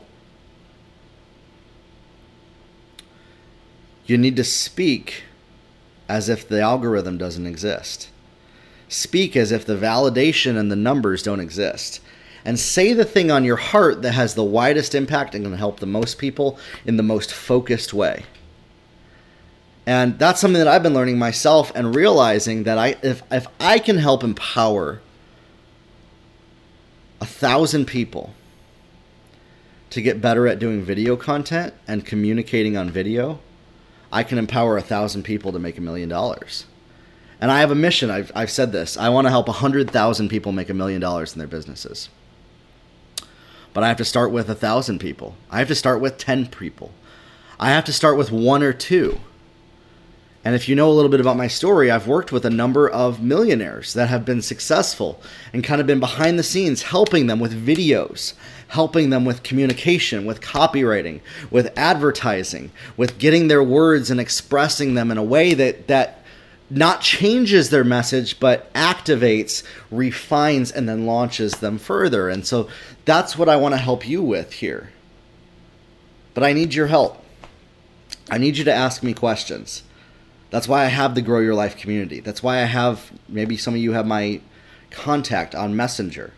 you 4.05 4.17
need 4.17 4.35
to 4.35 4.43
speak 4.43 5.23
as 6.07 6.29
if 6.29 6.47
the 6.47 6.61
algorithm 6.61 7.17
doesn't 7.17 7.47
exist. 7.47 8.09
Speak 8.87 9.35
as 9.35 9.51
if 9.51 9.65
the 9.65 9.75
validation 9.75 10.57
and 10.57 10.71
the 10.71 10.75
numbers 10.75 11.23
don't 11.23 11.39
exist. 11.39 11.99
And 12.45 12.59
say 12.59 12.93
the 12.93 13.03
thing 13.03 13.31
on 13.31 13.43
your 13.43 13.55
heart 13.55 14.03
that 14.03 14.11
has 14.13 14.35
the 14.35 14.43
widest 14.43 14.93
impact 14.93 15.33
and 15.33 15.43
can 15.43 15.53
help 15.53 15.79
the 15.79 15.87
most 15.87 16.19
people 16.19 16.59
in 16.85 16.95
the 16.95 17.03
most 17.03 17.33
focused 17.33 17.93
way. 17.93 18.23
And 19.87 20.17
that's 20.17 20.39
something 20.39 20.59
that 20.59 20.67
I've 20.67 20.83
been 20.83 20.93
learning 20.93 21.17
myself 21.17 21.71
and 21.75 21.95
realizing 21.95 22.63
that 22.63 22.77
I 22.77 22.95
if 23.03 23.21
if 23.31 23.47
I 23.59 23.79
can 23.79 23.97
help 23.97 24.23
empower 24.23 25.01
a 27.21 27.25
thousand 27.25 27.85
people 27.85 28.33
to 29.91 30.01
get 30.01 30.21
better 30.21 30.47
at 30.47 30.59
doing 30.59 30.83
video 30.83 31.15
content 31.15 31.73
and 31.87 32.05
communicating 32.05 32.77
on 32.77 32.89
video, 32.89 33.39
I 34.11 34.23
can 34.23 34.37
empower 34.37 34.77
a 34.77 34.81
thousand 34.81 35.23
people 35.23 35.51
to 35.51 35.59
make 35.59 35.77
a 35.77 35.81
million 35.81 36.09
dollars. 36.09 36.65
And 37.39 37.51
I 37.51 37.59
have 37.59 37.71
a 37.71 37.75
mission. 37.75 38.09
I've, 38.09 38.31
I've 38.33 38.49
said 38.49 38.71
this. 38.71 38.97
I 38.97 39.09
want 39.09 39.25
to 39.25 39.29
help 39.29 39.47
100,000 39.47 40.29
people 40.29 40.51
make 40.51 40.69
a 40.69 40.73
million 40.73 41.01
dollars 41.01 41.33
in 41.33 41.39
their 41.39 41.47
businesses. 41.47 42.09
But 43.75 43.83
I 43.83 43.89
have 43.89 43.97
to 43.97 44.05
start 44.05 44.31
with 44.31 44.49
a 44.49 44.55
thousand 44.55 44.99
people. 44.99 45.35
I 45.51 45.59
have 45.59 45.67
to 45.67 45.75
start 45.75 45.99
with 45.99 46.17
10 46.17 46.47
people. 46.47 46.93
I 47.59 47.71
have 47.71 47.83
to 47.83 47.93
start 47.93 48.17
with 48.17 48.31
one 48.31 48.63
or 48.63 48.71
two. 48.71 49.19
And 50.45 50.55
if 50.55 50.69
you 50.69 50.77
know 50.77 50.89
a 50.89 50.93
little 50.93 51.11
bit 51.11 51.19
about 51.19 51.35
my 51.35 51.47
story, 51.47 51.91
I've 51.91 52.07
worked 52.07 52.31
with 52.31 52.45
a 52.45 52.49
number 52.49 52.87
of 52.89 53.21
millionaires 53.21 53.93
that 53.93 54.07
have 54.07 54.23
been 54.23 54.41
successful 54.41 55.21
and 55.51 55.61
kind 55.61 55.81
of 55.81 55.87
been 55.87 55.99
behind 55.99 56.39
the 56.39 56.43
scenes 56.43 56.83
helping 56.83 57.27
them 57.27 57.41
with 57.41 57.67
videos, 57.67 58.33
helping 58.69 59.09
them 59.09 59.25
with 59.25 59.43
communication, 59.43 60.25
with 60.25 60.39
copywriting, 60.39 61.19
with 61.51 61.77
advertising, 61.77 62.71
with 62.95 63.17
getting 63.17 63.49
their 63.49 63.63
words 63.63 64.09
and 64.09 64.21
expressing 64.21 64.93
them 64.93 65.11
in 65.11 65.17
a 65.17 65.23
way 65.23 65.53
that 65.53 65.87
that 65.87 66.23
not 66.69 67.01
changes 67.01 67.69
their 67.69 67.83
message 67.83 68.39
but 68.39 68.71
activates, 68.73 69.63
refines 69.91 70.71
and 70.71 70.89
then 70.89 71.05
launches 71.05 71.53
them 71.53 71.77
further. 71.77 72.29
And 72.29 72.45
so 72.45 72.67
that's 73.05 73.37
what 73.37 73.49
I 73.49 73.55
want 73.55 73.73
to 73.73 73.79
help 73.79 74.07
you 74.07 74.21
with 74.21 74.53
here. 74.53 74.91
But 76.33 76.43
I 76.43 76.53
need 76.53 76.73
your 76.73 76.87
help. 76.87 77.23
I 78.29 78.37
need 78.37 78.57
you 78.57 78.63
to 78.63 78.73
ask 78.73 79.03
me 79.03 79.13
questions. 79.13 79.83
That's 80.49 80.67
why 80.67 80.83
I 80.83 80.87
have 80.87 81.15
the 81.15 81.21
Grow 81.21 81.39
Your 81.39 81.55
Life 81.55 81.77
community. 81.77 82.19
That's 82.19 82.41
why 82.41 82.61
I 82.61 82.65
have, 82.65 83.11
maybe 83.27 83.57
some 83.57 83.73
of 83.73 83.79
you 83.79 83.93
have 83.93 84.07
my 84.07 84.41
contact 84.89 85.53
on 85.53 85.75
Messenger. 85.75 86.33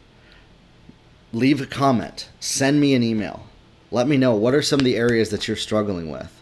Leave 1.34 1.62
a 1.62 1.66
comment, 1.66 2.30
send 2.40 2.80
me 2.80 2.94
an 2.94 3.04
email. 3.04 3.48
Let 3.92 4.08
me 4.08 4.18
know 4.18 4.36
what 4.36 4.54
are 4.54 4.62
some 4.62 4.80
of 4.80 4.86
the 4.86 4.96
areas 4.96 5.30
that 5.30 5.48
you're 5.48 5.58
struggling 5.58 6.10
with. 6.10 6.34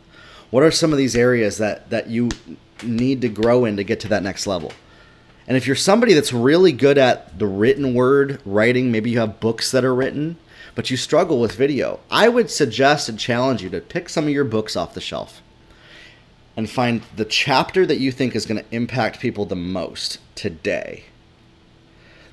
What 0.51 0.63
are 0.63 0.71
some 0.71 0.91
of 0.91 0.97
these 0.97 1.15
areas 1.15 1.57
that, 1.57 1.89
that 1.89 2.07
you 2.07 2.29
need 2.88 3.21
to 3.21 3.29
grow 3.29 3.65
in 3.65 3.77
to 3.77 3.83
get 3.83 3.99
to 4.01 4.07
that 4.09 4.23
next 4.23 4.47
level? 4.47 4.71
And 5.47 5.55
if 5.55 5.67
you're 5.67 5.75
somebody 5.75 6.13
that's 6.13 6.33
really 6.33 6.71
good 6.71 6.97
at 6.97 7.38
the 7.38 7.47
written 7.47 7.93
word 7.93 8.41
writing, 8.45 8.91
maybe 8.91 9.11
you 9.11 9.19
have 9.19 9.39
books 9.39 9.71
that 9.71 9.86
are 9.86 9.93
written, 9.93 10.38
but 10.73 10.89
you 10.89 10.97
struggle 10.97 11.39
with 11.39 11.53
video, 11.55 11.99
I 12.09 12.29
would 12.29 12.49
suggest 12.49 13.09
and 13.09 13.19
challenge 13.19 13.61
you 13.61 13.69
to 13.69 13.79
pick 13.79 14.09
some 14.09 14.25
of 14.25 14.31
your 14.31 14.43
books 14.43 14.75
off 14.75 14.93
the 14.93 15.01
shelf 15.01 15.41
and 16.57 16.69
find 16.69 17.01
the 17.15 17.25
chapter 17.25 17.86
that 17.86 17.99
you 17.99 18.11
think 18.11 18.36
is 18.36 18.45
going 18.45 18.63
to 18.63 18.75
impact 18.75 19.19
people 19.19 19.45
the 19.45 19.55
most 19.55 20.19
today. 20.36 21.05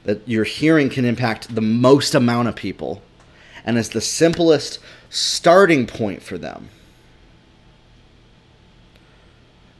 That 0.05 0.27
your 0.29 0.45
hearing 0.45 0.91
can 0.91 1.05
impact 1.05 1.55
the 1.55 1.61
most 1.61 2.15
amount 2.15 2.49
of 2.49 2.57
people 2.57 3.03
and 3.65 3.79
is 3.79 3.91
the 3.91 4.01
simplest 4.01 4.79
starting 5.11 5.87
point 5.87 6.23
for 6.23 6.39
them. 6.39 6.71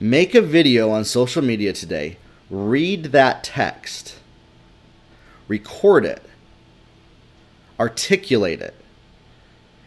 Make 0.03 0.35
a 0.35 0.43
video 0.43 0.91
on 0.91 1.05
social 1.05 1.43
media 1.43 1.73
today, 1.73 2.17
read 2.51 3.05
that 3.13 3.45
text, 3.45 4.19
record 5.47 6.05
it, 6.05 6.25
articulate 7.79 8.61
it. 8.61 8.75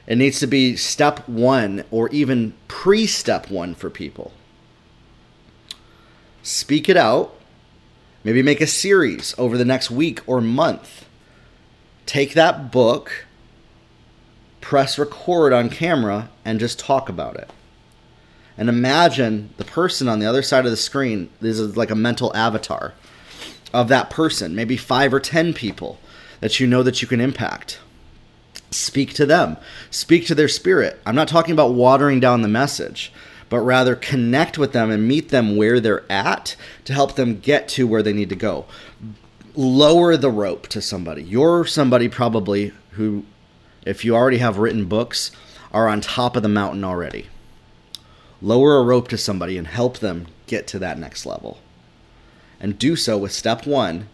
It 0.07 0.15
needs 0.17 0.39
to 0.39 0.47
be 0.47 0.77
step 0.77 1.27
one 1.27 1.83
or 1.91 2.07
even 2.11 2.53
pre 2.69 3.05
step 3.05 3.51
one 3.51 3.75
for 3.75 3.89
people 3.89 4.31
speak 6.43 6.87
it 6.87 6.95
out, 6.95 7.35
maybe 8.23 8.41
make 8.41 8.61
a 8.61 8.67
series 8.67 9.35
over 9.37 9.57
the 9.57 9.65
next 9.65 9.91
week 9.91 10.21
or 10.25 10.39
month. 10.39 11.03
Take 12.05 12.35
that 12.35 12.71
book, 12.71 13.25
press 14.61 14.97
record 14.97 15.51
on 15.51 15.69
camera, 15.69 16.29
and 16.45 16.57
just 16.57 16.79
talk 16.79 17.09
about 17.09 17.35
it. 17.35 17.49
And 18.57 18.69
imagine 18.69 19.49
the 19.57 19.65
person 19.65 20.07
on 20.07 20.19
the 20.19 20.25
other 20.25 20.41
side 20.41 20.65
of 20.65 20.71
the 20.71 20.77
screen. 20.77 21.29
This 21.41 21.59
is 21.59 21.75
like 21.75 21.91
a 21.91 21.95
mental 21.95 22.35
avatar 22.35 22.93
of 23.73 23.89
that 23.89 24.09
person, 24.09 24.55
maybe 24.55 24.77
five 24.77 25.13
or 25.13 25.19
10 25.19 25.53
people 25.53 25.99
that 26.39 26.59
you 26.59 26.67
know 26.67 26.83
that 26.83 27.01
you 27.01 27.07
can 27.07 27.19
impact. 27.19 27.79
Speak 28.71 29.13
to 29.13 29.25
them, 29.25 29.57
speak 29.89 30.25
to 30.27 30.35
their 30.35 30.47
spirit. 30.47 30.99
I'm 31.05 31.15
not 31.15 31.27
talking 31.27 31.51
about 31.51 31.73
watering 31.73 32.19
down 32.19 32.41
the 32.41 32.47
message 32.47 33.11
but 33.49 33.59
rather 33.59 33.95
connect 33.95 34.57
with 34.57 34.73
them 34.73 34.89
and 34.89 35.07
meet 35.07 35.29
them 35.29 35.55
where 35.55 35.79
they're 35.79 36.09
at 36.11 36.55
to 36.85 36.93
help 36.93 37.15
them 37.15 37.39
get 37.39 37.67
to 37.69 37.87
where 37.87 38.03
they 38.03 38.13
need 38.13 38.29
to 38.29 38.35
go. 38.35 38.65
lower 39.57 40.17
the 40.17 40.29
rope 40.29 40.67
to 40.67 40.81
somebody. 40.81 41.23
You're 41.23 41.65
somebody 41.65 42.09
probably 42.09 42.73
who, 42.91 43.23
if 43.85 44.03
you 44.03 44.13
already 44.13 44.39
have 44.39 44.57
written 44.57 44.85
books, 44.85 45.31
are 45.71 45.87
on 45.87 46.01
top 46.01 46.35
of 46.35 46.43
the 46.43 46.49
mountain 46.49 46.83
already. 46.83 47.27
Lower 48.41 48.77
a 48.77 48.83
rope 48.83 49.07
to 49.09 49.17
somebody 49.17 49.57
and 49.57 49.67
help 49.67 49.99
them 49.99 50.27
get 50.47 50.67
to 50.67 50.79
that 50.79 50.99
next 50.99 51.25
level. 51.25 51.59
And 52.59 52.79
do 52.79 52.95
so 52.95 53.17
with 53.17 53.31
step 53.31 53.65
one, 53.65 54.07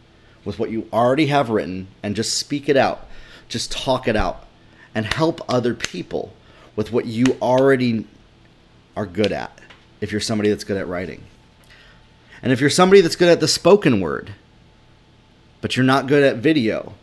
with 0.43 0.59
what 0.59 0.71
you 0.71 0.87
already 0.91 1.27
have 1.27 1.49
written, 1.49 1.87
and 2.01 2.15
just 2.15 2.37
speak 2.37 2.69
it 2.69 2.77
out. 2.77 3.07
Just 3.47 3.71
talk 3.71 4.07
it 4.07 4.15
out. 4.15 4.45
And 4.93 5.05
help 5.05 5.41
other 5.47 5.73
people 5.73 6.33
with 6.75 6.91
what 6.91 7.05
you 7.05 7.37
already 7.41 8.07
are 8.95 9.05
good 9.05 9.31
at 9.31 9.57
if 10.01 10.11
you're 10.11 10.19
somebody 10.19 10.49
that's 10.49 10.63
good 10.63 10.77
at 10.77 10.87
writing. 10.87 11.23
And 12.41 12.51
if 12.51 12.59
you're 12.59 12.69
somebody 12.69 13.01
that's 13.01 13.15
good 13.15 13.29
at 13.29 13.39
the 13.39 13.47
spoken 13.47 14.01
word, 14.01 14.33
but 15.61 15.77
you're 15.77 15.85
not 15.85 16.07
good 16.07 16.23
at 16.23 16.37
video, 16.37 16.95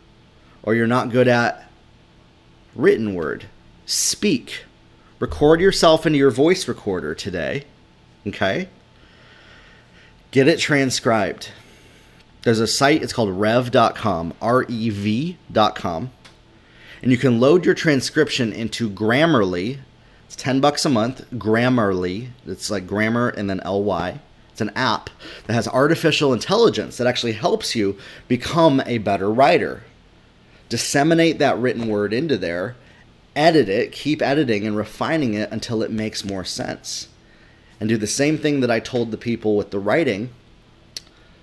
or 0.61 0.75
you're 0.75 0.85
not 0.85 1.09
good 1.09 1.27
at 1.27 1.69
written 2.75 3.13
word, 3.13 3.45
speak. 3.85 4.65
Record 5.19 5.59
yourself 5.59 6.05
into 6.05 6.17
your 6.17 6.31
voice 6.31 6.67
recorder 6.67 7.13
today. 7.13 7.65
Okay? 8.25 8.69
Get 10.31 10.47
it 10.47 10.59
transcribed. 10.59 11.49
There's 12.43 12.59
a 12.59 12.67
site, 12.67 13.03
it's 13.03 13.11
called 13.11 13.31
rev.com, 13.31 14.33
R 14.41 14.65
E 14.69 14.89
V.com. 14.89 16.11
And 17.01 17.11
you 17.11 17.17
can 17.17 17.39
load 17.39 17.65
your 17.65 17.73
transcription 17.75 18.53
into 18.53 18.89
Grammarly. 18.89 19.79
It's 20.25 20.35
10 20.35 20.61
bucks 20.61 20.85
a 20.85 20.89
month. 20.89 21.25
Grammarly. 21.31 22.29
It's 22.45 22.69
like 22.69 22.87
grammar 22.87 23.29
and 23.29 23.49
then 23.49 23.59
L 23.61 23.83
Y. 23.83 24.19
It's 24.51 24.61
an 24.61 24.71
app 24.75 25.09
that 25.47 25.53
has 25.53 25.67
artificial 25.67 26.33
intelligence 26.33 26.97
that 26.97 27.07
actually 27.07 27.31
helps 27.31 27.75
you 27.75 27.97
become 28.27 28.81
a 28.85 28.97
better 28.99 29.31
writer. 29.31 29.83
Disseminate 30.67 31.39
that 31.39 31.57
written 31.57 31.87
word 31.87 32.13
into 32.13 32.37
there, 32.37 32.75
edit 33.39 33.69
it, 33.69 33.91
keep 33.91 34.21
editing 34.21 34.67
and 34.67 34.75
refining 34.75 35.33
it 35.33 35.51
until 35.51 35.81
it 35.81 35.91
makes 35.91 36.25
more 36.25 36.43
sense. 36.43 37.07
And 37.79 37.87
do 37.87 37.97
the 37.97 38.07
same 38.07 38.37
thing 38.37 38.59
that 38.59 38.69
I 38.69 38.79
told 38.79 39.11
the 39.11 39.17
people 39.17 39.55
with 39.55 39.71
the 39.71 39.79
writing. 39.79 40.29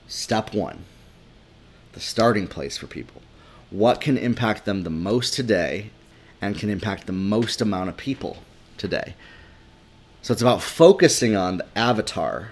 Step 0.07 0.55
one 0.55 0.85
the 1.93 2.01
starting 2.01 2.47
place 2.47 2.77
for 2.77 2.87
people. 2.87 3.23
What 3.71 4.03
can 4.03 4.19
impact 4.19 4.67
them 4.67 4.83
the 4.83 4.91
most 4.91 5.33
today 5.33 5.91
and 6.43 6.59
can 6.59 6.69
impact 6.69 7.07
the 7.07 7.13
most 7.13 7.63
amount 7.63 7.89
of 7.89 7.97
people 7.97 8.43
today? 8.77 9.15
So 10.21 10.33
it's 10.33 10.43
about 10.43 10.61
focusing 10.61 11.35
on 11.35 11.57
the 11.57 11.67
avatar 11.75 12.51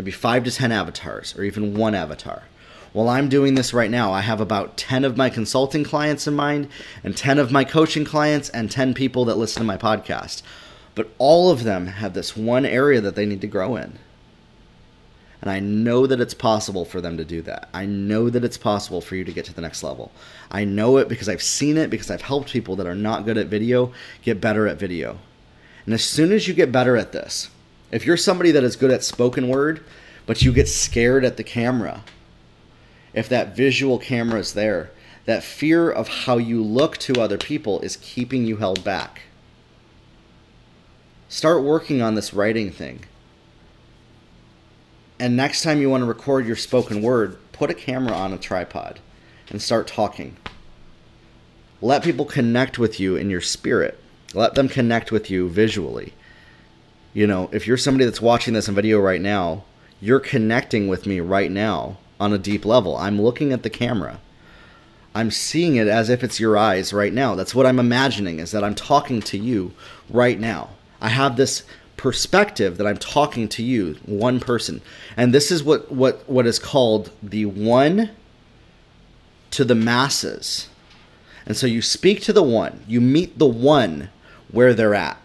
maybe 0.00 0.10
five 0.10 0.44
to 0.44 0.50
10 0.50 0.72
avatars, 0.72 1.36
or 1.36 1.44
even 1.44 1.74
one 1.74 1.94
avatar. 1.94 2.44
While 2.92 3.08
I'm 3.08 3.28
doing 3.28 3.54
this 3.54 3.72
right 3.72 3.90
now, 3.90 4.12
I 4.12 4.20
have 4.20 4.40
about 4.40 4.76
10 4.76 5.04
of 5.04 5.16
my 5.16 5.30
consulting 5.30 5.84
clients 5.84 6.26
in 6.26 6.34
mind, 6.34 6.68
and 7.04 7.16
10 7.16 7.38
of 7.38 7.52
my 7.52 7.64
coaching 7.64 8.04
clients, 8.04 8.48
and 8.48 8.70
10 8.70 8.94
people 8.94 9.24
that 9.26 9.38
listen 9.38 9.60
to 9.60 9.66
my 9.66 9.76
podcast. 9.76 10.42
But 10.96 11.10
all 11.18 11.50
of 11.50 11.62
them 11.62 11.86
have 11.86 12.14
this 12.14 12.36
one 12.36 12.66
area 12.66 13.00
that 13.00 13.14
they 13.14 13.26
need 13.26 13.40
to 13.42 13.46
grow 13.46 13.76
in. 13.76 13.98
And 15.40 15.50
I 15.50 15.60
know 15.60 16.06
that 16.06 16.20
it's 16.20 16.34
possible 16.34 16.84
for 16.84 17.00
them 17.00 17.16
to 17.16 17.24
do 17.24 17.40
that. 17.42 17.68
I 17.72 17.86
know 17.86 18.28
that 18.28 18.44
it's 18.44 18.58
possible 18.58 19.00
for 19.00 19.14
you 19.14 19.24
to 19.24 19.32
get 19.32 19.44
to 19.46 19.54
the 19.54 19.62
next 19.62 19.82
level. 19.82 20.10
I 20.50 20.64
know 20.64 20.98
it 20.98 21.08
because 21.08 21.28
I've 21.28 21.42
seen 21.42 21.78
it, 21.78 21.90
because 21.90 22.10
I've 22.10 22.22
helped 22.22 22.52
people 22.52 22.76
that 22.76 22.86
are 22.86 22.94
not 22.94 23.24
good 23.24 23.38
at 23.38 23.46
video 23.46 23.92
get 24.22 24.40
better 24.40 24.66
at 24.66 24.78
video. 24.78 25.18
And 25.86 25.94
as 25.94 26.04
soon 26.04 26.32
as 26.32 26.46
you 26.46 26.54
get 26.54 26.72
better 26.72 26.96
at 26.96 27.12
this, 27.12 27.50
if 27.90 28.04
you're 28.04 28.16
somebody 28.16 28.50
that 28.50 28.64
is 28.64 28.76
good 28.76 28.90
at 28.90 29.04
spoken 29.04 29.48
word, 29.48 29.82
but 30.26 30.42
you 30.42 30.52
get 30.52 30.68
scared 30.68 31.24
at 31.24 31.36
the 31.36 31.44
camera, 31.44 32.04
if 33.12 33.28
that 33.28 33.56
visual 33.56 33.98
camera 33.98 34.40
is 34.40 34.54
there, 34.54 34.90
that 35.26 35.42
fear 35.42 35.90
of 35.90 36.08
how 36.08 36.38
you 36.38 36.62
look 36.62 36.96
to 36.98 37.20
other 37.20 37.38
people 37.38 37.80
is 37.80 37.96
keeping 37.96 38.44
you 38.44 38.56
held 38.56 38.82
back. 38.84 39.22
Start 41.28 41.62
working 41.62 42.02
on 42.02 42.14
this 42.14 42.34
writing 42.34 42.70
thing. 42.70 43.04
And 45.18 45.36
next 45.36 45.62
time 45.62 45.80
you 45.80 45.90
want 45.90 46.02
to 46.02 46.06
record 46.06 46.46
your 46.46 46.56
spoken 46.56 47.02
word, 47.02 47.38
put 47.52 47.70
a 47.70 47.74
camera 47.74 48.14
on 48.14 48.32
a 48.32 48.38
tripod 48.38 49.00
and 49.50 49.60
start 49.60 49.86
talking. 49.86 50.36
Let 51.82 52.02
people 52.02 52.24
connect 52.24 52.78
with 52.78 52.98
you 52.98 53.16
in 53.16 53.30
your 53.30 53.40
spirit. 53.40 53.98
Let 54.34 54.54
them 54.54 54.68
connect 54.68 55.12
with 55.12 55.30
you 55.30 55.48
visually 55.48 56.14
you 57.12 57.26
know, 57.26 57.48
if 57.52 57.66
you're 57.66 57.76
somebody 57.76 58.04
that's 58.04 58.20
watching 58.20 58.54
this 58.54 58.68
in 58.68 58.74
video 58.74 59.00
right 59.00 59.20
now, 59.20 59.64
you're 60.00 60.20
connecting 60.20 60.88
with 60.88 61.06
me 61.06 61.20
right 61.20 61.50
now 61.50 61.98
on 62.20 62.32
a 62.32 62.38
deep 62.38 62.64
level. 62.64 62.96
I'm 62.96 63.20
looking 63.20 63.52
at 63.52 63.64
the 63.64 63.70
camera. 63.70 64.20
I'm 65.14 65.32
seeing 65.32 65.74
it 65.76 65.88
as 65.88 66.08
if 66.08 66.22
it's 66.22 66.38
your 66.38 66.56
eyes 66.56 66.92
right 66.92 67.12
now. 67.12 67.34
That's 67.34 67.54
what 67.54 67.66
I'm 67.66 67.80
imagining 67.80 68.38
is 68.38 68.52
that 68.52 68.62
I'm 68.62 68.76
talking 68.76 69.20
to 69.22 69.38
you 69.38 69.72
right 70.08 70.38
now. 70.38 70.70
I 71.00 71.08
have 71.08 71.36
this 71.36 71.64
perspective 71.96 72.76
that 72.76 72.86
I'm 72.86 72.98
talking 72.98 73.48
to 73.48 73.62
you, 73.62 73.98
one 74.06 74.38
person. 74.38 74.80
And 75.16 75.34
this 75.34 75.50
is 75.50 75.64
what 75.64 75.90
what 75.90 76.28
what 76.28 76.46
is 76.46 76.58
called 76.58 77.10
the 77.22 77.46
one 77.46 78.10
to 79.50 79.64
the 79.64 79.74
masses. 79.74 80.68
And 81.46 81.56
so 81.56 81.66
you 81.66 81.82
speak 81.82 82.22
to 82.22 82.32
the 82.32 82.42
one, 82.42 82.84
you 82.86 83.00
meet 83.00 83.38
the 83.38 83.46
one 83.46 84.10
where 84.52 84.74
they're 84.74 84.94
at. 84.94 85.20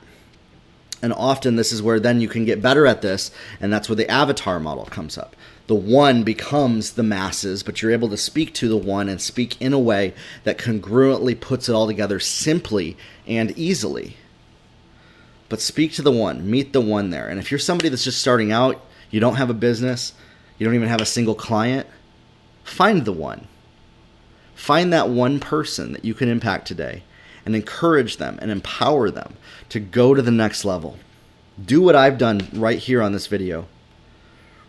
And 1.02 1.14
often 1.14 1.56
this 1.56 1.72
is 1.72 1.84
where 1.84 2.00
then 2.00 2.20
you 2.20 2.28
can 2.28 2.46
get 2.46 2.62
better 2.62 2.88
at 2.88 3.04
this, 3.04 3.30
and 3.62 3.72
that's 3.72 3.88
where 3.88 3.96
the 3.96 4.10
avatar 4.10 4.60
model 4.60 4.86
comes 4.86 5.18
up. 5.18 5.36
The 5.68 5.76
one 5.76 6.24
becomes 6.24 6.92
the 6.92 7.04
masses, 7.04 7.64
but 7.64 7.82
you're 7.82 7.92
able 7.92 8.10
to 8.10 8.18
speak 8.18 8.54
to 8.56 8.68
the 8.68 8.78
one 8.78 9.10
and 9.10 9.20
speak 9.20 9.60
in 9.60 9.74
a 9.74 9.80
way 9.80 10.14
that 10.44 10.60
congruently 10.60 11.40
puts 11.40 11.68
it 11.68 11.74
all 11.74 11.88
together 11.88 12.20
simply 12.20 12.98
and 13.26 13.58
easily. 13.58 14.18
But 15.50 15.62
speak 15.62 15.94
to 15.94 16.02
the 16.02 16.12
one, 16.12 16.50
meet 16.50 16.72
the 16.72 16.82
one 16.82 17.10
there. 17.10 17.28
And 17.28 17.40
if 17.40 17.50
you're 17.50 17.60
somebody 17.60 17.90
that's 17.90 18.04
just 18.04 18.22
starting 18.22 18.52
out, 18.52 18.80
you 19.10 19.20
don't 19.20 19.36
have 19.36 19.50
a 19.50 19.56
business, 19.56 20.14
you 20.58 20.66
don't 20.66 20.76
even 20.76 20.90
have 20.90 21.02
a 21.02 21.06
single 21.06 21.36
client, 21.36 21.88
find 22.64 23.06
the 23.06 23.12
one. 23.12 23.48
Find 24.54 24.94
that 24.94 25.10
one 25.10 25.40
person 25.40 25.94
that 25.94 26.06
you 26.06 26.14
can 26.14 26.30
impact 26.30 26.68
today 26.68 27.04
and 27.46 27.56
encourage 27.56 28.18
them 28.18 28.40
and 28.42 28.52
empower 28.52 29.12
them 29.12 29.36
to 29.70 29.80
go 29.80 30.14
to 30.14 30.22
the 30.22 30.32
next 30.32 30.64
level. 30.64 30.98
Do 31.64 31.82
what 31.82 31.96
I've 31.96 32.18
done 32.18 32.48
right 32.54 32.80
here 32.80 33.02
on 33.02 33.12
this 33.12 33.28
video. 33.28 33.68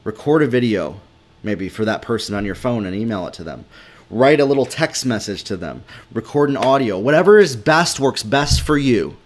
Record 0.07 0.44
a 0.44 0.46
video, 0.46 1.00
maybe 1.42 1.68
for 1.68 1.84
that 1.84 2.00
person 2.00 2.36
on 2.36 2.44
your 2.44 2.54
phone 2.54 2.86
and 2.86 2.94
email 2.94 3.26
it 3.26 3.34
to 3.34 3.42
them. 3.42 3.64
Write 4.09 4.38
a 4.38 4.44
little 4.44 4.64
text 4.64 5.04
message 5.04 5.42
to 5.42 5.57
them. 5.57 5.82
Record 6.12 6.48
an 6.48 6.57
audio. 6.57 6.96
Whatever 6.96 7.40
is 7.40 7.57
best 7.57 7.98
works 7.98 8.22
best 8.22 8.61
for 8.61 8.78
you. 8.78 9.16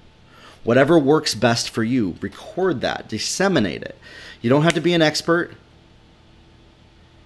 Whatever 0.64 0.98
works 0.98 1.34
best 1.34 1.68
for 1.68 1.82
you, 1.82 2.16
record 2.22 2.80
that, 2.80 3.10
disseminate 3.10 3.82
it. 3.82 3.98
You 4.40 4.48
don't 4.48 4.62
have 4.62 4.72
to 4.72 4.80
be 4.80 4.94
an 4.94 5.02
expert, 5.02 5.52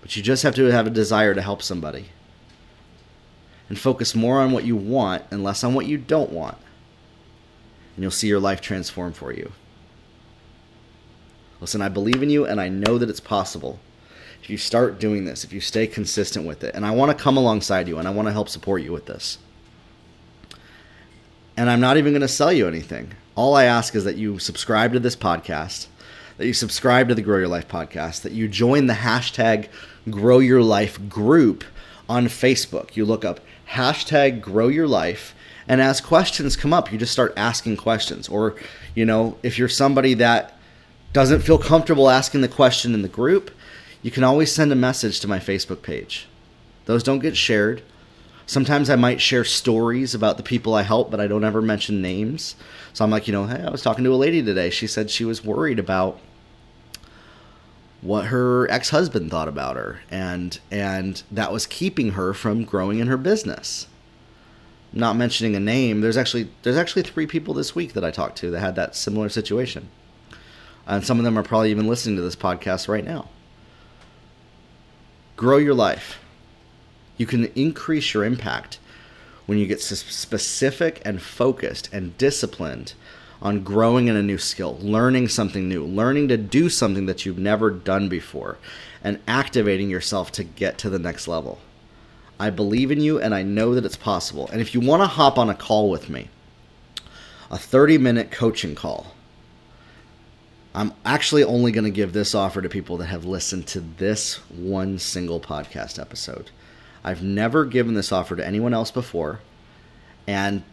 but 0.03 0.17
you 0.17 0.23
just 0.25 0.43
have 0.43 0.57
to 0.57 0.65
have 0.73 0.89
a 0.89 0.91
desire 0.91 1.33
to 1.33 1.41
help 1.41 1.63
somebody 1.63 2.07
and 3.69 3.79
focus 3.79 4.17
more 4.17 4.41
on 4.41 4.51
what 4.51 4.65
you 4.65 4.75
want 4.75 5.23
and 5.31 5.45
less 5.45 5.63
on 5.63 5.75
what 5.75 5.87
you 5.87 5.97
don't 5.97 6.33
want. 6.33 6.59
And 7.95 8.03
you'll 8.03 8.11
see 8.11 8.27
your 8.27 8.41
life 8.41 8.61
transform 8.61 9.13
for 9.13 9.33
you. 9.33 9.53
Listen, 11.65 11.81
I 11.81 11.89
believe 11.89 12.23
in 12.23 12.29
you 12.29 12.45
and 12.45 12.61
I 12.61 12.69
know 12.69 12.99
that 12.99 13.09
it's 13.09 13.21
possible. 13.21 13.79
If 14.43 14.51
you 14.51 14.59
start 14.59 15.01
doing 15.01 15.25
this, 15.25 15.45
if 15.45 15.53
you 15.55 15.63
stay 15.63 15.87
consistent 15.87 16.47
with 16.47 16.63
it, 16.63 16.75
and 16.75 16.85
I 16.85 16.91
want 16.91 17.17
to 17.17 17.25
come 17.25 17.39
alongside 17.39 17.89
you 17.89 17.97
and 17.97 18.07
I 18.07 18.11
want 18.11 18.29
to 18.29 18.33
help 18.33 18.51
support 18.51 18.83
you 18.83 18.93
with 18.93 19.07
this. 19.07 19.39
And 21.57 21.71
I'm 21.71 21.81
not 21.81 21.97
even 21.97 22.13
going 22.13 22.21
to 22.21 22.29
sell 22.29 22.53
you 22.53 22.69
anything. 22.69 23.15
All 23.35 23.57
I 23.57 23.65
ask 23.65 23.95
is 23.95 24.05
that 24.05 24.17
you 24.17 24.39
subscribe 24.39 24.93
to 24.93 25.01
this 25.01 25.17
podcast, 25.17 25.87
that 26.37 26.47
you 26.47 26.53
subscribe 26.53 27.09
to 27.09 27.15
the 27.15 27.23
Grow 27.23 27.39
Your 27.39 27.49
Life 27.49 27.67
podcast, 27.67 28.21
that 28.21 28.33
you 28.33 28.47
join 28.47 28.87
the 28.87 28.93
hashtag 28.93 29.69
Grow 30.11 30.41
Your 30.41 30.61
Life 30.61 31.09
group 31.09 31.65
on 32.11 32.27
Facebook. 32.27 32.95
You 32.95 33.07
look 33.07 33.25
up 33.25 33.41
hashtag 33.71 34.41
grow 34.41 34.69
your 34.69 34.87
life 34.87 35.35
and 35.67 35.81
as 35.81 36.01
questions 36.01 36.55
come 36.57 36.73
up 36.73 36.93
you 36.93 36.99
just 36.99 37.13
start 37.13 37.33
asking 37.37 37.77
questions 37.77 38.29
or 38.29 38.55
you 38.95 39.05
know 39.05 39.37
if 39.43 39.59
you're 39.59 39.69
somebody 39.69 40.15
that 40.15 40.54
doesn't 41.15 41.43
feel 41.43 41.59
comfortable 41.59 42.11
asking 42.11 42.41
the 42.41 42.49
question 42.49 42.93
in 42.93 43.03
the 43.03 43.09
group. 43.09 43.53
You 44.03 44.11
can 44.11 44.25
always 44.25 44.53
send 44.53 44.73
a 44.73 44.77
message 44.77 45.21
to 45.21 45.29
my 45.29 45.39
facebook 45.39 45.81
page. 45.81 46.27
Those 46.87 47.05
don't 47.05 47.21
get 47.21 47.37
shared. 47.37 47.83
Sometimes 48.47 48.91
i 48.91 48.97
might 48.97 49.23
share 49.23 49.45
stories 49.45 50.15
about 50.15 50.37
the 50.37 50.43
people 50.43 50.75
i 50.75 50.83
help 50.83 51.11
but 51.11 51.21
i 51.21 51.27
don't 51.27 51.45
ever 51.45 51.63
mention 51.63 52.03
names. 52.03 52.57
So 52.93 53.05
i'm 53.05 53.13
like 53.13 53.27
you 53.27 53.33
know 53.33 53.47
hey 53.47 53.63
i 53.63 53.71
was 53.71 53.81
talking 53.81 54.05
to 54.05 54.13
a 54.13 54.17
lady 54.17 54.43
today. 54.43 54.69
She 54.71 54.89
said 54.89 55.09
she 55.09 55.25
was 55.25 55.45
worried 55.45 55.79
about 55.79 56.21
what 58.03 58.27
her 58.27 58.71
ex-husband 58.71 59.31
thought 59.31 59.49
about 59.49 59.77
her 59.77 60.01
and 60.11 60.59
and 60.71 61.23
that 61.31 61.53
was 61.53 61.65
keeping 61.65 62.11
her 62.11 62.35
from 62.35 62.65
growing 62.65 62.99
in 62.99 63.07
her 63.07 63.17
business. 63.17 63.87
Not 64.93 65.17
mentioning 65.17 65.55
a 65.55 65.61
name. 65.61 66.01
There's 66.01 66.17
actually 66.17 66.51
there's 66.65 66.77
actually 66.77 67.03
three 67.03 67.29
people 67.29 67.55
this 67.55 67.77
week 67.77 67.93
that 67.93 68.05
i 68.05 68.11
talked 68.11 68.37
to 68.39 68.51
that 68.51 68.61
had 68.61 68.75
that 68.75 68.97
similar 68.97 69.29
situation 69.29 69.89
and 70.87 71.05
some 71.05 71.19
of 71.19 71.25
them 71.25 71.39
are 71.39 71.43
probably 71.43 71.71
even 71.71 71.87
listening 71.87 72.17
to 72.17 72.23
this 72.23 72.37
podcast 72.37 72.89
right 72.89 73.05
now 73.05 73.29
grow 75.37 75.57
your 75.57 75.75
life 75.75 76.19
You 77.17 77.27
can 77.27 77.47
increase 77.55 78.13
your 78.15 78.25
impact 78.25 78.79
when 79.47 79.59
you 79.59 79.67
get 79.67 79.81
specific 79.81 81.03
and 81.05 81.21
focused 81.21 81.89
and 81.93 82.17
disciplined 82.19 82.95
on 83.43 83.63
growing 83.63 84.09
in 84.09 84.17
a 84.17 84.23
new 84.23 84.39
skill, 84.39 84.79
learning 84.81 85.29
something 85.29 85.69
new, 85.69 85.85
learning 85.85 86.29
to 86.29 86.37
do 86.37 86.69
something 86.69 87.07
that 87.07 87.27
you've 87.27 87.39
never 87.39 87.71
done 87.71 88.09
before, 88.09 88.57
and 89.03 89.21
activating 89.29 89.91
yourself 89.91 90.33
to 90.33 90.45
get 90.45 90.79
to 90.79 90.89
the 90.89 90.99
next 90.99 91.29
level. 91.29 91.59
I 92.41 92.51
believe 92.51 92.91
in 92.91 93.01
you 93.01 93.21
and 93.21 93.35
I 93.35 93.43
know 93.43 93.75
that 93.75 93.85
it's 93.85 93.97
possible. 93.97 94.49
And 94.51 94.61
if 94.61 94.75
you 94.75 94.81
want 94.81 95.03
to 95.03 95.07
hop 95.07 95.39
on 95.39 95.51
a 95.51 95.55
call 95.55 95.91
with 95.91 96.09
me, 96.09 96.31
a 97.51 97.59
30 97.59 97.99
minute 97.99 98.31
coaching 98.31 98.75
call, 98.75 99.14
I'm 100.75 100.93
actually 101.05 101.45
only 101.45 101.71
going 101.71 101.85
to 101.85 101.91
give 101.91 102.13
this 102.13 102.35
offer 102.35 102.61
to 102.61 102.69
people 102.69 102.97
that 102.97 103.07
have 103.07 103.25
listened 103.25 103.69
to 103.69 103.81
this 103.81 104.37
one 104.51 104.99
single 104.99 105.39
podcast 105.39 106.01
episode. 106.01 106.51
I've 107.05 107.23
never 107.23 107.65
given 107.65 107.95
this 107.95 108.11
offer 108.11 108.35
to 108.35 108.45
anyone 108.45 108.75
else 108.75 108.91
before. 108.91 109.41
And 110.27 110.65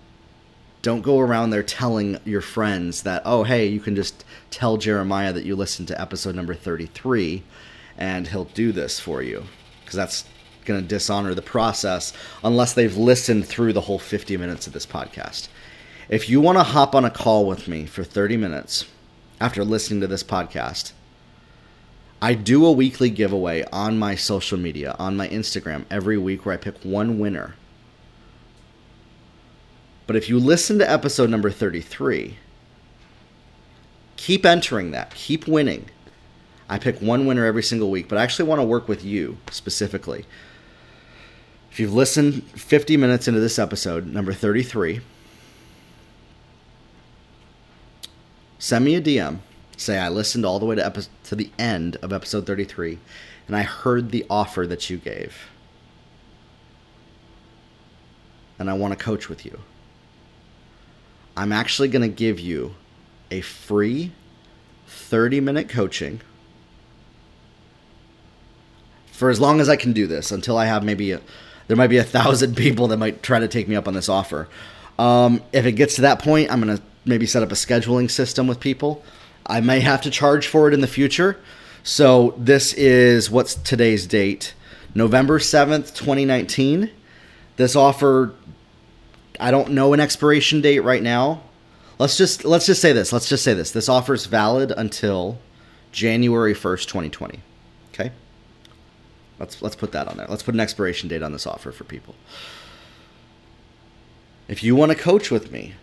don't 0.81 1.01
go 1.01 1.19
around 1.19 1.51
there 1.51 1.61
telling 1.61 2.17
your 2.25 2.41
friends 2.41 3.03
that, 3.03 3.21
oh, 3.25 3.43
hey, 3.43 3.67
you 3.67 3.79
can 3.79 3.95
just 3.95 4.25
tell 4.49 4.77
Jeremiah 4.77 5.33
that 5.33 5.45
you 5.45 5.55
listened 5.55 5.87
to 5.89 6.01
episode 6.01 6.35
number 6.35 6.55
33 6.55 7.43
and 7.95 8.27
he'll 8.29 8.45
do 8.45 8.71
this 8.71 8.99
for 8.99 9.21
you. 9.21 9.43
Because 9.83 9.97
that's 9.97 10.25
going 10.65 10.81
to 10.81 10.87
dishonor 10.87 11.35
the 11.35 11.43
process 11.43 12.11
unless 12.43 12.73
they've 12.73 12.97
listened 12.97 13.45
through 13.45 13.73
the 13.73 13.81
whole 13.81 13.99
50 13.99 14.35
minutes 14.37 14.65
of 14.65 14.73
this 14.73 14.85
podcast. 14.87 15.47
If 16.09 16.27
you 16.27 16.41
want 16.41 16.57
to 16.57 16.63
hop 16.63 16.95
on 16.95 17.05
a 17.05 17.11
call 17.11 17.45
with 17.45 17.67
me 17.67 17.85
for 17.85 18.03
30 18.03 18.37
minutes 18.37 18.85
after 19.41 19.65
listening 19.65 19.99
to 20.01 20.07
this 20.07 20.23
podcast, 20.23 20.91
I 22.21 22.35
do 22.35 22.63
a 22.63 22.71
weekly 22.71 23.09
giveaway 23.09 23.65
on 23.71 23.97
my 23.97 24.13
social 24.13 24.59
media, 24.59 24.95
on 24.99 25.17
my 25.17 25.27
Instagram, 25.29 25.85
every 25.89 26.15
week 26.15 26.45
where 26.45 26.53
I 26.53 26.57
pick 26.57 26.77
one 26.83 27.17
winner. 27.17 27.55
But 30.05 30.15
if 30.15 30.29
you 30.29 30.37
listen 30.37 30.77
to 30.77 30.89
episode 30.89 31.31
number 31.31 31.49
33, 31.49 32.37
keep 34.15 34.45
entering 34.45 34.91
that, 34.91 35.15
keep 35.15 35.47
winning. 35.47 35.89
I 36.69 36.77
pick 36.77 36.99
one 36.99 37.25
winner 37.25 37.43
every 37.43 37.63
single 37.63 37.89
week, 37.89 38.07
but 38.07 38.19
I 38.19 38.23
actually 38.23 38.47
want 38.47 38.59
to 38.59 38.65
work 38.65 38.87
with 38.87 39.03
you 39.03 39.39
specifically. 39.49 40.25
If 41.71 41.79
you've 41.79 41.95
listened 41.95 42.43
50 42.51 42.95
minutes 42.95 43.27
into 43.27 43.39
this 43.39 43.57
episode, 43.57 44.05
number 44.05 44.33
33, 44.33 45.01
send 48.61 48.85
me 48.85 48.95
a 48.95 49.01
DM. 49.01 49.39
Say 49.75 49.97
I 49.97 50.07
listened 50.07 50.45
all 50.45 50.59
the 50.59 50.65
way 50.65 50.75
to, 50.75 50.85
epi- 50.85 51.07
to 51.25 51.35
the 51.35 51.49
end 51.57 51.97
of 52.03 52.13
episode 52.13 52.45
33 52.45 52.99
and 53.47 53.55
I 53.55 53.63
heard 53.63 54.11
the 54.11 54.25
offer 54.29 54.67
that 54.67 54.89
you 54.89 54.97
gave. 54.97 55.49
And 58.59 58.69
I 58.69 58.73
want 58.73 58.97
to 58.97 59.03
coach 59.03 59.27
with 59.27 59.45
you. 59.45 59.59
I'm 61.35 61.51
actually 61.51 61.87
going 61.87 62.03
to 62.03 62.15
give 62.15 62.39
you 62.39 62.75
a 63.31 63.41
free 63.41 64.11
30 64.87 65.41
minute 65.41 65.67
coaching 65.67 66.21
for 69.11 69.29
as 69.29 69.39
long 69.39 69.59
as 69.59 69.69
I 69.69 69.75
can 69.75 69.93
do 69.93 70.05
this 70.05 70.31
until 70.31 70.57
I 70.57 70.65
have 70.65 70.83
maybe 70.83 71.11
a, 71.11 71.21
there 71.67 71.77
might 71.77 71.87
be 71.87 71.97
a 71.97 72.03
thousand 72.03 72.55
people 72.57 72.87
that 72.89 72.97
might 72.97 73.23
try 73.23 73.39
to 73.39 73.47
take 73.47 73.67
me 73.67 73.75
up 73.75 73.87
on 73.87 73.95
this 73.95 74.09
offer. 74.09 74.47
Um, 75.01 75.41
if 75.51 75.65
it 75.65 75.71
gets 75.71 75.95
to 75.95 76.01
that 76.01 76.19
point, 76.19 76.51
I'm 76.51 76.61
going 76.61 76.77
to 76.77 76.83
maybe 77.05 77.25
set 77.25 77.41
up 77.41 77.51
a 77.51 77.55
scheduling 77.55 78.09
system 78.09 78.45
with 78.45 78.59
people. 78.59 79.03
I 79.47 79.59
may 79.59 79.79
have 79.79 80.01
to 80.01 80.11
charge 80.11 80.45
for 80.45 80.67
it 80.67 80.75
in 80.75 80.81
the 80.81 80.87
future. 80.87 81.39
So 81.81 82.35
this 82.37 82.73
is 82.73 83.31
what's 83.31 83.55
today's 83.55 84.05
date? 84.05 84.53
November 84.93 85.39
7th, 85.39 85.95
2019. 85.95 86.91
This 87.55 87.75
offer 87.75 88.35
I 89.39 89.49
don't 89.49 89.71
know 89.71 89.93
an 89.93 89.99
expiration 89.99 90.61
date 90.61 90.81
right 90.81 91.01
now. 91.01 91.41
Let's 91.97 92.15
just 92.15 92.45
let's 92.45 92.67
just 92.67 92.79
say 92.79 92.93
this. 92.93 93.11
Let's 93.11 93.27
just 93.27 93.43
say 93.43 93.55
this. 93.55 93.71
This 93.71 93.89
offer 93.89 94.13
is 94.13 94.27
valid 94.27 94.71
until 94.71 95.39
January 95.91 96.53
1st, 96.53 96.85
2020. 96.85 97.39
Okay? 97.91 98.11
Let's 99.39 99.63
let's 99.63 99.75
put 99.75 99.93
that 99.93 100.07
on 100.07 100.17
there. 100.17 100.27
Let's 100.29 100.43
put 100.43 100.53
an 100.53 100.59
expiration 100.59 101.09
date 101.09 101.23
on 101.23 101.31
this 101.31 101.47
offer 101.47 101.71
for 101.71 101.85
people. 101.85 102.13
If 104.51 104.63
you 104.63 104.75
want 104.75 104.91
to 104.91 104.97
coach 104.97 105.31
with 105.31 105.49
me, 105.49 105.75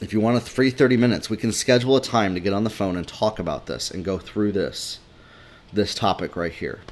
if 0.00 0.12
you 0.12 0.20
want 0.20 0.36
a 0.36 0.40
free 0.40 0.70
30 0.70 0.96
minutes, 0.96 1.28
we 1.28 1.36
can 1.36 1.50
schedule 1.50 1.96
a 1.96 2.00
time 2.00 2.34
to 2.34 2.40
get 2.40 2.52
on 2.52 2.62
the 2.62 2.70
phone 2.70 2.96
and 2.96 3.04
talk 3.04 3.40
about 3.40 3.66
this 3.66 3.90
and 3.90 4.04
go 4.04 4.16
through 4.16 4.52
this 4.52 5.00
this 5.72 5.92
topic 5.92 6.36
right 6.36 6.52
here. 6.52 6.82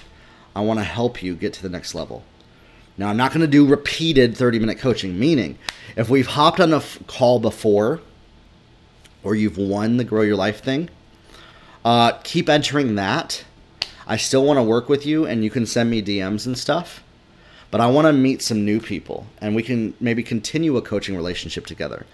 I 0.57 0.63
want 0.63 0.81
to 0.81 0.85
help 0.85 1.23
you 1.23 1.37
get 1.37 1.53
to 1.53 1.63
the 1.63 1.69
next 1.69 1.95
level. 1.95 2.25
Now, 2.97 3.11
I'm 3.11 3.17
not 3.17 3.31
going 3.31 3.43
to 3.43 3.47
do 3.47 3.65
repeated 3.65 4.37
30 4.37 4.59
minute 4.59 4.81
coaching, 4.81 5.21
meaning 5.21 5.57
if 5.95 6.09
we've 6.11 6.27
hopped 6.27 6.59
on 6.59 6.73
a 6.73 6.79
f- 6.79 6.99
call 7.07 7.39
before 7.39 8.01
or 9.23 9.37
you've 9.37 9.57
won 9.57 9.99
the 9.99 10.05
Grow 10.05 10.23
Your 10.23 10.35
Life 10.35 10.65
thing, 10.65 10.91
uh, 11.85 12.19
keep 12.25 12.49
entering 12.49 12.97
that 12.97 13.45
I 14.05 14.17
still 14.17 14.45
want 14.45 14.57
to 14.57 14.65
work 14.65 14.89
with 14.89 15.07
you 15.07 15.27
and 15.27 15.45
you 15.45 15.51
can 15.51 15.65
send 15.65 15.91
me 15.91 16.03
DMs 16.03 16.45
and 16.45 16.59
stuff. 16.59 17.05
But 17.71 17.81
I 17.81 17.87
want 17.87 18.07
to 18.07 18.13
meet 18.13 18.43
some 18.43 18.65
new 18.65 18.81
people 18.81 19.27
and 19.41 19.55
we 19.55 19.63
can 19.63 19.95
maybe 20.01 20.23
continue 20.23 20.77
a 20.77 20.83
coaching 20.83 21.17
relationship 21.17 21.67
together. 21.67 22.07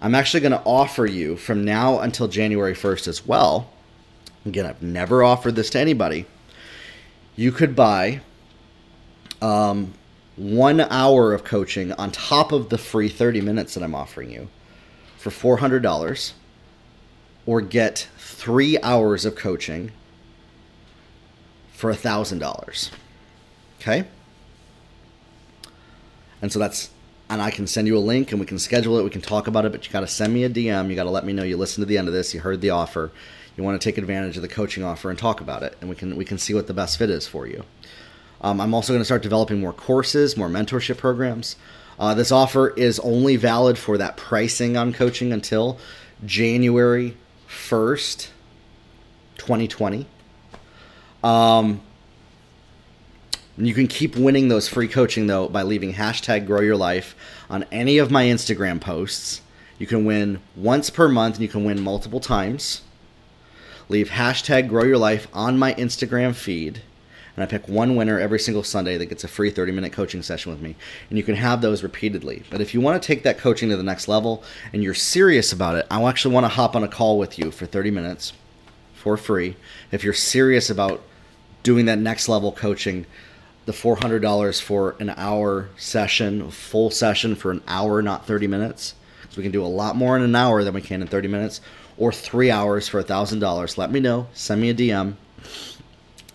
I'm 0.00 0.14
actually 0.14 0.40
going 0.40 0.52
to 0.52 0.62
offer 0.64 1.04
you 1.04 1.36
from 1.36 1.64
now 1.64 2.00
until 2.00 2.28
January 2.28 2.74
1st 2.74 3.08
as 3.08 3.26
well. 3.26 3.70
Again, 4.46 4.64
I've 4.64 4.82
never 4.82 5.22
offered 5.22 5.56
this 5.56 5.70
to 5.70 5.78
anybody. 5.78 6.26
You 7.36 7.52
could 7.52 7.76
buy 7.76 8.20
um, 9.42 9.94
one 10.36 10.80
hour 10.80 11.34
of 11.34 11.44
coaching 11.44 11.92
on 11.92 12.10
top 12.10 12.52
of 12.52 12.70
the 12.70 12.78
free 12.78 13.08
30 13.08 13.40
minutes 13.42 13.74
that 13.74 13.82
I'm 13.82 13.94
offering 13.94 14.30
you 14.30 14.48
for 15.18 15.30
$400 15.58 16.32
or 17.44 17.60
get 17.60 18.08
three 18.16 18.80
hours 18.80 19.24
of 19.26 19.34
coaching 19.34 19.92
for 21.72 21.92
$1,000. 21.92 22.90
Okay? 23.80 24.04
And 26.42 26.52
so 26.52 26.58
that's, 26.58 26.90
and 27.28 27.40
I 27.40 27.50
can 27.50 27.66
send 27.66 27.86
you 27.86 27.96
a 27.96 28.00
link 28.00 28.32
and 28.32 28.40
we 28.40 28.46
can 28.46 28.58
schedule 28.58 28.98
it. 28.98 29.04
We 29.04 29.10
can 29.10 29.20
talk 29.20 29.46
about 29.46 29.64
it, 29.64 29.72
but 29.72 29.86
you 29.86 29.92
got 29.92 30.00
to 30.00 30.06
send 30.06 30.32
me 30.32 30.44
a 30.44 30.50
DM. 30.50 30.88
You 30.88 30.96
got 30.96 31.04
to 31.04 31.10
let 31.10 31.24
me 31.24 31.32
know 31.32 31.42
you 31.42 31.56
listened 31.56 31.82
to 31.82 31.86
the 31.86 31.98
end 31.98 32.08
of 32.08 32.14
this. 32.14 32.34
You 32.34 32.40
heard 32.40 32.60
the 32.60 32.70
offer. 32.70 33.12
You 33.56 33.64
want 33.64 33.80
to 33.80 33.84
take 33.84 33.98
advantage 33.98 34.36
of 34.36 34.42
the 34.42 34.48
coaching 34.48 34.82
offer 34.82 35.10
and 35.10 35.18
talk 35.18 35.40
about 35.40 35.62
it. 35.62 35.76
And 35.80 35.90
we 35.90 35.96
can, 35.96 36.16
we 36.16 36.24
can 36.24 36.38
see 36.38 36.54
what 36.54 36.66
the 36.66 36.74
best 36.74 36.98
fit 36.98 37.10
is 37.10 37.26
for 37.26 37.46
you. 37.46 37.64
Um, 38.40 38.60
I'm 38.60 38.72
also 38.72 38.92
going 38.92 39.00
to 39.00 39.04
start 39.04 39.22
developing 39.22 39.60
more 39.60 39.72
courses, 39.72 40.36
more 40.36 40.48
mentorship 40.48 40.96
programs. 40.96 41.56
Uh, 41.98 42.14
this 42.14 42.32
offer 42.32 42.70
is 42.70 42.98
only 43.00 43.36
valid 43.36 43.76
for 43.76 43.98
that 43.98 44.16
pricing 44.16 44.76
on 44.76 44.92
coaching 44.92 45.32
until 45.32 45.78
January 46.24 47.16
1st, 47.48 48.28
2020. 49.36 50.06
Um, 51.22 51.82
you 53.66 53.74
can 53.74 53.86
keep 53.88 54.16
winning 54.16 54.48
those 54.48 54.68
free 54.68 54.88
coaching 54.88 55.26
though 55.26 55.48
by 55.48 55.62
leaving 55.62 55.94
hashtag 55.94 56.46
grow 56.46 56.60
your 56.60 56.76
life 56.76 57.14
on 57.48 57.64
any 57.72 57.98
of 57.98 58.10
my 58.10 58.24
Instagram 58.24 58.80
posts. 58.80 59.42
You 59.78 59.86
can 59.86 60.04
win 60.04 60.40
once 60.56 60.90
per 60.90 61.08
month 61.08 61.36
and 61.36 61.42
you 61.42 61.48
can 61.48 61.64
win 61.64 61.80
multiple 61.80 62.20
times. 62.20 62.82
Leave 63.88 64.10
hashtag 64.10 64.68
grow 64.68 64.84
your 64.84 64.98
life 64.98 65.26
on 65.32 65.58
my 65.58 65.74
Instagram 65.74 66.34
feed. 66.34 66.82
And 67.36 67.42
I 67.42 67.46
pick 67.46 67.68
one 67.68 67.96
winner 67.96 68.20
every 68.20 68.38
single 68.38 68.62
Sunday 68.62 68.98
that 68.98 69.06
gets 69.06 69.24
a 69.24 69.28
free 69.28 69.50
30 69.50 69.72
minute 69.72 69.92
coaching 69.92 70.22
session 70.22 70.52
with 70.52 70.60
me. 70.60 70.76
And 71.08 71.18
you 71.18 71.24
can 71.24 71.36
have 71.36 71.60
those 71.60 71.82
repeatedly. 71.82 72.42
But 72.50 72.60
if 72.60 72.74
you 72.74 72.80
want 72.80 73.02
to 73.02 73.06
take 73.06 73.22
that 73.22 73.38
coaching 73.38 73.70
to 73.70 73.76
the 73.76 73.82
next 73.82 74.08
level 74.08 74.44
and 74.72 74.82
you're 74.82 74.94
serious 74.94 75.52
about 75.52 75.76
it, 75.76 75.86
I 75.90 76.02
actually 76.02 76.34
want 76.34 76.44
to 76.44 76.48
hop 76.48 76.76
on 76.76 76.84
a 76.84 76.88
call 76.88 77.18
with 77.18 77.38
you 77.38 77.50
for 77.50 77.66
30 77.66 77.90
minutes 77.90 78.32
for 78.94 79.16
free. 79.16 79.56
If 79.90 80.04
you're 80.04 80.12
serious 80.12 80.68
about 80.68 81.02
doing 81.62 81.86
that 81.86 81.98
next 81.98 82.28
level 82.28 82.52
coaching, 82.52 83.06
the 83.66 83.72
$400 83.72 84.60
for 84.60 84.96
an 84.98 85.10
hour 85.10 85.68
session, 85.76 86.50
full 86.50 86.90
session 86.90 87.34
for 87.34 87.50
an 87.50 87.62
hour, 87.66 88.02
not 88.02 88.26
30 88.26 88.46
minutes. 88.46 88.94
So 89.28 89.36
we 89.36 89.42
can 89.42 89.52
do 89.52 89.64
a 89.64 89.66
lot 89.66 89.96
more 89.96 90.16
in 90.16 90.22
an 90.22 90.34
hour 90.34 90.64
than 90.64 90.74
we 90.74 90.80
can 90.80 91.02
in 91.02 91.08
30 91.08 91.28
minutes, 91.28 91.60
or 91.96 92.12
three 92.12 92.50
hours 92.50 92.88
for 92.88 93.02
$1,000. 93.02 93.78
Let 93.78 93.90
me 93.90 94.00
know. 94.00 94.26
Send 94.32 94.60
me 94.60 94.70
a 94.70 94.74
DM, 94.74 95.14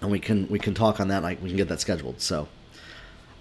and 0.01 0.11
we 0.11 0.19
can 0.19 0.47
we 0.47 0.59
can 0.59 0.73
talk 0.73 0.99
on 0.99 1.09
that. 1.09 1.23
Like 1.23 1.41
we 1.41 1.49
can 1.49 1.57
get 1.57 1.67
that 1.67 1.81
scheduled. 1.81 2.21
So 2.21 2.47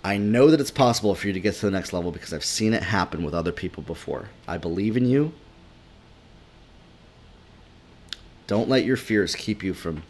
I 0.02 0.16
know 0.16 0.50
that 0.50 0.60
it's 0.60 0.70
possible 0.70 1.14
for 1.14 1.26
you 1.26 1.32
to 1.32 1.40
get 1.40 1.54
to 1.54 1.66
the 1.66 1.70
next 1.70 1.92
level 1.92 2.10
because 2.10 2.32
I've 2.32 2.44
seen 2.44 2.74
it 2.74 2.82
happen 2.82 3.24
with 3.24 3.34
other 3.34 3.52
people 3.52 3.82
before. 3.82 4.28
I 4.48 4.58
believe 4.58 4.96
in 4.96 5.06
you. 5.06 5.32
Don't 8.46 8.68
let 8.68 8.84
your 8.84 8.96
fears 8.96 9.34
keep 9.34 9.62
you 9.62 9.72
from 9.72 10.02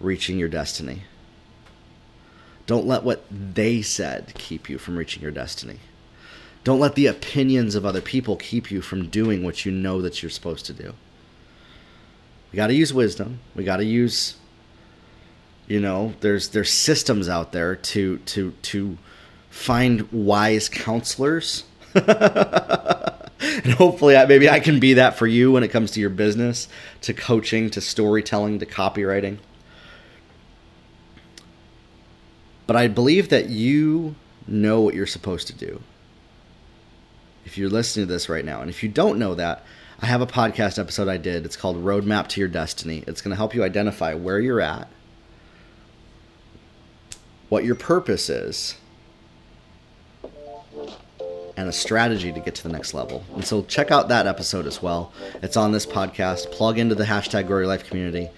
reaching 0.00 0.38
your 0.38 0.48
destiny. 0.48 1.04
Don't 2.68 2.86
let 2.86 3.02
what 3.02 3.24
they 3.30 3.82
said 3.82 4.34
keep 4.36 4.68
you 4.70 4.78
from 4.78 4.96
reaching 4.96 5.22
your 5.24 5.32
destiny. 5.32 5.80
Don't 6.64 6.78
let 6.80 6.94
the 6.96 7.06
opinions 7.06 7.74
of 7.74 7.86
other 7.86 8.02
people 8.02 8.36
keep 8.36 8.70
you 8.70 8.82
from 8.82 9.08
doing 9.08 9.42
what 9.42 9.66
you 9.66 9.72
know 9.72 10.02
that 10.02 10.22
you're 10.22 10.30
supposed 10.30 10.66
to 10.66 10.74
do. 10.74 10.94
We 12.52 12.56
got 12.58 12.68
to 12.68 12.74
use 12.74 12.92
wisdom. 12.94 13.40
We 13.56 13.64
got 13.64 13.78
to 13.78 13.84
use 13.84 14.36
You 15.66 15.80
know, 15.80 16.14
there's 16.20 16.48
there's 16.50 16.72
systems 16.72 17.28
out 17.28 17.52
there 17.52 17.76
to 17.76 18.18
to 18.18 18.52
to 18.62 18.98
find 19.50 20.10
wise 20.12 20.68
counselors. 20.68 21.64
and 21.94 23.72
hopefully 23.74 24.16
I, 24.16 24.26
maybe 24.26 24.48
I 24.50 24.60
can 24.60 24.80
be 24.80 24.94
that 24.94 25.16
for 25.16 25.26
you 25.26 25.52
when 25.52 25.62
it 25.62 25.68
comes 25.68 25.90
to 25.92 26.00
your 26.00 26.10
business, 26.10 26.68
to 27.02 27.14
coaching, 27.14 27.70
to 27.70 27.80
storytelling, 27.80 28.58
to 28.60 28.66
copywriting. 28.66 29.38
But 32.68 32.76
I 32.76 32.86
believe 32.86 33.30
that 33.30 33.48
you 33.48 34.14
know 34.46 34.82
what 34.82 34.94
you're 34.94 35.06
supposed 35.06 35.46
to 35.46 35.54
do. 35.54 35.80
If 37.46 37.56
you're 37.56 37.70
listening 37.70 38.06
to 38.06 38.12
this 38.12 38.28
right 38.28 38.44
now, 38.44 38.60
and 38.60 38.68
if 38.68 38.82
you 38.82 38.90
don't 38.90 39.18
know 39.18 39.34
that, 39.34 39.64
I 40.02 40.06
have 40.06 40.20
a 40.20 40.26
podcast 40.26 40.78
episode 40.78 41.08
I 41.08 41.16
did. 41.16 41.46
It's 41.46 41.56
called 41.56 41.82
Roadmap 41.82 42.28
to 42.28 42.40
Your 42.40 42.48
Destiny. 42.48 43.04
It's 43.06 43.22
going 43.22 43.30
to 43.30 43.36
help 43.36 43.54
you 43.54 43.64
identify 43.64 44.12
where 44.12 44.38
you're 44.38 44.60
at, 44.60 44.86
what 47.48 47.64
your 47.64 47.74
purpose 47.74 48.28
is, 48.28 48.76
and 51.56 51.70
a 51.70 51.72
strategy 51.72 52.32
to 52.34 52.38
get 52.38 52.54
to 52.56 52.62
the 52.62 52.68
next 52.68 52.92
level. 52.92 53.24
And 53.34 53.46
so 53.46 53.62
check 53.62 53.90
out 53.90 54.10
that 54.10 54.26
episode 54.26 54.66
as 54.66 54.82
well. 54.82 55.10
It's 55.42 55.56
on 55.56 55.72
this 55.72 55.86
podcast. 55.86 56.52
Plug 56.52 56.78
into 56.78 56.94
the 56.94 57.04
hashtag 57.04 57.48
Your 57.48 57.66
Life 57.66 57.88
community. 57.88 58.28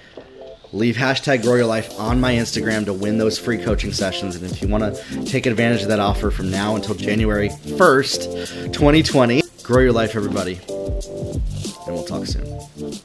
Leave 0.72 0.96
hashtag 0.96 1.42
Grow 1.42 1.56
Your 1.56 1.66
Life 1.66 1.98
on 1.98 2.20
my 2.20 2.34
Instagram 2.34 2.84
to 2.84 2.92
win 2.92 3.18
those 3.18 3.38
free 3.38 3.58
coaching 3.58 3.92
sessions. 3.92 4.36
And 4.36 4.44
if 4.44 4.62
you 4.62 4.68
want 4.68 4.94
to 4.94 5.24
take 5.24 5.46
advantage 5.46 5.82
of 5.82 5.88
that 5.88 5.98
offer 5.98 6.30
from 6.30 6.50
now 6.50 6.76
until 6.76 6.94
January 6.94 7.48
1st, 7.48 8.72
2020, 8.72 9.42
grow 9.64 9.82
your 9.82 9.92
life, 9.92 10.14
everybody. 10.14 10.60
And 10.68 11.94
we'll 11.94 12.04
talk 12.04 12.26
soon. 12.26 13.00